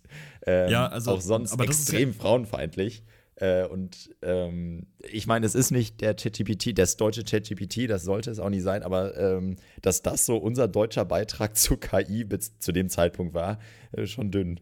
ähm, 0.46 0.70
ja, 0.70 0.88
also, 0.88 1.12
auch 1.12 1.22
sonst 1.22 1.58
extrem 1.60 2.10
ja 2.10 2.16
frauenfeindlich. 2.16 3.04
Äh, 3.42 3.66
und 3.66 4.12
ähm, 4.22 4.86
ich 5.00 5.26
meine, 5.26 5.48
es 5.48 5.56
ist 5.56 5.72
nicht 5.72 6.00
der 6.00 6.14
ChatGPT, 6.14 6.78
das 6.78 6.96
deutsche 6.96 7.24
ChatGPT, 7.24 7.90
das 7.90 8.04
sollte 8.04 8.30
es 8.30 8.38
auch 8.38 8.52
nicht 8.52 8.62
sein, 8.62 8.84
aber 8.84 9.18
ähm, 9.18 9.56
dass 9.82 10.04
das 10.04 10.28
so 10.28 10.38
unser 10.38 10.68
deutscher 10.68 11.06
Beitrag 11.06 11.58
zu 11.58 11.76
KI 11.76 12.24
bis 12.24 12.60
zu 12.60 12.72
dem 12.72 12.88
Zeitpunkt 12.88 13.34
war, 13.34 13.58
äh, 13.94 14.06
schon 14.06 14.30
dünn. 14.30 14.60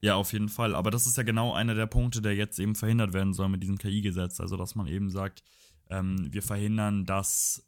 Ja, 0.00 0.14
auf 0.14 0.32
jeden 0.32 0.48
Fall. 0.48 0.76
Aber 0.76 0.92
das 0.92 1.06
ist 1.06 1.16
ja 1.16 1.24
genau 1.24 1.54
einer 1.54 1.74
der 1.74 1.86
Punkte, 1.86 2.22
der 2.22 2.36
jetzt 2.36 2.60
eben 2.60 2.76
verhindert 2.76 3.14
werden 3.14 3.32
soll 3.32 3.48
mit 3.48 3.62
diesem 3.62 3.78
KI-Gesetz. 3.78 4.38
Also, 4.38 4.56
dass 4.56 4.76
man 4.76 4.86
eben 4.86 5.10
sagt, 5.10 5.42
ähm, 5.90 6.28
wir 6.30 6.42
verhindern, 6.42 7.06
dass 7.06 7.66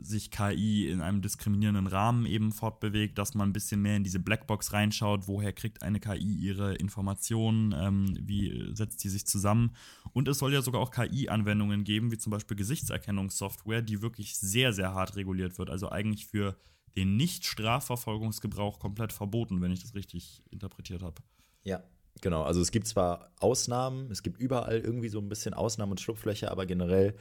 sich 0.00 0.30
KI 0.30 0.88
in 0.88 1.00
einem 1.00 1.22
diskriminierenden 1.22 1.86
Rahmen 1.86 2.26
eben 2.26 2.52
fortbewegt, 2.52 3.18
dass 3.18 3.34
man 3.34 3.50
ein 3.50 3.52
bisschen 3.52 3.82
mehr 3.82 3.96
in 3.96 4.04
diese 4.04 4.18
Blackbox 4.18 4.72
reinschaut, 4.72 5.28
woher 5.28 5.52
kriegt 5.52 5.82
eine 5.82 6.00
KI 6.00 6.34
ihre 6.34 6.74
Informationen, 6.74 7.74
ähm, 7.76 8.18
wie 8.20 8.74
setzt 8.74 9.02
die 9.04 9.08
sich 9.08 9.26
zusammen. 9.26 9.74
Und 10.12 10.28
es 10.28 10.38
soll 10.38 10.52
ja 10.52 10.62
sogar 10.62 10.80
auch 10.80 10.90
KI-Anwendungen 10.90 11.84
geben, 11.84 12.10
wie 12.12 12.18
zum 12.18 12.30
Beispiel 12.30 12.56
Gesichtserkennungssoftware, 12.56 13.82
die 13.82 14.02
wirklich 14.02 14.38
sehr, 14.38 14.72
sehr 14.72 14.94
hart 14.94 15.16
reguliert 15.16 15.58
wird. 15.58 15.70
Also 15.70 15.90
eigentlich 15.90 16.26
für 16.26 16.56
den 16.96 17.16
Nicht-Strafverfolgungsgebrauch 17.16 18.78
komplett 18.78 19.12
verboten, 19.12 19.60
wenn 19.60 19.70
ich 19.70 19.82
das 19.82 19.94
richtig 19.94 20.42
interpretiert 20.50 21.02
habe. 21.02 21.22
Ja, 21.64 21.82
Genau, 22.20 22.42
also 22.42 22.60
es 22.60 22.70
gibt 22.70 22.86
zwar 22.86 23.30
Ausnahmen, 23.40 24.10
es 24.10 24.22
gibt 24.22 24.40
überall 24.40 24.80
irgendwie 24.80 25.08
so 25.08 25.18
ein 25.18 25.28
bisschen 25.28 25.54
Ausnahmen 25.54 25.92
und 25.92 26.00
Schlupflöcher, 26.00 26.50
aber 26.50 26.66
generell 26.66 27.14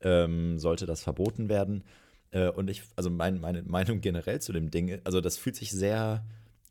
ähm, 0.00 0.58
sollte 0.58 0.86
das 0.86 1.02
verboten 1.02 1.48
werden. 1.48 1.84
Äh, 2.34 2.50
und 2.50 2.68
ich, 2.68 2.82
also 2.96 3.08
mein, 3.10 3.40
meine 3.40 3.62
Meinung 3.62 4.00
generell 4.00 4.40
zu 4.40 4.52
dem 4.52 4.70
Ding, 4.70 5.00
also 5.04 5.20
das 5.20 5.38
fühlt 5.38 5.56
sich 5.56 5.70
sehr, 5.70 6.24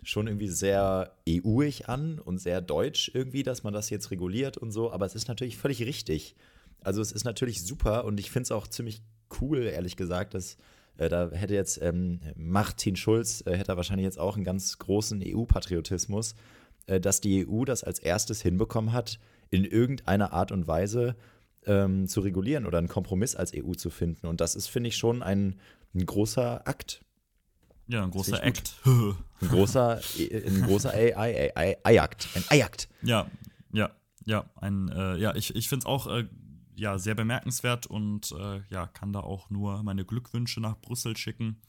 schon 0.04 0.28
irgendwie 0.28 0.50
sehr 0.50 1.16
EU-ig 1.28 1.88
an 1.88 2.20
und 2.20 2.38
sehr 2.38 2.62
deutsch 2.62 3.10
irgendwie, 3.14 3.44
dass 3.44 3.64
man 3.64 3.74
das 3.74 3.90
jetzt 3.90 4.12
reguliert 4.12 4.58
und 4.58 4.72
so, 4.72 4.92
aber 4.92 5.06
es 5.06 5.16
ist 5.16 5.30
natürlich 5.30 5.58
völlig 5.58 5.82
richtig. 5.82 6.36
Also 6.82 7.02
es 7.02 7.14
ist 7.14 7.24
natürlich 7.24 7.64
super 7.66 8.04
und 8.04 8.20
ich 8.20 8.30
finde 8.30 8.44
es 8.44 8.52
auch 8.52 8.68
ziemlich 8.68 9.02
cool, 9.40 9.64
ehrlich 9.64 9.96
gesagt, 9.96 10.34
dass 10.34 10.58
äh, 10.98 11.08
da 11.08 11.32
hätte 11.32 11.54
jetzt 11.54 11.82
ähm, 11.82 12.20
Martin 12.36 12.98
Schulz, 12.98 13.42
äh, 13.48 13.58
hätte 13.58 13.78
wahrscheinlich 13.78 14.04
jetzt 14.04 14.20
auch 14.20 14.36
einen 14.36 14.44
ganz 14.44 14.78
großen 14.78 15.24
EU-Patriotismus, 15.26 16.36
äh, 16.88 17.00
dass 17.00 17.22
die 17.22 17.48
EU 17.48 17.64
das 17.64 17.86
als 17.86 18.00
erstes 18.00 18.42
hinbekommen 18.42 18.92
hat, 18.92 19.18
in 19.50 19.64
irgendeiner 19.64 20.34
Art 20.34 20.52
und 20.52 20.68
Weise 20.68 21.16
ähm, 21.68 22.08
zu 22.08 22.22
regulieren 22.22 22.66
oder 22.66 22.78
einen 22.78 22.88
Kompromiss 22.88 23.36
als 23.36 23.52
EU 23.56 23.74
zu 23.74 23.90
finden. 23.90 24.28
Und 24.28 24.42
das 24.42 24.56
ist, 24.56 24.68
finde 24.68 24.90
ich, 24.90 24.98
schon 24.98 25.24
ein, 25.24 25.60
ein 25.94 26.06
großer 26.06 26.68
Akt. 26.68 27.04
Ja, 27.88 28.04
ein 28.04 28.12
großer 28.12 28.44
Akt. 28.44 28.76
ein 28.86 29.48
großer, 29.48 30.00
ein 30.20 30.62
großer 30.64 30.94
AI-Akt. 30.94 32.30
Ein 32.36 32.44
AI-Akt. 32.50 32.90
Ja, 33.02 33.28
ja, 33.72 33.92
ja. 34.26 34.46
Ein, 34.56 34.90
äh, 34.90 35.18
ja, 35.18 35.36
ich, 35.36 35.56
ich 35.56 35.70
finde 35.70 35.84
es 35.84 35.86
auch 35.86 36.08
äh, 36.08 36.28
ja, 36.76 36.98
sehr 36.98 37.16
bemerkenswert 37.16 37.86
und 37.88 38.32
äh, 38.32 38.62
ja, 38.70 38.88
kann 38.88 39.14
da 39.14 39.20
auch 39.20 39.50
nur 39.50 39.84
meine 39.84 40.06
Glückwünsche 40.06 40.62
nach 40.62 40.80
Brüssel 40.80 41.18
schicken. 41.18 41.62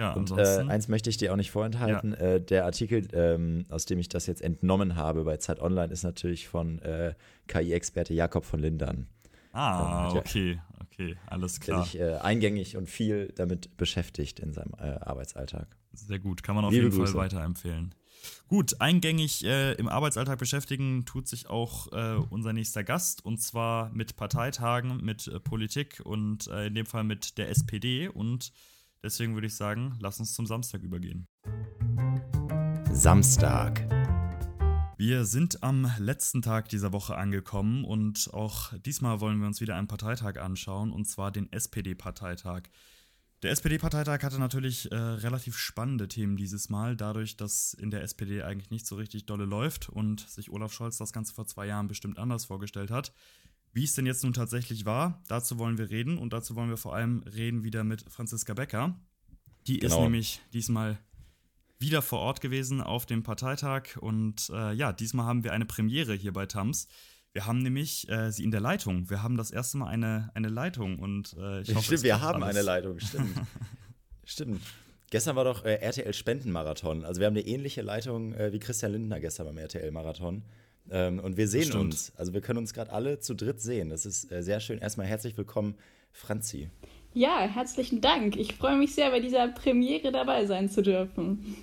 Ja, 0.00 0.12
und 0.14 0.30
äh, 0.30 0.64
eins 0.66 0.88
möchte 0.88 1.10
ich 1.10 1.18
dir 1.18 1.30
auch 1.30 1.36
nicht 1.36 1.50
vorenthalten. 1.50 2.12
Ja. 2.12 2.16
Äh, 2.16 2.40
der 2.40 2.64
Artikel, 2.64 3.06
ähm, 3.12 3.66
aus 3.68 3.84
dem 3.84 3.98
ich 3.98 4.08
das 4.08 4.26
jetzt 4.26 4.40
entnommen 4.40 4.96
habe 4.96 5.24
bei 5.24 5.36
Zeit 5.36 5.60
Online, 5.60 5.92
ist 5.92 6.04
natürlich 6.04 6.48
von 6.48 6.78
äh, 6.78 7.12
KI-Experte 7.48 8.14
Jakob 8.14 8.46
von 8.46 8.60
Lindern. 8.60 9.08
Ah, 9.52 10.10
okay, 10.14 10.58
okay, 10.80 11.18
alles 11.26 11.60
klar. 11.60 11.80
Der 11.80 11.84
sich 11.84 12.00
äh, 12.00 12.14
eingängig 12.14 12.78
und 12.78 12.88
viel 12.88 13.30
damit 13.36 13.76
beschäftigt 13.76 14.40
in 14.40 14.54
seinem 14.54 14.72
äh, 14.78 14.98
Arbeitsalltag. 15.00 15.66
Sehr 15.92 16.18
gut, 16.18 16.42
kann 16.42 16.54
man 16.54 16.64
auf 16.64 16.72
Liebe 16.72 16.84
jeden 16.84 16.96
Grüße. 16.96 17.12
Fall 17.12 17.24
weiterempfehlen. 17.24 17.94
Gut, 18.48 18.80
eingängig 18.80 19.44
äh, 19.44 19.72
im 19.74 19.88
Arbeitsalltag 19.88 20.38
beschäftigen 20.38 21.04
tut 21.04 21.28
sich 21.28 21.50
auch 21.50 21.92
äh, 21.92 22.14
unser 22.30 22.54
nächster 22.54 22.84
Gast 22.84 23.22
und 23.22 23.38
zwar 23.38 23.90
mit 23.90 24.16
Parteitagen, 24.16 25.04
mit 25.04 25.26
äh, 25.26 25.40
Politik 25.40 26.00
und 26.04 26.46
äh, 26.48 26.68
in 26.68 26.74
dem 26.74 26.86
Fall 26.86 27.04
mit 27.04 27.36
der 27.36 27.50
SPD 27.50 28.08
und 28.08 28.52
Deswegen 29.02 29.32
würde 29.34 29.46
ich 29.46 29.54
sagen, 29.54 29.96
lass 29.98 30.20
uns 30.20 30.34
zum 30.34 30.46
Samstag 30.46 30.82
übergehen. 30.82 31.26
Samstag. 32.92 33.88
Wir 34.98 35.24
sind 35.24 35.62
am 35.62 35.90
letzten 35.98 36.42
Tag 36.42 36.68
dieser 36.68 36.92
Woche 36.92 37.16
angekommen 37.16 37.86
und 37.86 38.28
auch 38.34 38.74
diesmal 38.80 39.20
wollen 39.20 39.40
wir 39.40 39.46
uns 39.46 39.62
wieder 39.62 39.76
einen 39.76 39.88
Parteitag 39.88 40.38
anschauen, 40.38 40.92
und 40.92 41.06
zwar 41.06 41.30
den 41.30 41.50
SPD-Parteitag. 41.50 42.64
Der 43.42 43.52
SPD-Parteitag 43.52 44.22
hatte 44.22 44.38
natürlich 44.38 44.92
äh, 44.92 44.96
relativ 44.96 45.56
spannende 45.56 46.06
Themen 46.06 46.36
dieses 46.36 46.68
Mal, 46.68 46.94
dadurch, 46.94 47.38
dass 47.38 47.72
in 47.72 47.90
der 47.90 48.02
SPD 48.02 48.42
eigentlich 48.42 48.70
nicht 48.70 48.86
so 48.86 48.96
richtig 48.96 49.24
dolle 49.24 49.46
läuft 49.46 49.88
und 49.88 50.20
sich 50.28 50.50
Olaf 50.50 50.74
Scholz 50.74 50.98
das 50.98 51.14
Ganze 51.14 51.32
vor 51.32 51.46
zwei 51.46 51.64
Jahren 51.64 51.88
bestimmt 51.88 52.18
anders 52.18 52.44
vorgestellt 52.44 52.90
hat. 52.90 53.14
Wie 53.72 53.84
es 53.84 53.94
denn 53.94 54.06
jetzt 54.06 54.24
nun 54.24 54.32
tatsächlich 54.32 54.84
war, 54.84 55.22
dazu 55.28 55.58
wollen 55.58 55.78
wir 55.78 55.90
reden 55.90 56.18
und 56.18 56.32
dazu 56.32 56.56
wollen 56.56 56.70
wir 56.70 56.76
vor 56.76 56.94
allem 56.94 57.22
reden 57.22 57.62
wieder 57.62 57.84
mit 57.84 58.04
Franziska 58.08 58.54
Becker. 58.54 58.98
Die 59.66 59.78
genau. 59.78 59.96
ist 59.96 60.00
nämlich 60.02 60.40
diesmal 60.52 60.98
wieder 61.78 62.02
vor 62.02 62.18
Ort 62.18 62.40
gewesen 62.40 62.80
auf 62.80 63.06
dem 63.06 63.22
Parteitag 63.22 63.96
und 63.98 64.50
äh, 64.52 64.72
ja, 64.72 64.92
diesmal 64.92 65.26
haben 65.26 65.44
wir 65.44 65.52
eine 65.52 65.66
Premiere 65.66 66.14
hier 66.14 66.32
bei 66.32 66.46
TAMS. 66.46 66.88
Wir 67.32 67.46
haben 67.46 67.58
nämlich 67.58 68.08
äh, 68.08 68.32
sie 68.32 68.42
in 68.42 68.50
der 68.50 68.60
Leitung. 68.60 69.08
Wir 69.08 69.22
haben 69.22 69.36
das 69.36 69.50
erste 69.50 69.78
Mal 69.78 69.86
eine, 69.86 70.30
eine 70.34 70.48
Leitung 70.48 70.98
und 70.98 71.36
äh, 71.38 71.62
ich 71.62 71.74
hoffe, 71.74 71.84
Stimmt, 71.84 72.02
wir 72.02 72.20
haben 72.20 72.42
alles. 72.42 72.56
eine 72.56 72.66
Leitung, 72.66 72.98
stimmt. 72.98 73.40
stimmt. 74.24 74.62
Gestern 75.10 75.36
war 75.36 75.44
doch 75.44 75.64
äh, 75.64 75.74
RTL 75.74 76.12
Spendenmarathon. 76.12 77.04
Also 77.04 77.20
wir 77.20 77.26
haben 77.26 77.36
eine 77.36 77.46
ähnliche 77.46 77.82
Leitung 77.82 78.34
äh, 78.34 78.52
wie 78.52 78.58
Christian 78.58 78.92
Lindner 78.92 79.20
gestern 79.20 79.46
beim 79.46 79.58
RTL 79.58 79.90
Marathon. 79.90 80.44
Ähm, 80.90 81.20
und 81.20 81.36
wir 81.36 81.48
sehen 81.48 81.72
uns. 81.72 82.12
Also 82.16 82.32
wir 82.32 82.40
können 82.40 82.58
uns 82.58 82.72
gerade 82.72 82.92
alle 82.92 83.20
zu 83.20 83.34
dritt 83.34 83.60
sehen. 83.60 83.90
Das 83.90 84.06
ist 84.06 84.30
äh, 84.30 84.42
sehr 84.42 84.60
schön. 84.60 84.78
Erstmal 84.78 85.06
herzlich 85.06 85.36
willkommen, 85.36 85.74
Franzi. 86.12 86.70
Ja, 87.12 87.40
herzlichen 87.40 88.00
Dank. 88.00 88.36
Ich 88.36 88.54
freue 88.54 88.76
mich 88.76 88.94
sehr, 88.94 89.10
bei 89.10 89.20
dieser 89.20 89.48
Premiere 89.48 90.12
dabei 90.12 90.46
sein 90.46 90.68
zu 90.68 90.82
dürfen. 90.82 91.56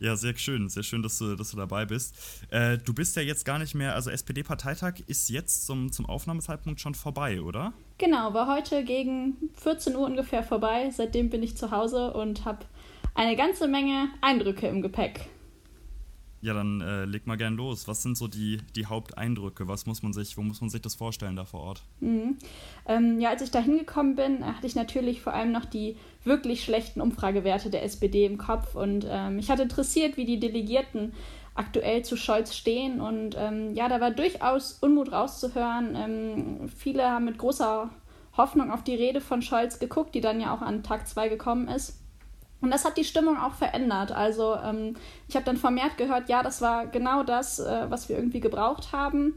Ja, 0.00 0.16
sehr 0.16 0.36
schön, 0.36 0.68
sehr 0.68 0.82
schön, 0.82 1.02
dass 1.02 1.18
du, 1.18 1.36
dass 1.36 1.52
du 1.52 1.56
dabei 1.56 1.86
bist. 1.86 2.16
Äh, 2.50 2.78
du 2.78 2.92
bist 2.92 3.16
ja 3.16 3.22
jetzt 3.22 3.44
gar 3.44 3.58
nicht 3.58 3.74
mehr, 3.74 3.94
also 3.94 4.10
SPD-Parteitag 4.10 4.94
ist 5.06 5.30
jetzt 5.30 5.64
zum, 5.66 5.92
zum 5.92 6.06
Aufnahmezeitpunkt 6.06 6.80
schon 6.80 6.94
vorbei, 6.94 7.40
oder? 7.40 7.72
Genau, 7.98 8.34
war 8.34 8.54
heute 8.54 8.84
gegen 8.84 9.36
14 9.62 9.94
Uhr 9.94 10.04
ungefähr 10.04 10.42
vorbei. 10.42 10.90
Seitdem 10.90 11.30
bin 11.30 11.42
ich 11.42 11.56
zu 11.56 11.70
Hause 11.70 12.12
und 12.12 12.44
habe 12.44 12.66
eine 13.14 13.36
ganze 13.36 13.68
Menge 13.68 14.08
Eindrücke 14.20 14.66
im 14.66 14.82
Gepäck. 14.82 15.28
Ja, 16.44 16.52
dann 16.52 16.82
äh, 16.82 17.06
leg 17.06 17.26
mal 17.26 17.38
gern 17.38 17.54
los. 17.54 17.88
Was 17.88 18.02
sind 18.02 18.18
so 18.18 18.28
die, 18.28 18.58
die 18.76 18.84
Haupteindrücke? 18.84 19.66
Was 19.66 19.86
muss 19.86 20.02
man 20.02 20.12
sich, 20.12 20.36
wo 20.36 20.42
muss 20.42 20.60
man 20.60 20.68
sich 20.68 20.82
das 20.82 20.94
vorstellen 20.94 21.36
da 21.36 21.46
vor 21.46 21.60
Ort? 21.60 21.82
Mhm. 22.00 22.36
Ähm, 22.86 23.18
ja, 23.18 23.30
als 23.30 23.40
ich 23.40 23.50
da 23.50 23.60
hingekommen 23.60 24.14
bin, 24.14 24.44
hatte 24.44 24.66
ich 24.66 24.74
natürlich 24.74 25.22
vor 25.22 25.32
allem 25.32 25.52
noch 25.52 25.64
die 25.64 25.96
wirklich 26.22 26.62
schlechten 26.62 27.00
Umfragewerte 27.00 27.70
der 27.70 27.82
SPD 27.82 28.26
im 28.26 28.36
Kopf 28.36 28.74
und 28.74 29.06
ähm, 29.08 29.36
mich 29.36 29.50
hat 29.50 29.58
interessiert, 29.58 30.18
wie 30.18 30.26
die 30.26 30.38
Delegierten 30.38 31.14
aktuell 31.54 32.04
zu 32.04 32.14
Scholz 32.14 32.54
stehen 32.54 33.00
und 33.00 33.36
ähm, 33.38 33.72
ja, 33.74 33.88
da 33.88 34.02
war 34.02 34.10
durchaus 34.10 34.72
Unmut 34.82 35.12
rauszuhören. 35.12 35.96
Ähm, 35.96 36.68
viele 36.68 37.04
haben 37.04 37.24
mit 37.24 37.38
großer 37.38 37.88
Hoffnung 38.36 38.70
auf 38.70 38.84
die 38.84 38.96
Rede 38.96 39.22
von 39.22 39.40
Scholz 39.40 39.78
geguckt, 39.78 40.14
die 40.14 40.20
dann 40.20 40.42
ja 40.42 40.54
auch 40.54 40.60
an 40.60 40.82
Tag 40.82 41.08
2 41.08 41.30
gekommen 41.30 41.68
ist. 41.68 42.03
Und 42.64 42.70
das 42.70 42.86
hat 42.86 42.96
die 42.96 43.04
Stimmung 43.04 43.36
auch 43.38 43.52
verändert. 43.52 44.10
Also 44.10 44.56
ähm, 44.56 44.96
ich 45.28 45.36
habe 45.36 45.44
dann 45.44 45.58
vermehrt 45.58 45.98
gehört, 45.98 46.30
ja, 46.30 46.42
das 46.42 46.62
war 46.62 46.86
genau 46.86 47.22
das, 47.22 47.58
äh, 47.58 47.86
was 47.90 48.08
wir 48.08 48.16
irgendwie 48.16 48.40
gebraucht 48.40 48.92
haben. 48.92 49.34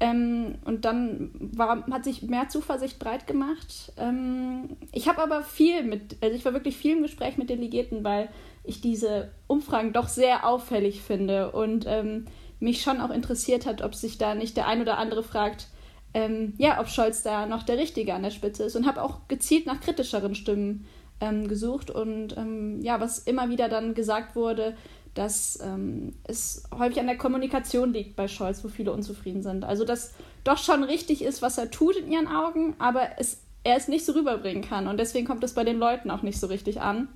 Ähm, 0.00 0.54
und 0.64 0.86
dann 0.86 1.30
war, 1.38 1.84
hat 1.90 2.04
sich 2.04 2.22
mehr 2.22 2.48
Zuversicht 2.48 2.98
breit 2.98 3.26
gemacht. 3.26 3.92
Ähm, 3.98 4.78
ich 4.92 5.08
habe 5.08 5.22
aber 5.22 5.42
viel 5.42 5.82
mit, 5.82 6.16
also 6.22 6.34
ich 6.34 6.42
war 6.46 6.54
wirklich 6.54 6.78
viel 6.78 6.96
im 6.96 7.02
Gespräch 7.02 7.36
mit 7.36 7.50
Delegierten, 7.50 8.02
weil 8.02 8.30
ich 8.64 8.80
diese 8.80 9.30
Umfragen 9.46 9.92
doch 9.92 10.08
sehr 10.08 10.46
auffällig 10.46 11.02
finde 11.02 11.52
und 11.52 11.84
ähm, 11.86 12.28
mich 12.60 12.80
schon 12.80 13.02
auch 13.02 13.10
interessiert 13.10 13.66
hat, 13.66 13.82
ob 13.82 13.94
sich 13.94 14.16
da 14.16 14.34
nicht 14.34 14.56
der 14.56 14.66
ein 14.66 14.80
oder 14.80 14.96
andere 14.96 15.22
fragt, 15.22 15.66
ähm, 16.14 16.54
ja, 16.56 16.80
ob 16.80 16.88
Scholz 16.88 17.22
da 17.22 17.44
noch 17.44 17.62
der 17.62 17.76
Richtige 17.76 18.14
an 18.14 18.22
der 18.22 18.30
Spitze 18.30 18.64
ist 18.64 18.76
und 18.76 18.86
habe 18.86 19.02
auch 19.02 19.28
gezielt 19.28 19.66
nach 19.66 19.80
kritischeren 19.80 20.34
Stimmen 20.34 20.86
ähm, 21.20 21.48
gesucht 21.48 21.90
und 21.90 22.36
ähm, 22.36 22.80
ja, 22.82 23.00
was 23.00 23.18
immer 23.18 23.48
wieder 23.50 23.68
dann 23.68 23.94
gesagt 23.94 24.36
wurde, 24.36 24.76
dass 25.14 25.58
ähm, 25.62 26.14
es 26.24 26.64
häufig 26.76 27.00
an 27.00 27.06
der 27.06 27.18
Kommunikation 27.18 27.92
liegt 27.92 28.16
bei 28.16 28.28
Scholz, 28.28 28.62
wo 28.64 28.68
viele 28.68 28.92
unzufrieden 28.92 29.42
sind. 29.42 29.64
Also 29.64 29.84
dass 29.84 30.14
doch 30.44 30.58
schon 30.58 30.84
richtig 30.84 31.22
ist, 31.22 31.42
was 31.42 31.58
er 31.58 31.70
tut 31.70 31.96
in 31.96 32.10
ihren 32.10 32.28
Augen, 32.28 32.74
aber 32.78 33.18
es, 33.18 33.42
er 33.64 33.76
es 33.76 33.88
nicht 33.88 34.04
so 34.04 34.12
rüberbringen 34.12 34.62
kann 34.62 34.86
und 34.86 34.98
deswegen 34.98 35.26
kommt 35.26 35.44
es 35.44 35.54
bei 35.54 35.64
den 35.64 35.78
Leuten 35.78 36.10
auch 36.10 36.22
nicht 36.22 36.40
so 36.40 36.46
richtig 36.46 36.80
an. 36.80 37.08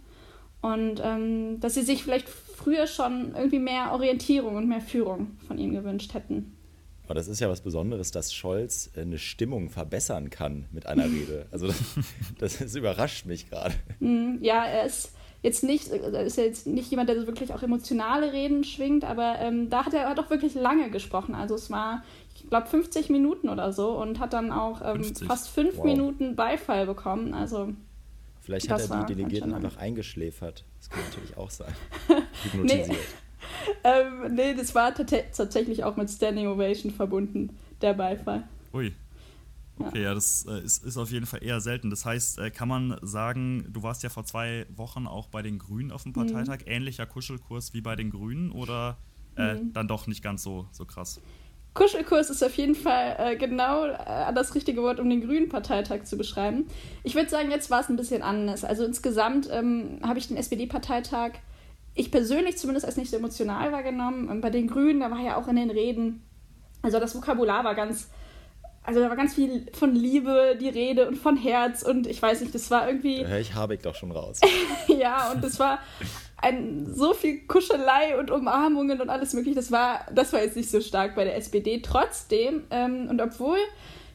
Und 0.61 1.01
ähm, 1.05 1.61
dass 1.61 1.75
sie 1.75 1.83
sich 1.83 2.03
vielleicht 2.03 2.29
früher 2.29 2.87
schon 2.87 3.35
irgendwie 3.35 3.59
mehr 3.59 3.93
Orientierung 3.93 4.57
und 4.57 4.67
mehr 4.67 4.81
Führung 4.81 5.37
von 5.47 5.59
ihm 5.59 5.75
gewünscht 5.75 6.15
hätten. 6.15 6.57
Aber 7.15 7.21
das 7.21 7.29
ist 7.29 7.39
ja 7.39 7.49
was 7.49 7.61
Besonderes, 7.61 8.11
dass 8.11 8.35
Scholz 8.35 8.91
äh, 8.97 9.03
eine 9.03 9.19
Stimmung 9.19 9.71
verbessern 9.71 10.31
kann 10.31 10.67
mit 10.73 10.87
einer 10.87 11.05
Rede. 11.05 11.47
Also 11.53 11.69
das, 11.69 11.77
das, 12.39 12.59
das 12.59 12.75
überrascht 12.75 13.25
mich 13.27 13.49
gerade. 13.49 13.73
Mm, 14.01 14.43
ja, 14.43 14.65
er 14.65 14.85
ist 14.85 15.13
jetzt 15.41 15.63
nicht, 15.63 15.87
ist 15.87 16.37
jetzt 16.37 16.67
nicht 16.67 16.91
jemand, 16.91 17.09
der 17.09 17.21
so 17.21 17.29
wirklich 17.29 17.55
auch 17.55 17.63
emotionale 17.63 18.33
Reden 18.33 18.65
schwingt, 18.65 19.05
aber 19.05 19.37
ähm, 19.39 19.71
da 19.71 19.87
hat 19.87 19.95
er 19.95 20.13
doch 20.17 20.29
wirklich 20.29 20.55
lange 20.57 20.91
gesprochen. 20.91 21.37
Also 21.37 21.55
es 21.55 21.71
war, 21.71 22.03
ich 22.35 22.49
glaube, 22.51 22.67
50 22.67 23.11
Minuten 23.11 23.49
oder 23.49 23.73
so 23.73 23.91
und 23.97 24.19
hat 24.19 24.33
dann 24.33 24.51
auch 24.51 24.83
ähm, 24.85 25.05
fast 25.05 25.51
fünf 25.51 25.77
wow. 25.77 25.85
Minuten 25.85 26.35
Beifall 26.35 26.85
bekommen. 26.85 27.33
Also 27.33 27.69
Vielleicht 28.41 28.69
hat 28.73 28.91
er 28.91 29.05
die 29.05 29.15
Delegierten 29.15 29.55
einfach 29.55 29.77
eingeschläfert. 29.77 30.65
Das 30.81 30.91
kann 30.91 31.05
natürlich 31.05 31.37
auch 31.37 31.51
sein. 31.51 31.73
Hypnotisiert. 32.43 32.89
nee 32.89 32.97
ähm, 33.85 34.35
nee, 34.35 34.55
das 34.55 34.75
war 34.75 34.95
tatsächlich 34.95 35.85
auch 35.85 35.97
mit 35.97 36.11
Standing 36.11 36.47
Ovation 36.47 36.93
verbunden, 36.93 37.57
der 37.81 37.95
Beifall. 37.95 38.45
Ui. 38.73 38.93
Okay, 39.79 39.99
ja, 39.99 40.09
ja 40.09 40.15
das 40.15 40.47
äh, 40.49 40.61
ist, 40.61 40.85
ist 40.85 40.97
auf 40.97 41.11
jeden 41.11 41.27
Fall 41.27 41.43
eher 41.43 41.61
selten. 41.61 41.91
Das 41.91 42.05
heißt, 42.05 42.39
äh, 42.39 42.51
kann 42.51 42.69
man 42.69 42.97
sagen, 43.03 43.67
du 43.73 43.83
warst 43.83 44.03
ja 44.03 44.09
vor 44.09 44.25
zwei 44.25 44.67
Wochen 44.77 45.07
auch 45.07 45.29
bei 45.29 45.43
den 45.43 45.59
Grünen 45.59 45.91
auf 45.91 46.05
dem 46.05 46.11
mhm. 46.11 46.27
Parteitag, 46.27 46.67
mhm. 46.67 46.73
ähnlicher 46.73 47.07
Kuschelkurs 47.07 47.75
wie 47.75 47.81
bei 47.81 47.97
den 47.97 48.11
Grünen 48.11 48.53
oder 48.53 48.99
äh, 49.37 49.55
mhm. 49.55 49.73
dann 49.73 49.89
doch 49.89 50.07
nicht 50.07 50.23
ganz 50.23 50.43
so, 50.43 50.67
so 50.71 50.85
krass? 50.85 51.21
Kuschelkurs 51.75 52.31
ist 52.31 52.43
auf 52.45 52.57
jeden 52.57 52.77
Fall 52.77 53.17
äh, 53.19 53.37
genau 53.37 53.87
äh, 53.87 54.33
das 54.33 54.55
richtige 54.55 54.81
Wort, 54.83 55.01
um 55.01 55.11
den 55.11 55.23
Grünen 55.23 55.49
Parteitag 55.49 56.05
zu 56.05 56.17
beschreiben. 56.17 56.67
Ich 57.03 57.17
würde 57.17 57.29
sagen, 57.29 57.51
jetzt 57.51 57.69
war 57.69 57.81
es 57.81 57.89
ein 57.89 57.97
bisschen 57.97 58.23
anders. 58.23 58.63
Also 58.63 58.85
insgesamt 58.85 59.49
ähm, 59.51 59.99
habe 60.03 60.21
ich 60.21 60.29
den 60.29 60.37
SPD-Parteitag 60.37 61.33
ich 61.95 62.11
persönlich 62.11 62.59
zumindest 62.59 62.87
als 62.87 62.97
nicht 62.97 63.11
so 63.11 63.17
emotional 63.17 63.73
wahrgenommen. 63.73 64.29
Und 64.29 64.41
bei 64.41 64.51
den 64.51 64.67
Grünen, 64.67 65.01
da 65.01 65.11
war 65.11 65.21
ja 65.21 65.37
auch 65.37 65.49
in 65.49 65.57
den 65.57 65.71
Reden, 65.71 66.23
also 66.83 66.99
das 66.99 67.15
Vokabular 67.15 67.65
war 67.65 67.75
ganz, 67.75 68.11
also 68.83 69.01
da 69.01 69.09
war 69.09 69.17
ganz 69.17 69.35
viel 69.35 69.67
von 69.73 69.95
Liebe 69.95 70.57
die 70.61 70.69
Rede 70.69 71.09
und 71.09 71.17
von 71.17 71.37
Herz 71.37 71.83
und 71.83 72.07
ich 72.07 72.21
weiß 72.21 72.41
nicht, 72.43 72.55
das 72.55 72.71
war 72.71 72.87
irgendwie. 72.89 73.23
Da 73.23 73.29
höre 73.29 73.39
ich 73.39 73.55
Habeck 73.55 73.83
doch 73.83 73.95
schon 73.95 74.13
raus. 74.13 74.41
ja, 74.89 75.33
und 75.33 75.43
das 75.43 75.59
war 75.59 75.79
ein, 76.37 76.93
so 76.93 77.15
viel 77.15 77.47
Kuschelei 77.47 78.19
und 78.19 78.31
Umarmungen 78.31 79.01
und 79.01 79.09
alles 79.09 79.33
mögliche. 79.33 79.57
Das 79.57 79.73
war, 79.73 80.01
das 80.13 80.33
war 80.33 80.43
jetzt 80.43 80.57
nicht 80.57 80.71
so 80.71 80.81
stark 80.81 81.15
bei 81.15 81.25
der 81.25 81.37
SPD. 81.37 81.81
Trotzdem, 81.81 82.65
ähm, 82.71 83.09
und 83.09 83.23
obwohl 83.23 83.59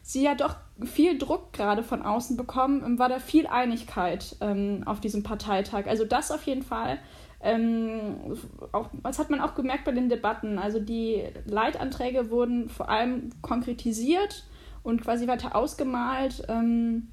sie 0.02 0.22
ja 0.22 0.34
doch 0.34 0.54
viel 0.84 1.18
Druck 1.18 1.52
gerade 1.52 1.82
von 1.82 2.02
außen 2.02 2.36
bekommen, 2.36 2.98
war 2.98 3.08
da 3.08 3.18
viel 3.18 3.46
Einigkeit 3.46 4.36
ähm, 4.40 4.82
auf 4.86 5.00
diesem 5.00 5.22
Parteitag. 5.22 5.86
Also 5.86 6.04
das 6.04 6.30
auf 6.30 6.44
jeden 6.44 6.62
Fall. 6.62 6.98
Ähm, 7.42 8.36
auch, 8.72 8.90
das 9.02 9.18
hat 9.18 9.30
man 9.30 9.40
auch 9.40 9.54
gemerkt 9.54 9.84
bei 9.84 9.92
den 9.92 10.08
Debatten. 10.08 10.58
Also 10.58 10.78
die 10.78 11.24
Leitanträge 11.46 12.30
wurden 12.30 12.68
vor 12.68 12.88
allem 12.88 13.30
konkretisiert 13.40 14.44
und 14.82 15.02
quasi 15.02 15.26
weiter 15.26 15.56
ausgemalt. 15.56 16.42
Ähm, 16.48 17.08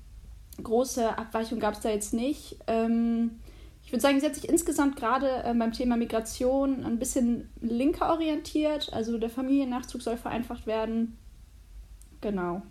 große 0.61 1.17
Abweichungen 1.17 1.61
gab 1.61 1.75
es 1.75 1.81
da 1.81 1.89
jetzt 1.89 2.13
nicht. 2.13 2.57
Ähm, 2.67 3.39
ich 3.83 3.93
würde 3.93 4.01
sagen, 4.01 4.19
sie 4.19 4.25
hat 4.25 4.35
sich 4.35 4.49
insgesamt 4.49 4.97
gerade 4.97 5.43
äh, 5.45 5.53
beim 5.53 5.71
Thema 5.71 5.95
Migration 5.95 6.83
ein 6.83 6.99
bisschen 6.99 7.49
linker 7.61 8.11
orientiert. 8.11 8.91
Also 8.91 9.17
der 9.17 9.29
Familiennachzug 9.29 10.01
soll 10.01 10.17
vereinfacht 10.17 10.67
werden. 10.67 11.17
Genau. 12.19 12.63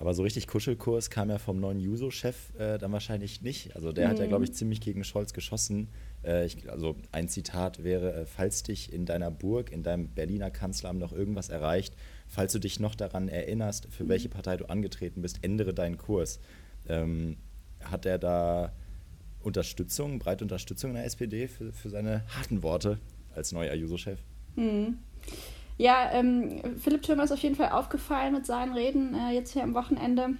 Aber 0.00 0.14
so 0.14 0.22
richtig 0.22 0.46
Kuschelkurs 0.46 1.10
kam 1.10 1.28
ja 1.28 1.36
vom 1.36 1.60
neuen 1.60 1.78
Juso-Chef 1.78 2.54
äh, 2.58 2.78
dann 2.78 2.90
wahrscheinlich 2.90 3.42
nicht. 3.42 3.76
Also 3.76 3.92
der 3.92 4.06
mhm. 4.06 4.10
hat 4.12 4.18
ja, 4.18 4.26
glaube 4.26 4.44
ich, 4.44 4.54
ziemlich 4.54 4.80
gegen 4.80 5.04
Scholz 5.04 5.34
geschossen. 5.34 5.88
Äh, 6.24 6.46
ich, 6.46 6.70
also 6.70 6.96
ein 7.12 7.28
Zitat 7.28 7.84
wäre, 7.84 8.14
äh, 8.14 8.24
falls 8.24 8.62
dich 8.62 8.94
in 8.94 9.04
deiner 9.04 9.30
Burg, 9.30 9.70
in 9.70 9.82
deinem 9.82 10.08
Berliner 10.08 10.50
Kanzleramt 10.50 11.00
noch 11.00 11.12
irgendwas 11.12 11.50
erreicht, 11.50 11.94
falls 12.28 12.54
du 12.54 12.58
dich 12.58 12.80
noch 12.80 12.94
daran 12.94 13.28
erinnerst, 13.28 13.88
für 13.90 14.08
welche 14.08 14.28
mhm. 14.28 14.32
Partei 14.32 14.56
du 14.56 14.70
angetreten 14.70 15.20
bist, 15.20 15.40
ändere 15.42 15.74
deinen 15.74 15.98
Kurs. 15.98 16.40
Ähm, 16.88 17.36
hat 17.84 18.06
er 18.06 18.16
da 18.18 18.72
Unterstützung, 19.42 20.18
breite 20.18 20.44
Unterstützung 20.44 20.92
in 20.92 20.96
der 20.96 21.04
SPD 21.04 21.46
für, 21.46 21.74
für 21.74 21.90
seine 21.90 22.26
harten 22.28 22.62
Worte 22.62 22.98
als 23.34 23.52
neuer 23.52 23.74
Juso-Chef? 23.74 24.18
Mhm. 24.56 24.96
Ja, 25.80 26.10
ähm, 26.12 26.60
Philipp 26.78 27.00
Thürmer 27.00 27.24
ist 27.24 27.32
auf 27.32 27.38
jeden 27.38 27.54
Fall 27.54 27.70
aufgefallen 27.70 28.34
mit 28.34 28.44
seinen 28.44 28.74
Reden 28.74 29.14
äh, 29.14 29.30
jetzt 29.32 29.54
hier 29.54 29.62
am 29.62 29.72
Wochenende. 29.72 30.34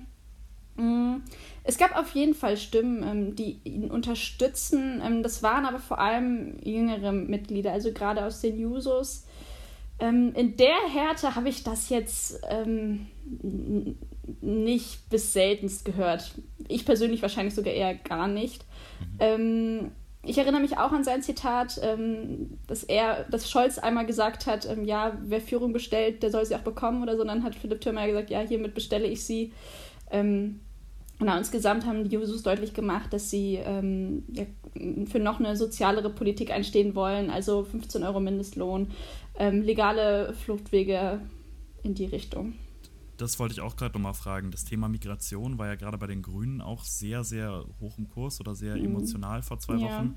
Mhm. 0.76 1.22
Es 1.64 1.78
gab 1.78 1.96
auf 1.96 2.14
jeden 2.14 2.34
Fall 2.34 2.58
Stimmen, 2.58 3.02
ähm, 3.02 3.36
die 3.36 3.58
ihn 3.64 3.90
unterstützen. 3.90 5.00
Ähm, 5.02 5.22
das 5.22 5.42
waren 5.42 5.64
aber 5.64 5.78
vor 5.78 5.98
allem 5.98 6.58
jüngere 6.62 7.12
Mitglieder, 7.12 7.72
also 7.72 7.90
gerade 7.90 8.22
aus 8.22 8.42
den 8.42 8.60
Jusos. 8.60 9.24
Ähm, 9.98 10.34
in 10.34 10.58
der 10.58 10.76
Härte 10.92 11.34
habe 11.34 11.48
ich 11.48 11.62
das 11.62 11.88
jetzt 11.88 12.42
nicht 14.42 15.08
bis 15.08 15.32
seltenst 15.32 15.86
gehört. 15.86 16.34
Ich 16.68 16.84
persönlich 16.84 17.22
wahrscheinlich 17.22 17.54
sogar 17.54 17.72
eher 17.72 17.94
gar 17.94 18.28
nicht. 18.28 18.66
Mhm. 19.18 19.90
Ich 20.22 20.38
erinnere 20.38 20.60
mich 20.60 20.76
auch 20.76 20.92
an 20.92 21.04
sein 21.04 21.22
Zitat, 21.22 21.80
dass 22.66 22.82
er, 22.84 23.24
dass 23.30 23.50
Scholz 23.50 23.78
einmal 23.78 24.04
gesagt 24.04 24.46
hat, 24.46 24.68
ja, 24.84 25.16
wer 25.22 25.40
Führung 25.40 25.72
bestellt, 25.72 26.22
der 26.22 26.30
soll 26.30 26.44
sie 26.44 26.54
auch 26.54 26.60
bekommen 26.60 27.02
oder 27.02 27.16
so. 27.16 27.22
Und 27.22 27.28
dann 27.28 27.42
hat 27.42 27.54
Philipp 27.54 27.80
Thürmer 27.80 28.06
gesagt, 28.06 28.28
ja, 28.28 28.40
hiermit 28.40 28.74
bestelle 28.74 29.06
ich 29.06 29.24
sie. 29.24 29.52
Genau, 31.20 31.36
insgesamt 31.36 31.84
haben 31.84 32.08
die 32.08 32.16
Jusos 32.16 32.42
deutlich 32.42 32.72
gemacht, 32.72 33.12
dass 33.12 33.28
sie 33.28 33.56
ähm, 33.62 34.24
ja, 34.32 34.44
für 35.04 35.18
noch 35.18 35.38
eine 35.38 35.54
sozialere 35.54 36.08
Politik 36.08 36.50
einstehen 36.50 36.94
wollen, 36.94 37.28
also 37.28 37.62
15 37.62 38.02
Euro 38.04 38.20
Mindestlohn, 38.20 38.90
ähm, 39.38 39.60
legale 39.60 40.32
Fluchtwege 40.32 41.20
in 41.82 41.94
die 41.94 42.06
Richtung. 42.06 42.54
Das 43.20 43.38
wollte 43.38 43.52
ich 43.52 43.60
auch 43.60 43.76
gerade 43.76 43.92
nochmal 43.92 44.14
fragen. 44.14 44.50
Das 44.50 44.64
Thema 44.64 44.88
Migration 44.88 45.58
war 45.58 45.66
ja 45.66 45.74
gerade 45.74 45.98
bei 45.98 46.06
den 46.06 46.22
Grünen 46.22 46.62
auch 46.62 46.84
sehr, 46.84 47.22
sehr 47.22 47.66
hoch 47.78 47.98
im 47.98 48.08
Kurs 48.08 48.40
oder 48.40 48.54
sehr 48.54 48.76
mhm. 48.76 48.86
emotional 48.86 49.42
vor 49.42 49.58
zwei 49.58 49.74
ja. 49.74 49.82
Wochen. 49.82 50.14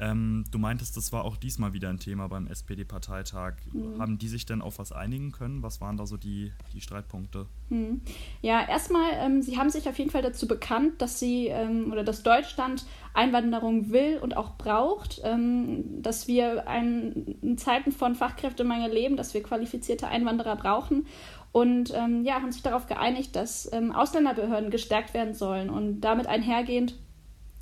Ähm, 0.00 0.44
du 0.50 0.58
meintest, 0.58 0.96
das 0.96 1.12
war 1.12 1.26
auch 1.26 1.36
diesmal 1.36 1.74
wieder 1.74 1.90
ein 1.90 1.98
Thema 1.98 2.26
beim 2.26 2.46
SPD-Parteitag. 2.46 3.56
Mhm. 3.70 4.00
Haben 4.00 4.18
die 4.18 4.28
sich 4.28 4.46
denn 4.46 4.62
auf 4.62 4.78
was 4.78 4.92
einigen 4.92 5.30
können? 5.30 5.62
Was 5.62 5.82
waren 5.82 5.98
da 5.98 6.06
so 6.06 6.16
die, 6.16 6.52
die 6.72 6.80
Streitpunkte? 6.80 7.46
Mhm. 7.68 8.00
Ja, 8.40 8.66
erstmal, 8.66 9.10
ähm, 9.12 9.42
sie 9.42 9.58
haben 9.58 9.68
sich 9.68 9.88
auf 9.88 9.98
jeden 9.98 10.10
Fall 10.10 10.22
dazu 10.22 10.48
bekannt, 10.48 11.02
dass 11.02 11.20
sie 11.20 11.48
ähm, 11.48 11.92
oder 11.92 12.02
dass 12.02 12.22
Deutschland 12.22 12.86
Einwanderung 13.12 13.90
will 13.90 14.18
und 14.22 14.36
auch 14.36 14.56
braucht, 14.56 15.20
ähm, 15.22 16.02
dass 16.02 16.26
wir 16.26 16.66
ein, 16.66 17.36
in 17.42 17.58
Zeiten 17.58 17.92
von 17.92 18.14
Fachkräftemangel 18.14 18.90
leben, 18.90 19.16
dass 19.16 19.34
wir 19.34 19.42
qualifizierte 19.42 20.08
Einwanderer 20.08 20.56
brauchen 20.56 21.06
und 21.52 21.92
ähm, 21.94 22.24
ja, 22.24 22.34
haben 22.34 22.52
sich 22.52 22.62
darauf 22.62 22.86
geeinigt, 22.86 23.34
dass 23.34 23.70
ähm, 23.72 23.92
Ausländerbehörden 23.92 24.70
gestärkt 24.70 25.14
werden 25.14 25.34
sollen. 25.34 25.68
Und 25.68 26.00
damit 26.00 26.26
einhergehend 26.28 26.94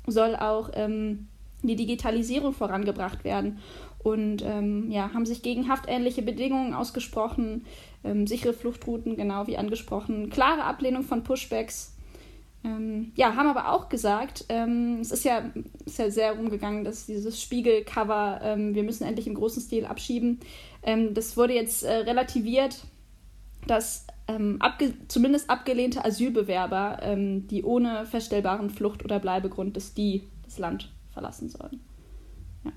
soll 0.05 0.35
auch 0.35 0.69
ähm, 0.73 1.27
die 1.63 1.75
Digitalisierung 1.75 2.53
vorangebracht 2.53 3.23
werden. 3.23 3.59
Und 4.01 4.43
ähm, 4.45 4.91
ja, 4.91 5.11
haben 5.13 5.25
sich 5.25 5.41
gegen 5.41 5.67
haftähnliche 5.67 6.21
Bedingungen 6.21 6.73
ausgesprochen, 6.73 7.65
ähm, 8.03 8.27
sichere 8.27 8.53
Fluchtrouten, 8.53 9.17
genau 9.17 9.47
wie 9.47 9.57
angesprochen, 9.57 10.29
klare 10.29 10.63
Ablehnung 10.63 11.03
von 11.03 11.23
Pushbacks. 11.23 11.95
Ähm, 12.63 13.11
ja, 13.15 13.35
haben 13.35 13.47
aber 13.47 13.71
auch 13.71 13.89
gesagt, 13.89 14.45
es 14.49 15.11
ist 15.11 15.23
ja, 15.23 15.49
ist 15.85 15.97
ja 15.97 16.11
sehr 16.11 16.33
rumgegangen, 16.33 16.83
dass 16.83 17.05
dieses 17.05 17.41
Spiegelcover, 17.41 18.57
wir 18.57 18.83
müssen 18.83 19.05
endlich 19.05 19.27
im 19.27 19.35
großen 19.35 19.61
Stil 19.61 19.85
abschieben, 19.85 20.41
das 21.13 21.37
wurde 21.37 21.53
jetzt 21.53 21.83
äh, 21.83 21.99
relativiert 21.99 22.83
dass 23.67 24.07
ähm, 24.27 24.57
abge 24.61 24.93
zumindest 25.07 25.49
abgelehnte 25.49 26.05
Asylbewerber, 26.05 26.99
ähm, 27.01 27.47
die 27.47 27.63
ohne 27.63 28.05
feststellbaren 28.05 28.69
Flucht- 28.69 29.03
oder 29.03 29.19
Bleibegrund 29.19 29.75
des 29.75 29.93
die 29.93 30.23
das 30.43 30.57
Land 30.57 30.91
verlassen 31.11 31.49
sollen. 31.49 31.79
Ja. 32.63 32.71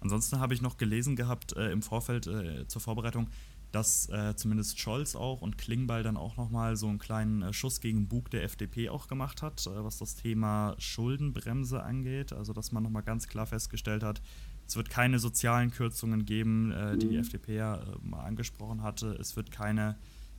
Ansonsten 0.00 0.38
habe 0.38 0.52
ich 0.52 0.60
noch 0.60 0.76
gelesen 0.76 1.16
gehabt 1.16 1.56
äh, 1.56 1.70
im 1.70 1.82
Vorfeld 1.82 2.26
äh, 2.26 2.66
zur 2.68 2.82
Vorbereitung, 2.82 3.28
dass 3.74 4.08
äh, 4.10 4.36
zumindest 4.36 4.78
Scholz 4.78 5.16
auch 5.16 5.42
und 5.42 5.58
Klingbeil 5.58 6.02
dann 6.02 6.16
auch 6.16 6.36
nochmal 6.36 6.76
so 6.76 6.86
einen 6.86 6.98
kleinen 6.98 7.42
äh, 7.42 7.52
Schuss 7.52 7.80
gegen 7.80 8.06
Bug 8.06 8.30
der 8.30 8.44
FDP 8.44 8.88
auch 8.88 9.08
gemacht 9.08 9.42
hat, 9.42 9.66
äh, 9.66 9.84
was 9.84 9.98
das 9.98 10.14
Thema 10.14 10.76
Schuldenbremse 10.78 11.82
angeht. 11.82 12.32
Also 12.32 12.52
dass 12.52 12.70
man 12.70 12.82
nochmal 12.82 13.02
ganz 13.02 13.26
klar 13.26 13.46
festgestellt 13.46 14.02
hat, 14.02 14.20
es 14.66 14.76
wird 14.76 14.90
keine 14.90 15.18
sozialen 15.18 15.70
Kürzungen 15.70 16.24
geben, 16.24 16.72
äh, 16.72 16.96
die 16.96 17.08
die 17.08 17.14
mhm. 17.14 17.20
FDP 17.20 17.56
ja 17.56 17.76
äh, 17.76 17.96
mal 18.02 18.22
angesprochen 18.22 18.82
hatte. 18.82 19.16
Es 19.20 19.36
wird 19.36 19.50
keine 19.50 19.96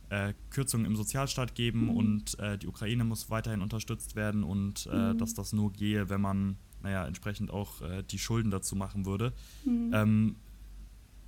äh, 0.08 0.34
Kürzungen 0.50 0.86
im 0.86 0.96
Sozialstaat 0.96 1.54
geben 1.54 1.84
mhm. 1.84 1.90
und 1.90 2.38
äh, 2.38 2.58
die 2.58 2.68
Ukraine 2.68 3.04
muss 3.04 3.30
weiterhin 3.30 3.62
unterstützt 3.62 4.16
werden 4.16 4.44
und 4.44 4.88
äh, 4.92 5.12
mhm. 5.12 5.18
dass 5.18 5.34
das 5.34 5.52
nur 5.52 5.72
gehe, 5.72 6.08
wenn 6.08 6.20
man, 6.20 6.56
naja, 6.82 7.06
entsprechend 7.06 7.50
auch 7.50 7.82
äh, 7.82 8.02
die 8.02 8.18
Schulden 8.18 8.50
dazu 8.50 8.76
machen 8.76 9.06
würde. 9.06 9.32
Mhm. 9.64 9.90
Ähm, 9.94 10.36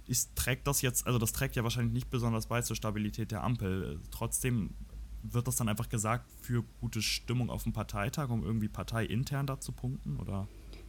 ist, 0.06 0.34
trägt 0.36 0.66
das 0.66 0.80
jetzt, 0.80 1.06
also 1.06 1.18
das 1.18 1.32
trägt 1.32 1.54
ja 1.56 1.64
wahrscheinlich 1.64 1.92
nicht 1.92 2.10
besonders 2.10 2.46
bei 2.46 2.62
zur 2.62 2.76
Stabilität 2.76 3.30
der 3.30 3.44
Ampel. 3.44 4.00
Trotzdem 4.10 4.70
wird 5.22 5.46
das 5.46 5.56
dann 5.56 5.68
einfach 5.68 5.88
gesagt 5.88 6.30
für 6.40 6.64
gute 6.80 7.02
Stimmung 7.02 7.50
auf 7.50 7.64
dem 7.64 7.72
Parteitag, 7.72 8.30
um 8.30 8.42
irgendwie 8.42 8.68
parteiintern 8.68 9.46
da 9.46 9.60
zu 9.60 9.72
punkten, 9.72 10.16
oder? 10.16 10.48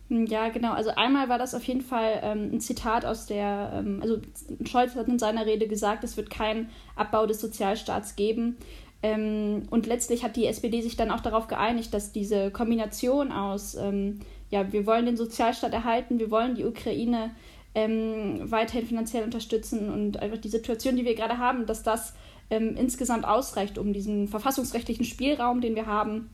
Hm, 0.10 0.26
ja, 0.26 0.50
genau. 0.50 0.74
Also 0.74 0.90
einmal 0.96 1.30
war 1.30 1.38
das 1.38 1.56
auf 1.56 1.64
jeden 1.64 1.82
Fall 1.82 2.20
ähm, 2.24 2.52
ein 2.54 2.60
Zitat 2.60 3.06
aus 3.06 3.28
der, 3.28 3.72
ähm, 3.76 4.00
also 4.02 4.20
Scholz 4.66 4.96
hat 4.96 5.08
in 5.08 5.20
seiner 5.20 5.46
Rede 5.46 5.68
gesagt, 5.68 6.04
es 6.04 6.18
wird 6.18 6.30
keinen 6.30 6.70
Abbau 6.96 7.26
des 7.26 7.40
Sozialstaats 7.40 8.16
geben. 8.16 8.58
Ähm, 9.02 9.64
und 9.70 9.86
letztlich 9.86 10.24
hat 10.24 10.36
die 10.36 10.46
SPD 10.48 10.82
sich 10.82 10.98
dann 10.98 11.12
auch 11.12 11.22
darauf 11.22 11.48
geeinigt, 11.48 11.94
dass 11.94 12.12
diese 12.12 12.52
Kombination 12.52 13.32
aus, 13.32 13.76
ähm, 13.76 14.20
ja, 14.50 14.74
wir 14.74 14.86
wollen 14.86 15.06
den 15.06 15.16
Sozialstaat 15.16 15.74
erhalten, 15.74 16.20
wir 16.20 16.32
wollen 16.32 16.56
die 16.56 16.66
Ukraine 16.66 17.32
ähm, 17.76 18.52
weiterhin 18.52 18.88
finanziell 18.88 19.24
unterstützen 19.24 19.90
und 19.90 20.18
einfach 20.18 20.40
die 20.40 20.50
Situation, 20.50 20.96
die 20.96 21.06
wir 21.06 21.16
gerade 21.16 21.38
haben, 21.38 21.66
dass 21.66 21.84
das 21.84 22.14
ähm, 22.50 22.76
insgesamt 22.76 23.26
ausreicht, 23.26 23.78
um 23.78 23.94
diesen 23.94 24.28
verfassungsrechtlichen 24.28 25.06
Spielraum, 25.06 25.62
den 25.62 25.76
wir 25.76 25.86
haben, 25.86 26.30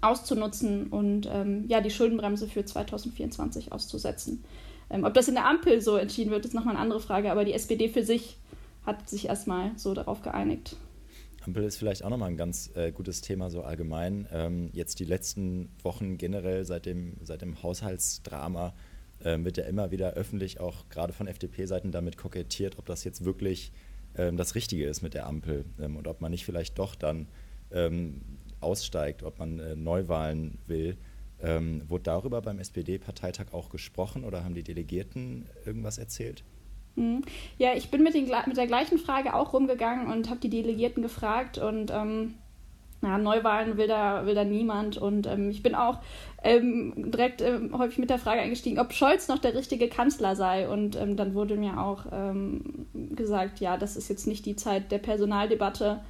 auszunutzen 0.00 0.88
und 0.88 1.28
ähm, 1.30 1.64
ja, 1.68 1.80
die 1.80 1.90
Schuldenbremse 1.90 2.48
für 2.48 2.64
2024 2.64 3.72
auszusetzen. 3.72 4.44
Ähm, 4.90 5.04
ob 5.04 5.14
das 5.14 5.28
in 5.28 5.34
der 5.34 5.46
Ampel 5.46 5.80
so 5.80 5.96
entschieden 5.96 6.30
wird, 6.30 6.44
ist 6.44 6.54
nochmal 6.54 6.74
eine 6.74 6.82
andere 6.82 7.00
Frage, 7.00 7.30
aber 7.30 7.44
die 7.44 7.52
SPD 7.52 7.88
für 7.88 8.04
sich 8.04 8.38
hat 8.84 9.08
sich 9.08 9.26
erstmal 9.26 9.72
so 9.76 9.94
darauf 9.94 10.22
geeinigt. 10.22 10.76
Ampel 11.44 11.64
ist 11.64 11.76
vielleicht 11.76 12.04
auch 12.04 12.10
nochmal 12.10 12.30
ein 12.30 12.36
ganz 12.36 12.70
äh, 12.74 12.92
gutes 12.92 13.20
Thema 13.20 13.50
so 13.50 13.62
allgemein. 13.62 14.26
Ähm, 14.32 14.70
jetzt 14.72 14.98
die 14.98 15.04
letzten 15.04 15.70
Wochen 15.82 16.18
generell 16.18 16.64
seit 16.64 16.86
dem, 16.86 17.14
seit 17.22 17.42
dem 17.42 17.62
Haushaltsdrama 17.62 18.74
äh, 19.20 19.38
wird 19.38 19.56
ja 19.56 19.64
immer 19.64 19.90
wieder 19.90 20.14
öffentlich 20.14 20.60
auch 20.60 20.88
gerade 20.88 21.12
von 21.12 21.26
FDP-Seiten 21.26 21.92
damit 21.92 22.16
kokettiert, 22.16 22.78
ob 22.78 22.86
das 22.86 23.04
jetzt 23.04 23.24
wirklich 23.24 23.72
ähm, 24.16 24.36
das 24.36 24.54
Richtige 24.54 24.86
ist 24.86 25.02
mit 25.02 25.14
der 25.14 25.26
Ampel 25.26 25.64
ähm, 25.80 25.96
und 25.96 26.08
ob 26.08 26.20
man 26.20 26.30
nicht 26.30 26.44
vielleicht 26.44 26.78
doch 26.78 26.94
dann 26.94 27.28
ähm, 27.70 28.20
aussteigt, 28.60 29.22
ob 29.22 29.38
man 29.38 29.58
äh, 29.58 29.76
Neuwahlen 29.76 30.58
will. 30.66 30.96
Ähm, 31.42 31.82
wurde 31.88 32.04
darüber 32.04 32.40
beim 32.40 32.58
SPD-Parteitag 32.58 33.52
auch 33.52 33.68
gesprochen 33.68 34.24
oder 34.24 34.42
haben 34.42 34.54
die 34.54 34.62
Delegierten 34.62 35.46
irgendwas 35.66 35.98
erzählt? 35.98 36.44
Mhm. 36.94 37.22
Ja, 37.58 37.74
ich 37.74 37.90
bin 37.90 38.02
mit, 38.02 38.14
den, 38.14 38.30
mit 38.46 38.56
der 38.56 38.66
gleichen 38.66 38.98
Frage 38.98 39.34
auch 39.34 39.52
rumgegangen 39.52 40.10
und 40.10 40.30
habe 40.30 40.40
die 40.40 40.48
Delegierten 40.48 41.02
gefragt 41.02 41.58
und 41.58 41.90
ähm, 41.90 42.34
na, 43.02 43.18
Neuwahlen 43.18 43.76
will 43.76 43.86
da, 43.86 44.26
will 44.26 44.34
da 44.34 44.44
niemand. 44.44 44.96
Und 44.96 45.26
ähm, 45.26 45.50
ich 45.50 45.62
bin 45.62 45.74
auch 45.74 45.98
ähm, 46.42 47.10
direkt 47.10 47.42
ähm, 47.42 47.76
häufig 47.76 47.98
mit 47.98 48.10
der 48.10 48.18
Frage 48.18 48.40
eingestiegen, 48.40 48.78
ob 48.78 48.92
Scholz 48.92 49.28
noch 49.28 49.38
der 49.38 49.54
richtige 49.54 49.88
Kanzler 49.88 50.34
sei. 50.34 50.68
Und 50.68 50.96
ähm, 50.96 51.16
dann 51.16 51.34
wurde 51.34 51.56
mir 51.56 51.80
auch 51.80 52.06
ähm, 52.10 52.86
gesagt, 53.14 53.60
ja, 53.60 53.76
das 53.76 53.96
ist 53.96 54.08
jetzt 54.08 54.26
nicht 54.26 54.46
die 54.46 54.56
Zeit 54.56 54.90
der 54.90 54.98
Personaldebatte. 54.98 56.00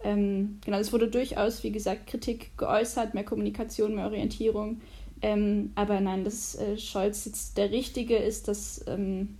Ähm, 0.00 0.58
genau, 0.64 0.78
es 0.78 0.92
wurde 0.92 1.08
durchaus, 1.08 1.64
wie 1.64 1.72
gesagt, 1.72 2.06
Kritik 2.06 2.56
geäußert, 2.56 3.14
mehr 3.14 3.24
Kommunikation, 3.24 3.94
mehr 3.94 4.06
Orientierung. 4.06 4.80
Ähm, 5.20 5.72
aber 5.74 6.00
nein, 6.00 6.24
dass 6.24 6.54
äh, 6.54 6.78
Scholz 6.78 7.24
jetzt 7.24 7.58
der 7.58 7.70
Richtige 7.70 8.16
ist, 8.16 8.46
das 8.46 8.84
ähm, 8.86 9.36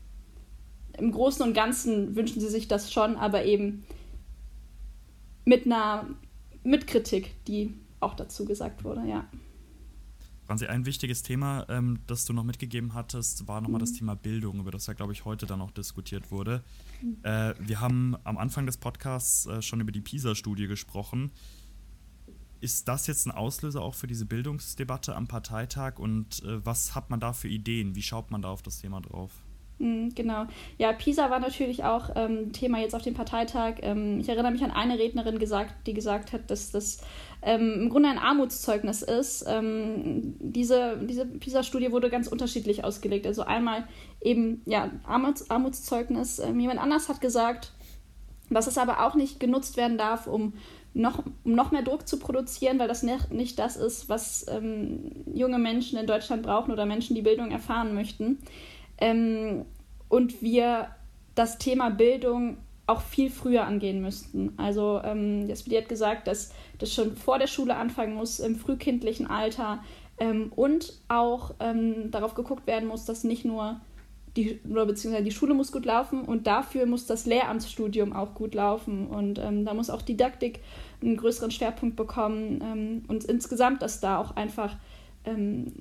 im 0.97 1.13
Großen 1.13 1.47
und 1.47 1.55
Ganzen 1.55 2.17
wünschen 2.17 2.41
sie 2.41 2.49
sich 2.49 2.67
das 2.67 2.93
schon, 2.93 3.17
aber 3.17 3.45
eben 3.45 3.85
mit 5.45 5.67
einer 5.67 6.09
Mitkritik, 6.65 7.45
die 7.47 7.75
auch 8.01 8.15
dazu 8.15 8.45
gesagt 8.45 8.85
wurde, 8.85 9.09
ja. 9.09 9.29
Franzi, 10.47 10.67
ein 10.67 10.87
wichtiges 10.87 11.23
Thema, 11.23 11.67
ähm, 11.69 12.01
das 12.07 12.25
du 12.25 12.33
noch 12.33 12.43
mitgegeben 12.43 12.95
hattest, 12.95 13.47
war 13.47 13.61
nochmal 13.61 13.81
mhm. 13.81 13.85
das 13.85 13.93
Thema 13.93 14.17
Bildung, 14.17 14.61
über 14.61 14.71
das 14.71 14.87
ja, 14.87 14.95
glaube 14.95 15.13
ich, 15.13 15.25
heute 15.25 15.47
dann 15.47 15.61
auch 15.61 15.71
diskutiert 15.71 16.31
wurde. 16.31 16.65
Äh, 17.23 17.55
wir 17.59 17.81
haben 17.81 18.17
am 18.25 18.39
Anfang 18.39 18.67
des 18.67 18.77
Podcasts 18.77 19.47
äh, 19.47 19.63
schon 19.63 19.81
über 19.81 19.93
die 19.93 20.01
PISA-Studie 20.01 20.67
gesprochen. 20.67 21.33
Ist 22.61 22.89
das 22.89 23.07
jetzt 23.07 23.27
ein 23.27 23.31
Auslöser 23.31 23.83
auch 23.83 23.95
für 23.95 24.09
diese 24.09 24.27
Bildungsdebatte 24.27 25.15
am 25.15 25.29
Parteitag 25.29 25.99
und 25.99 26.43
äh, 26.43 26.65
was 26.65 26.95
hat 26.95 27.09
man 27.11 27.21
da 27.21 27.33
für 27.33 27.49
Ideen? 27.49 27.95
Wie 27.95 28.03
schaut 28.03 28.31
man 28.31 28.43
da 28.43 28.49
auf 28.49 28.63
das 28.63 28.79
Thema 28.79 29.01
drauf? 29.01 29.33
Mhm, 29.79 30.15
genau. 30.15 30.47
Ja, 30.77 30.93
Pisa 30.93 31.31
war 31.31 31.39
natürlich 31.39 31.85
auch 31.85 32.11
ähm, 32.17 32.53
Thema 32.53 32.81
jetzt 32.81 32.95
auf 32.95 33.03
dem 33.03 33.15
Parteitag. 33.15 33.77
Ähm, 33.83 34.19
ich 34.21 34.29
erinnere 34.29 34.53
mich 34.53 34.65
an 34.65 34.73
eine 34.73 34.99
Rednerin, 34.99 35.39
gesagt, 35.39 35.87
die 35.87 35.95
gesagt 35.95 36.33
hat, 36.33 36.51
dass 36.51 36.73
das 36.73 37.01
ähm, 37.43 37.83
im 37.83 37.89
Grunde 37.89 38.09
ein 38.09 38.19
Armutszeugnis 38.19 39.03
ist. 39.03 39.45
Ähm, 39.49 40.35
diese 40.41 40.99
diese 41.03 41.27
PISA-Studie 41.27 41.93
wurde 41.93 42.11
ganz 42.11 42.27
unterschiedlich 42.27 42.85
ausgelegt. 42.85 43.27
Also 43.27 43.43
einmal 43.43 43.87
eben, 44.21 44.63
ja, 44.67 44.91
Armuts, 45.05 45.49
Armutszeugnis. 45.49 46.41
Ähm, 46.41 46.59
jemand 46.59 46.81
anders 46.81 47.09
hat 47.09 47.21
gesagt, 47.21 47.73
dass 48.51 48.67
es 48.67 48.79
aber 48.79 49.07
auch 49.07 49.15
nicht 49.15 49.39
genutzt 49.39 49.77
werden 49.77 49.99
darf, 49.99 50.27
um 50.27 50.55
noch, 50.95 51.25
um 51.45 51.55
noch 51.55 51.71
mehr 51.71 51.83
Druck 51.83 52.09
zu 52.09 52.19
produzieren, 52.19 52.79
weil 52.79 52.89
das 52.89 53.03
nicht, 53.05 53.59
das 53.59 53.77
ist, 53.77 54.09
was 54.09 54.47
ähm, 54.49 55.13
junge 55.33 55.59
Menschen 55.59 55.99
in 55.99 56.07
Deutschland 56.07 56.43
brauchen 56.43 56.73
oder 56.73 56.87
Menschen, 56.87 57.15
die 57.15 57.23
Bildung 57.23 57.51
erfahren 57.51 57.95
möchten. 57.95 58.39
Ähm, 59.01 59.65
und 60.09 60.43
wir 60.43 60.89
das 61.35 61.59
Thema 61.59 61.91
Bildung 61.91 62.59
auch 62.87 63.03
viel 63.03 63.31
früher 63.31 63.67
angehen 63.67 64.01
müssten. 64.01 64.55
Also 64.57 65.01
ähm, 65.05 65.49
SPD 65.51 65.77
hat 65.77 65.89
gesagt, 65.89 66.27
dass 66.27 66.53
das 66.79 66.93
schon 66.93 67.17
vor 67.17 67.39
der 67.39 67.47
Schule 67.47 67.77
anfangen 67.77 68.15
muss, 68.15 68.41
im 68.41 68.57
frühkindlichen 68.57 69.27
Alter 69.27 69.85
ähm, 70.19 70.51
und 70.57 70.95
auch 71.09 71.55
ähm, 71.61 72.11
darauf 72.11 72.35
geguckt 72.35 72.67
werden 72.67 72.89
muss, 72.89 73.05
dass 73.05 73.25
nicht 73.25 73.45
nur 73.45 73.81
die, 74.37 74.61
oder 74.71 74.87
beziehungsweise 74.87 75.25
die 75.25 75.33
Schule 75.33 75.53
muss 75.53 75.71
gut 75.71 75.85
laufen 75.85 76.23
und 76.23 76.47
dafür 76.47 76.87
muss 76.87 77.07
das 77.07 77.27
Lehramtsstudium 77.27 78.13
auch 78.13 78.35
gut 78.35 78.55
laufen 78.55 79.09
und 79.09 79.39
ähm, 79.39 79.65
da 79.65 79.75
muss 79.75 79.91
auch 79.91 80.03
Didaktik 80.03 80.61
einen 81.03 81.17
größeren 81.17 81.51
Schwerpunkt 81.51 81.97
bekommen 81.97 82.63
ähm, 82.63 83.03
und 83.09 83.25
insgesamt, 83.25 83.83
dass 83.83 84.01
da 84.01 84.19
auch 84.19 84.37
einfach 84.37 84.77
ähm, 85.25 85.73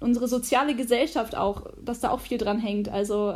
unsere 0.00 0.28
soziale 0.28 0.74
Gesellschaft 0.74 1.36
auch, 1.36 1.66
dass 1.82 2.00
da 2.00 2.10
auch 2.10 2.20
viel 2.20 2.38
dran 2.38 2.58
hängt. 2.58 2.88
Also 2.88 3.32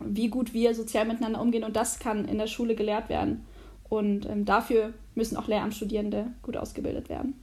wie 0.00 0.28
gut 0.28 0.52
wir 0.54 0.74
sozial 0.74 1.06
miteinander 1.06 1.40
umgehen 1.40 1.64
und 1.64 1.76
das 1.76 1.98
kann 1.98 2.24
in 2.26 2.38
der 2.38 2.46
Schule 2.46 2.74
gelehrt 2.74 3.08
werden. 3.08 3.44
Und 3.88 4.26
ähm, 4.26 4.44
dafür 4.44 4.92
müssen 5.14 5.36
auch 5.36 5.48
Lehramtsstudierende 5.48 6.26
gut 6.42 6.56
ausgebildet 6.56 7.08
werden. 7.08 7.34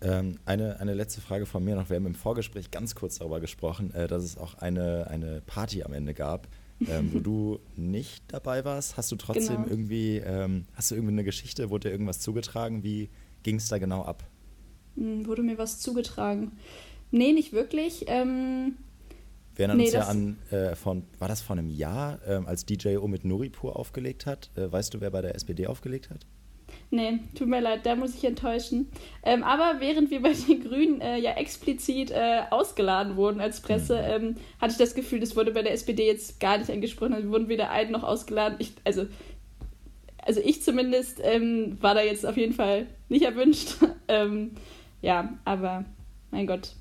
Ähm, 0.00 0.38
eine, 0.46 0.80
eine 0.80 0.94
letzte 0.94 1.20
Frage 1.20 1.46
von 1.46 1.62
mir 1.62 1.76
noch. 1.76 1.90
Wir 1.90 1.96
haben 1.96 2.06
im 2.06 2.14
Vorgespräch 2.14 2.70
ganz 2.70 2.94
kurz 2.94 3.18
darüber 3.18 3.40
gesprochen, 3.40 3.94
äh, 3.94 4.08
dass 4.08 4.24
es 4.24 4.38
auch 4.38 4.54
eine, 4.54 5.06
eine 5.08 5.42
Party 5.42 5.84
am 5.84 5.92
Ende 5.92 6.14
gab, 6.14 6.48
ähm, 6.88 7.10
wo 7.12 7.18
du 7.20 7.58
nicht 7.76 8.24
dabei 8.28 8.64
warst. 8.64 8.96
Hast 8.96 9.12
du 9.12 9.16
trotzdem 9.16 9.56
genau. 9.56 9.68
irgendwie, 9.68 10.16
ähm, 10.16 10.64
hast 10.74 10.90
du 10.90 10.94
irgendwie 10.94 11.12
eine 11.12 11.24
Geschichte, 11.24 11.70
wurde 11.70 11.88
dir 11.88 11.92
irgendwas 11.92 12.20
zugetragen? 12.20 12.82
Wie 12.82 13.10
ging 13.42 13.56
es 13.56 13.68
da 13.68 13.78
genau 13.78 14.02
ab? 14.02 14.24
Hm, 14.96 15.26
wurde 15.26 15.42
mir 15.42 15.58
was 15.58 15.80
zugetragen? 15.80 16.52
Nee, 17.10 17.32
nicht 17.32 17.52
wirklich. 17.52 18.04
Ähm, 18.08 18.76
Wir 19.54 19.66
erinnern 19.66 19.76
nee, 19.76 19.84
uns 19.84 19.92
ja 19.92 20.02
an, 20.02 20.38
äh, 20.50 20.74
von, 20.74 21.04
war 21.18 21.28
das 21.28 21.42
vor 21.42 21.56
einem 21.56 21.68
Jahr, 21.68 22.18
äh, 22.26 22.40
als 22.46 22.64
DJ 22.64 22.96
mit 23.06 23.24
Nuripur 23.24 23.76
aufgelegt 23.76 24.26
hat? 24.26 24.50
Äh, 24.56 24.70
weißt 24.72 24.94
du, 24.94 25.00
wer 25.00 25.10
bei 25.10 25.22
der 25.22 25.34
SPD 25.34 25.66
aufgelegt 25.66 26.10
hat? 26.10 26.26
Nee, 26.90 27.20
tut 27.36 27.48
mir 27.48 27.60
leid, 27.60 27.86
da 27.86 27.96
muss 27.96 28.14
ich 28.14 28.24
enttäuschen. 28.24 28.90
Ähm, 29.22 29.42
aber 29.44 29.80
während 29.80 30.10
wir 30.10 30.20
bei 30.22 30.32
den 30.32 30.62
Grünen 30.62 31.00
äh, 31.00 31.18
ja 31.18 31.32
explizit 31.32 32.10
äh, 32.10 32.42
ausgeladen 32.50 33.16
wurden 33.16 33.40
als 33.40 33.60
Presse, 33.60 33.96
mhm. 33.96 34.26
ähm, 34.26 34.36
hatte 34.60 34.72
ich 34.72 34.78
das 34.78 34.94
Gefühl, 34.94 35.20
das 35.20 35.34
wurde 35.34 35.52
bei 35.52 35.62
der 35.62 35.72
SPD 35.72 36.06
jetzt 36.06 36.38
gar 36.40 36.58
nicht 36.58 36.70
angesprochen. 36.70 37.14
Also 37.14 37.28
wir 37.28 37.32
wurden 37.32 37.48
weder 37.48 37.70
ein 37.70 37.90
noch 37.90 38.02
ausgeladen. 38.02 38.56
Ich, 38.58 38.74
also, 38.84 39.06
also 40.18 40.40
ich 40.44 40.62
zumindest 40.62 41.18
ähm, 41.22 41.78
war 41.80 41.94
da 41.94 42.02
jetzt 42.02 42.26
auf 42.26 42.36
jeden 42.36 42.52
Fall 42.52 42.86
nicht 43.08 43.24
erwünscht. 43.24 43.76
Ja, 45.02 45.38
aber 45.44 45.84
mein 46.30 46.46
Gott, 46.46 46.74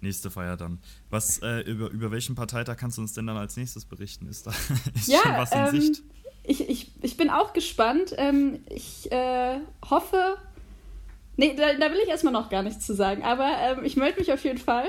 Nächste 0.00 0.30
Feier 0.30 0.56
dann. 0.56 0.78
Was, 1.10 1.38
äh, 1.42 1.60
über, 1.60 1.90
über 1.90 2.10
welchen 2.10 2.34
Parteitag 2.34 2.76
kannst 2.76 2.98
du 2.98 3.02
uns 3.02 3.14
denn 3.14 3.26
dann 3.26 3.36
als 3.36 3.56
nächstes 3.56 3.84
berichten? 3.84 4.28
Ist 4.28 4.46
da 4.46 4.50
ist 4.94 5.08
ja, 5.08 5.20
schon 5.22 5.32
was 5.32 5.52
in 5.52 5.58
ähm, 5.58 5.80
Sicht? 5.80 6.02
Ich, 6.44 6.68
ich, 6.68 6.92
ich 7.02 7.16
bin 7.16 7.30
auch 7.30 7.52
gespannt. 7.52 8.14
Ähm, 8.16 8.60
ich 8.68 9.10
äh, 9.10 9.58
hoffe. 9.88 10.36
Nee, 11.36 11.54
da, 11.56 11.74
da, 11.74 11.92
will 11.92 11.98
ich 12.02 12.08
erstmal 12.08 12.32
noch 12.32 12.50
gar 12.50 12.62
nichts 12.62 12.86
zu 12.86 12.94
sagen, 12.94 13.22
aber 13.22 13.50
ähm, 13.58 13.84
ich 13.84 13.96
melde 13.96 14.20
mich 14.20 14.32
auf 14.32 14.42
jeden 14.44 14.58
Fall. 14.58 14.86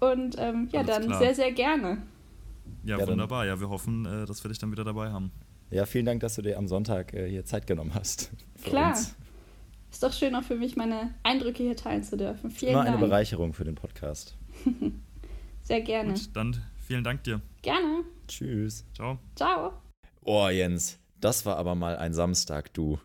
Und 0.00 0.36
ähm, 0.38 0.68
ja, 0.72 0.80
Alles 0.80 0.94
dann 0.94 1.06
klar. 1.06 1.18
sehr, 1.18 1.34
sehr 1.34 1.52
gerne. 1.52 2.02
Ja, 2.84 2.98
ja 2.98 3.06
wunderbar. 3.06 3.44
Dann. 3.44 3.54
Ja, 3.54 3.60
wir 3.60 3.68
hoffen, 3.68 4.04
äh, 4.04 4.26
dass 4.26 4.42
wir 4.42 4.48
dich 4.48 4.58
dann 4.58 4.72
wieder 4.72 4.84
dabei 4.84 5.10
haben. 5.10 5.32
Ja, 5.70 5.86
vielen 5.86 6.06
Dank, 6.06 6.20
dass 6.20 6.34
du 6.34 6.42
dir 6.42 6.58
am 6.58 6.66
Sonntag 6.66 7.12
äh, 7.14 7.28
hier 7.28 7.44
Zeit 7.44 7.66
genommen 7.66 7.94
hast. 7.94 8.30
Klar. 8.64 8.90
Uns. 8.90 9.14
Ist 9.90 10.02
doch 10.02 10.12
schön 10.12 10.34
auch 10.34 10.42
für 10.42 10.56
mich, 10.56 10.76
meine 10.76 11.14
Eindrücke 11.22 11.62
hier 11.62 11.76
teilen 11.76 12.02
zu 12.02 12.16
dürfen. 12.16 12.50
Vielen 12.50 12.72
Immer 12.72 12.84
Dank. 12.84 12.96
eine 12.96 13.06
Bereicherung 13.06 13.52
für 13.52 13.64
den 13.64 13.74
Podcast. 13.74 14.36
Sehr 15.62 15.80
gerne. 15.80 16.10
Und 16.10 16.36
dann 16.36 16.62
vielen 16.86 17.02
Dank 17.02 17.24
dir. 17.24 17.40
Gerne. 17.62 18.04
Tschüss. 18.28 18.84
Ciao. 18.94 19.18
Ciao. 19.34 19.72
Oh, 20.22 20.48
Jens, 20.48 20.98
das 21.20 21.46
war 21.46 21.56
aber 21.56 21.74
mal 21.74 21.96
ein 21.96 22.12
Samstag, 22.12 22.72
du. 22.74 22.98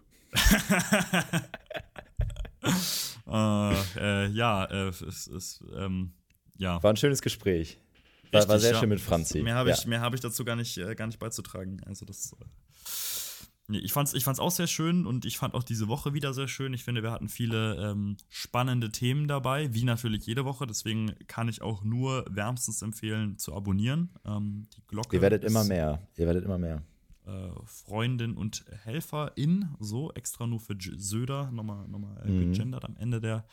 uh, 3.25 3.31
äh, 3.97 4.27
ja, 4.27 4.65
äh, 4.65 4.89
es 4.89 5.27
ist, 5.27 5.63
ähm, 5.75 6.13
ja. 6.57 6.81
War 6.83 6.93
ein 6.93 6.97
schönes 6.97 7.21
Gespräch. 7.21 7.79
War, 8.31 8.39
Richtig, 8.39 8.49
war 8.49 8.59
sehr 8.59 8.73
ja. 8.73 8.79
schön 8.79 8.89
mit 8.89 9.01
Franzi. 9.01 9.41
Mehr 9.41 9.55
habe 9.55 9.71
ich, 9.71 9.83
ja. 9.83 9.99
hab 9.99 10.13
ich 10.13 10.21
dazu 10.21 10.45
gar 10.45 10.55
nicht, 10.55 10.77
äh, 10.77 10.95
gar 10.95 11.07
nicht 11.07 11.19
beizutragen. 11.19 11.81
Also 11.85 12.05
das 12.05 12.33
äh, 12.33 12.45
Nee, 13.71 13.79
ich 13.79 13.93
fand's, 13.93 14.13
ich 14.13 14.25
fand's 14.25 14.41
auch 14.41 14.51
sehr 14.51 14.67
schön 14.67 15.05
und 15.05 15.23
ich 15.23 15.37
fand 15.37 15.53
auch 15.53 15.63
diese 15.63 15.87
Woche 15.87 16.13
wieder 16.13 16.33
sehr 16.33 16.49
schön. 16.49 16.73
Ich 16.73 16.83
finde, 16.83 17.03
wir 17.03 17.11
hatten 17.11 17.29
viele 17.29 17.75
ähm, 17.77 18.17
spannende 18.27 18.91
Themen 18.91 19.29
dabei, 19.29 19.73
wie 19.73 19.85
natürlich 19.85 20.25
jede 20.25 20.43
Woche. 20.43 20.67
Deswegen 20.67 21.15
kann 21.27 21.47
ich 21.47 21.61
auch 21.61 21.81
nur 21.81 22.25
wärmstens 22.29 22.81
empfehlen, 22.81 23.37
zu 23.37 23.55
abonnieren. 23.55 24.09
Ähm, 24.25 24.67
die 24.75 24.81
Glocke. 24.87 25.15
Ihr 25.15 25.21
werdet 25.21 25.45
immer 25.45 25.63
mehr. 25.63 26.05
Ihr 26.17 26.27
werdet 26.27 26.43
immer 26.43 26.57
mehr. 26.57 26.83
Äh, 27.25 27.49
Freundin 27.63 28.35
und 28.35 28.65
Helferin, 28.83 29.69
so 29.79 30.11
extra 30.11 30.47
nur 30.47 30.59
für 30.59 30.75
Söder, 30.77 31.49
nochmal, 31.51 31.87
nochmal 31.87 32.21
äh, 32.25 32.29
mhm. 32.29 32.51
gegendert 32.51 32.83
am 32.83 32.97
Ende 32.97 33.21
der, 33.21 33.45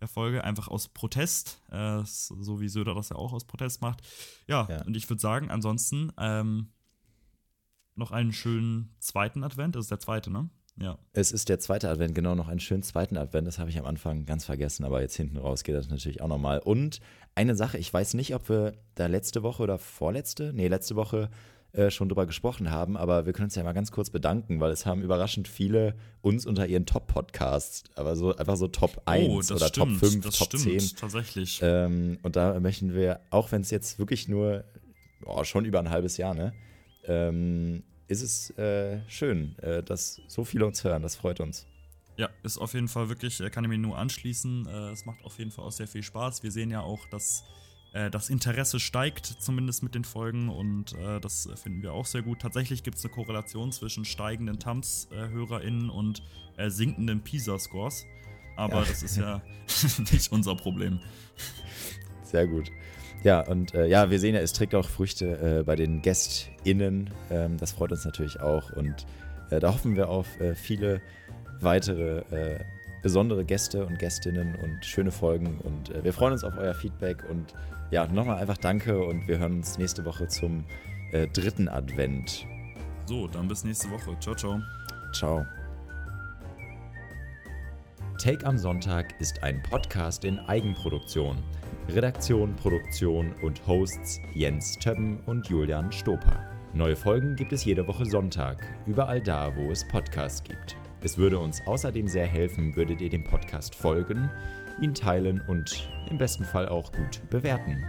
der 0.00 0.08
Folge, 0.08 0.42
einfach 0.42 0.68
aus 0.68 0.88
Protest, 0.88 1.60
äh, 1.70 2.00
so 2.04 2.62
wie 2.62 2.68
Söder 2.68 2.94
das 2.94 3.10
ja 3.10 3.16
auch 3.16 3.34
aus 3.34 3.44
Protest 3.44 3.82
macht. 3.82 4.00
Ja, 4.46 4.66
ja. 4.70 4.82
und 4.84 4.96
ich 4.96 5.10
würde 5.10 5.20
sagen, 5.20 5.50
ansonsten 5.50 6.12
ähm, 6.16 6.68
noch 7.96 8.12
einen 8.12 8.32
schönen 8.32 8.94
zweiten 9.00 9.42
Advent. 9.42 9.74
Das 9.74 9.86
ist 9.86 9.90
der 9.90 10.00
zweite, 10.00 10.30
ne? 10.30 10.48
Ja. 10.78 10.98
Es 11.14 11.32
ist 11.32 11.48
der 11.48 11.58
zweite 11.58 11.88
Advent, 11.88 12.14
genau, 12.14 12.34
noch 12.34 12.48
einen 12.48 12.60
schönen 12.60 12.82
zweiten 12.82 13.16
Advent. 13.16 13.46
Das 13.46 13.58
habe 13.58 13.70
ich 13.70 13.78
am 13.78 13.86
Anfang 13.86 14.26
ganz 14.26 14.44
vergessen, 14.44 14.84
aber 14.84 15.00
jetzt 15.00 15.16
hinten 15.16 15.38
raus 15.38 15.64
geht 15.64 15.74
das 15.74 15.88
natürlich 15.88 16.20
auch 16.20 16.28
nochmal. 16.28 16.58
Und 16.58 17.00
eine 17.34 17.56
Sache, 17.56 17.78
ich 17.78 17.92
weiß 17.92 18.14
nicht, 18.14 18.34
ob 18.34 18.48
wir 18.50 18.74
da 18.94 19.06
letzte 19.06 19.42
Woche 19.42 19.62
oder 19.62 19.78
vorletzte, 19.78 20.52
nee, 20.52 20.68
letzte 20.68 20.94
Woche 20.94 21.30
äh, 21.72 21.90
schon 21.90 22.08
drüber 22.08 22.26
gesprochen 22.26 22.70
haben, 22.70 22.96
aber 22.96 23.26
wir 23.26 23.32
können 23.32 23.46
uns 23.46 23.54
ja 23.54 23.62
mal 23.62 23.72
ganz 23.72 23.90
kurz 23.90 24.10
bedanken, 24.10 24.60
weil 24.60 24.70
es 24.70 24.84
haben 24.86 25.02
überraschend 25.02 25.48
viele 25.48 25.94
uns 26.20 26.46
unter 26.46 26.66
ihren 26.66 26.86
Top-Podcasts, 26.86 27.84
aber 27.94 28.16
so 28.16 28.36
einfach 28.36 28.56
so 28.56 28.68
Top 28.68 29.02
1 29.06 29.50
oh, 29.50 29.54
oder 29.54 29.68
stimmt, 29.68 30.00
Top 30.00 30.10
5, 30.10 30.24
Top 30.24 30.34
stimmt, 30.34 30.80
10. 30.80 30.96
tatsächlich. 30.98 31.60
Ähm, 31.62 32.18
und 32.22 32.36
da 32.36 32.58
möchten 32.60 32.94
wir, 32.94 33.20
auch 33.30 33.50
wenn 33.52 33.62
es 33.62 33.70
jetzt 33.70 33.98
wirklich 33.98 34.28
nur, 34.28 34.64
oh, 35.24 35.42
schon 35.44 35.64
über 35.64 35.78
ein 35.78 35.90
halbes 35.90 36.16
Jahr, 36.18 36.34
ne? 36.34 36.52
Ähm, 37.06 37.82
ist 38.08 38.22
es 38.22 38.50
äh, 38.58 39.00
schön, 39.08 39.58
äh, 39.58 39.82
dass 39.82 40.20
so 40.28 40.44
viele 40.44 40.66
uns 40.66 40.84
hören. 40.84 41.02
Das 41.02 41.16
freut 41.16 41.40
uns. 41.40 41.66
Ja, 42.16 42.30
ist 42.42 42.58
auf 42.58 42.72
jeden 42.74 42.88
Fall 42.88 43.08
wirklich, 43.08 43.40
äh, 43.40 43.50
kann 43.50 43.64
ich 43.64 43.70
mir 43.70 43.78
nur 43.78 43.98
anschließen. 43.98 44.66
Äh, 44.66 44.90
es 44.90 45.04
macht 45.04 45.24
auf 45.24 45.38
jeden 45.38 45.50
Fall 45.50 45.64
auch 45.64 45.72
sehr 45.72 45.88
viel 45.88 46.02
Spaß. 46.02 46.42
Wir 46.42 46.50
sehen 46.50 46.70
ja 46.70 46.80
auch, 46.80 47.06
dass 47.10 47.44
äh, 47.92 48.10
das 48.10 48.30
Interesse 48.30 48.80
steigt, 48.80 49.26
zumindest 49.26 49.82
mit 49.82 49.94
den 49.94 50.04
Folgen, 50.04 50.48
und 50.48 50.94
äh, 50.94 51.20
das 51.20 51.48
finden 51.56 51.82
wir 51.82 51.92
auch 51.92 52.06
sehr 52.06 52.22
gut. 52.22 52.40
Tatsächlich 52.40 52.82
gibt 52.82 52.96
es 52.96 53.04
eine 53.04 53.12
Korrelation 53.12 53.70
zwischen 53.72 54.04
steigenden 54.04 54.58
TAMS-HörerInnen 54.58 55.90
und 55.90 56.22
sinkenden 56.68 57.20
PISA-Scores. 57.20 58.06
Aber 58.56 58.80
ja. 58.80 58.84
das 58.86 59.02
ist 59.02 59.18
ja 59.18 59.42
nicht 60.10 60.32
unser 60.32 60.56
Problem. 60.56 61.00
Sehr 62.22 62.46
gut. 62.46 62.70
Ja, 63.26 63.40
und 63.40 63.74
äh, 63.74 63.88
ja, 63.88 64.08
wir 64.08 64.20
sehen 64.20 64.36
ja, 64.36 64.40
es 64.40 64.52
trägt 64.52 64.72
auch 64.76 64.88
Früchte 64.88 65.58
äh, 65.58 65.62
bei 65.64 65.74
den 65.74 66.00
GästInnen. 66.00 67.10
Ähm, 67.28 67.56
das 67.56 67.72
freut 67.72 67.90
uns 67.90 68.04
natürlich 68.04 68.38
auch. 68.38 68.70
Und 68.70 69.04
äh, 69.50 69.58
da 69.58 69.74
hoffen 69.74 69.96
wir 69.96 70.08
auf 70.08 70.38
äh, 70.38 70.54
viele 70.54 71.00
weitere 71.58 72.18
äh, 72.30 72.60
besondere 73.02 73.44
Gäste 73.44 73.84
und 73.84 73.98
Gästinnen 73.98 74.54
und 74.54 74.84
schöne 74.84 75.10
Folgen. 75.10 75.58
Und 75.64 75.90
äh, 75.90 76.04
wir 76.04 76.12
freuen 76.12 76.34
uns 76.34 76.44
auf 76.44 76.56
euer 76.56 76.72
Feedback. 76.72 77.28
Und 77.28 77.52
ja, 77.90 78.06
nochmal 78.06 78.36
einfach 78.36 78.58
danke 78.58 78.96
und 79.04 79.26
wir 79.26 79.38
hören 79.38 79.54
uns 79.54 79.76
nächste 79.76 80.04
Woche 80.04 80.28
zum 80.28 80.64
dritten 81.32 81.68
Advent. 81.68 82.46
So, 83.06 83.26
dann 83.26 83.48
bis 83.48 83.64
nächste 83.64 83.90
Woche. 83.90 84.16
Ciao, 84.20 84.36
ciao. 84.36 84.60
Ciao. 85.12 85.44
Take 88.18 88.46
am 88.46 88.56
Sonntag 88.58 89.20
ist 89.20 89.42
ein 89.42 89.62
Podcast 89.62 90.24
in 90.24 90.38
Eigenproduktion. 90.40 91.42
Redaktion, 91.88 92.54
Produktion 92.56 93.32
und 93.42 93.64
Hosts 93.66 94.20
Jens 94.34 94.76
Többen 94.78 95.20
und 95.26 95.46
Julian 95.48 95.92
Stoper. 95.92 96.44
Neue 96.74 96.96
Folgen 96.96 97.36
gibt 97.36 97.52
es 97.52 97.64
jede 97.64 97.86
Woche 97.86 98.04
Sonntag, 98.04 98.62
überall 98.86 99.22
da, 99.22 99.54
wo 99.56 99.70
es 99.70 99.86
Podcasts 99.86 100.42
gibt. 100.42 100.76
Es 101.02 101.16
würde 101.16 101.38
uns 101.38 101.62
außerdem 101.66 102.08
sehr 102.08 102.26
helfen, 102.26 102.74
würdet 102.74 103.00
ihr 103.00 103.08
dem 103.08 103.24
Podcast 103.24 103.74
folgen, 103.74 104.28
ihn 104.80 104.94
teilen 104.94 105.40
und 105.46 105.88
im 106.10 106.18
besten 106.18 106.44
Fall 106.44 106.68
auch 106.68 106.90
gut 106.92 107.22
bewerten. 107.30 107.84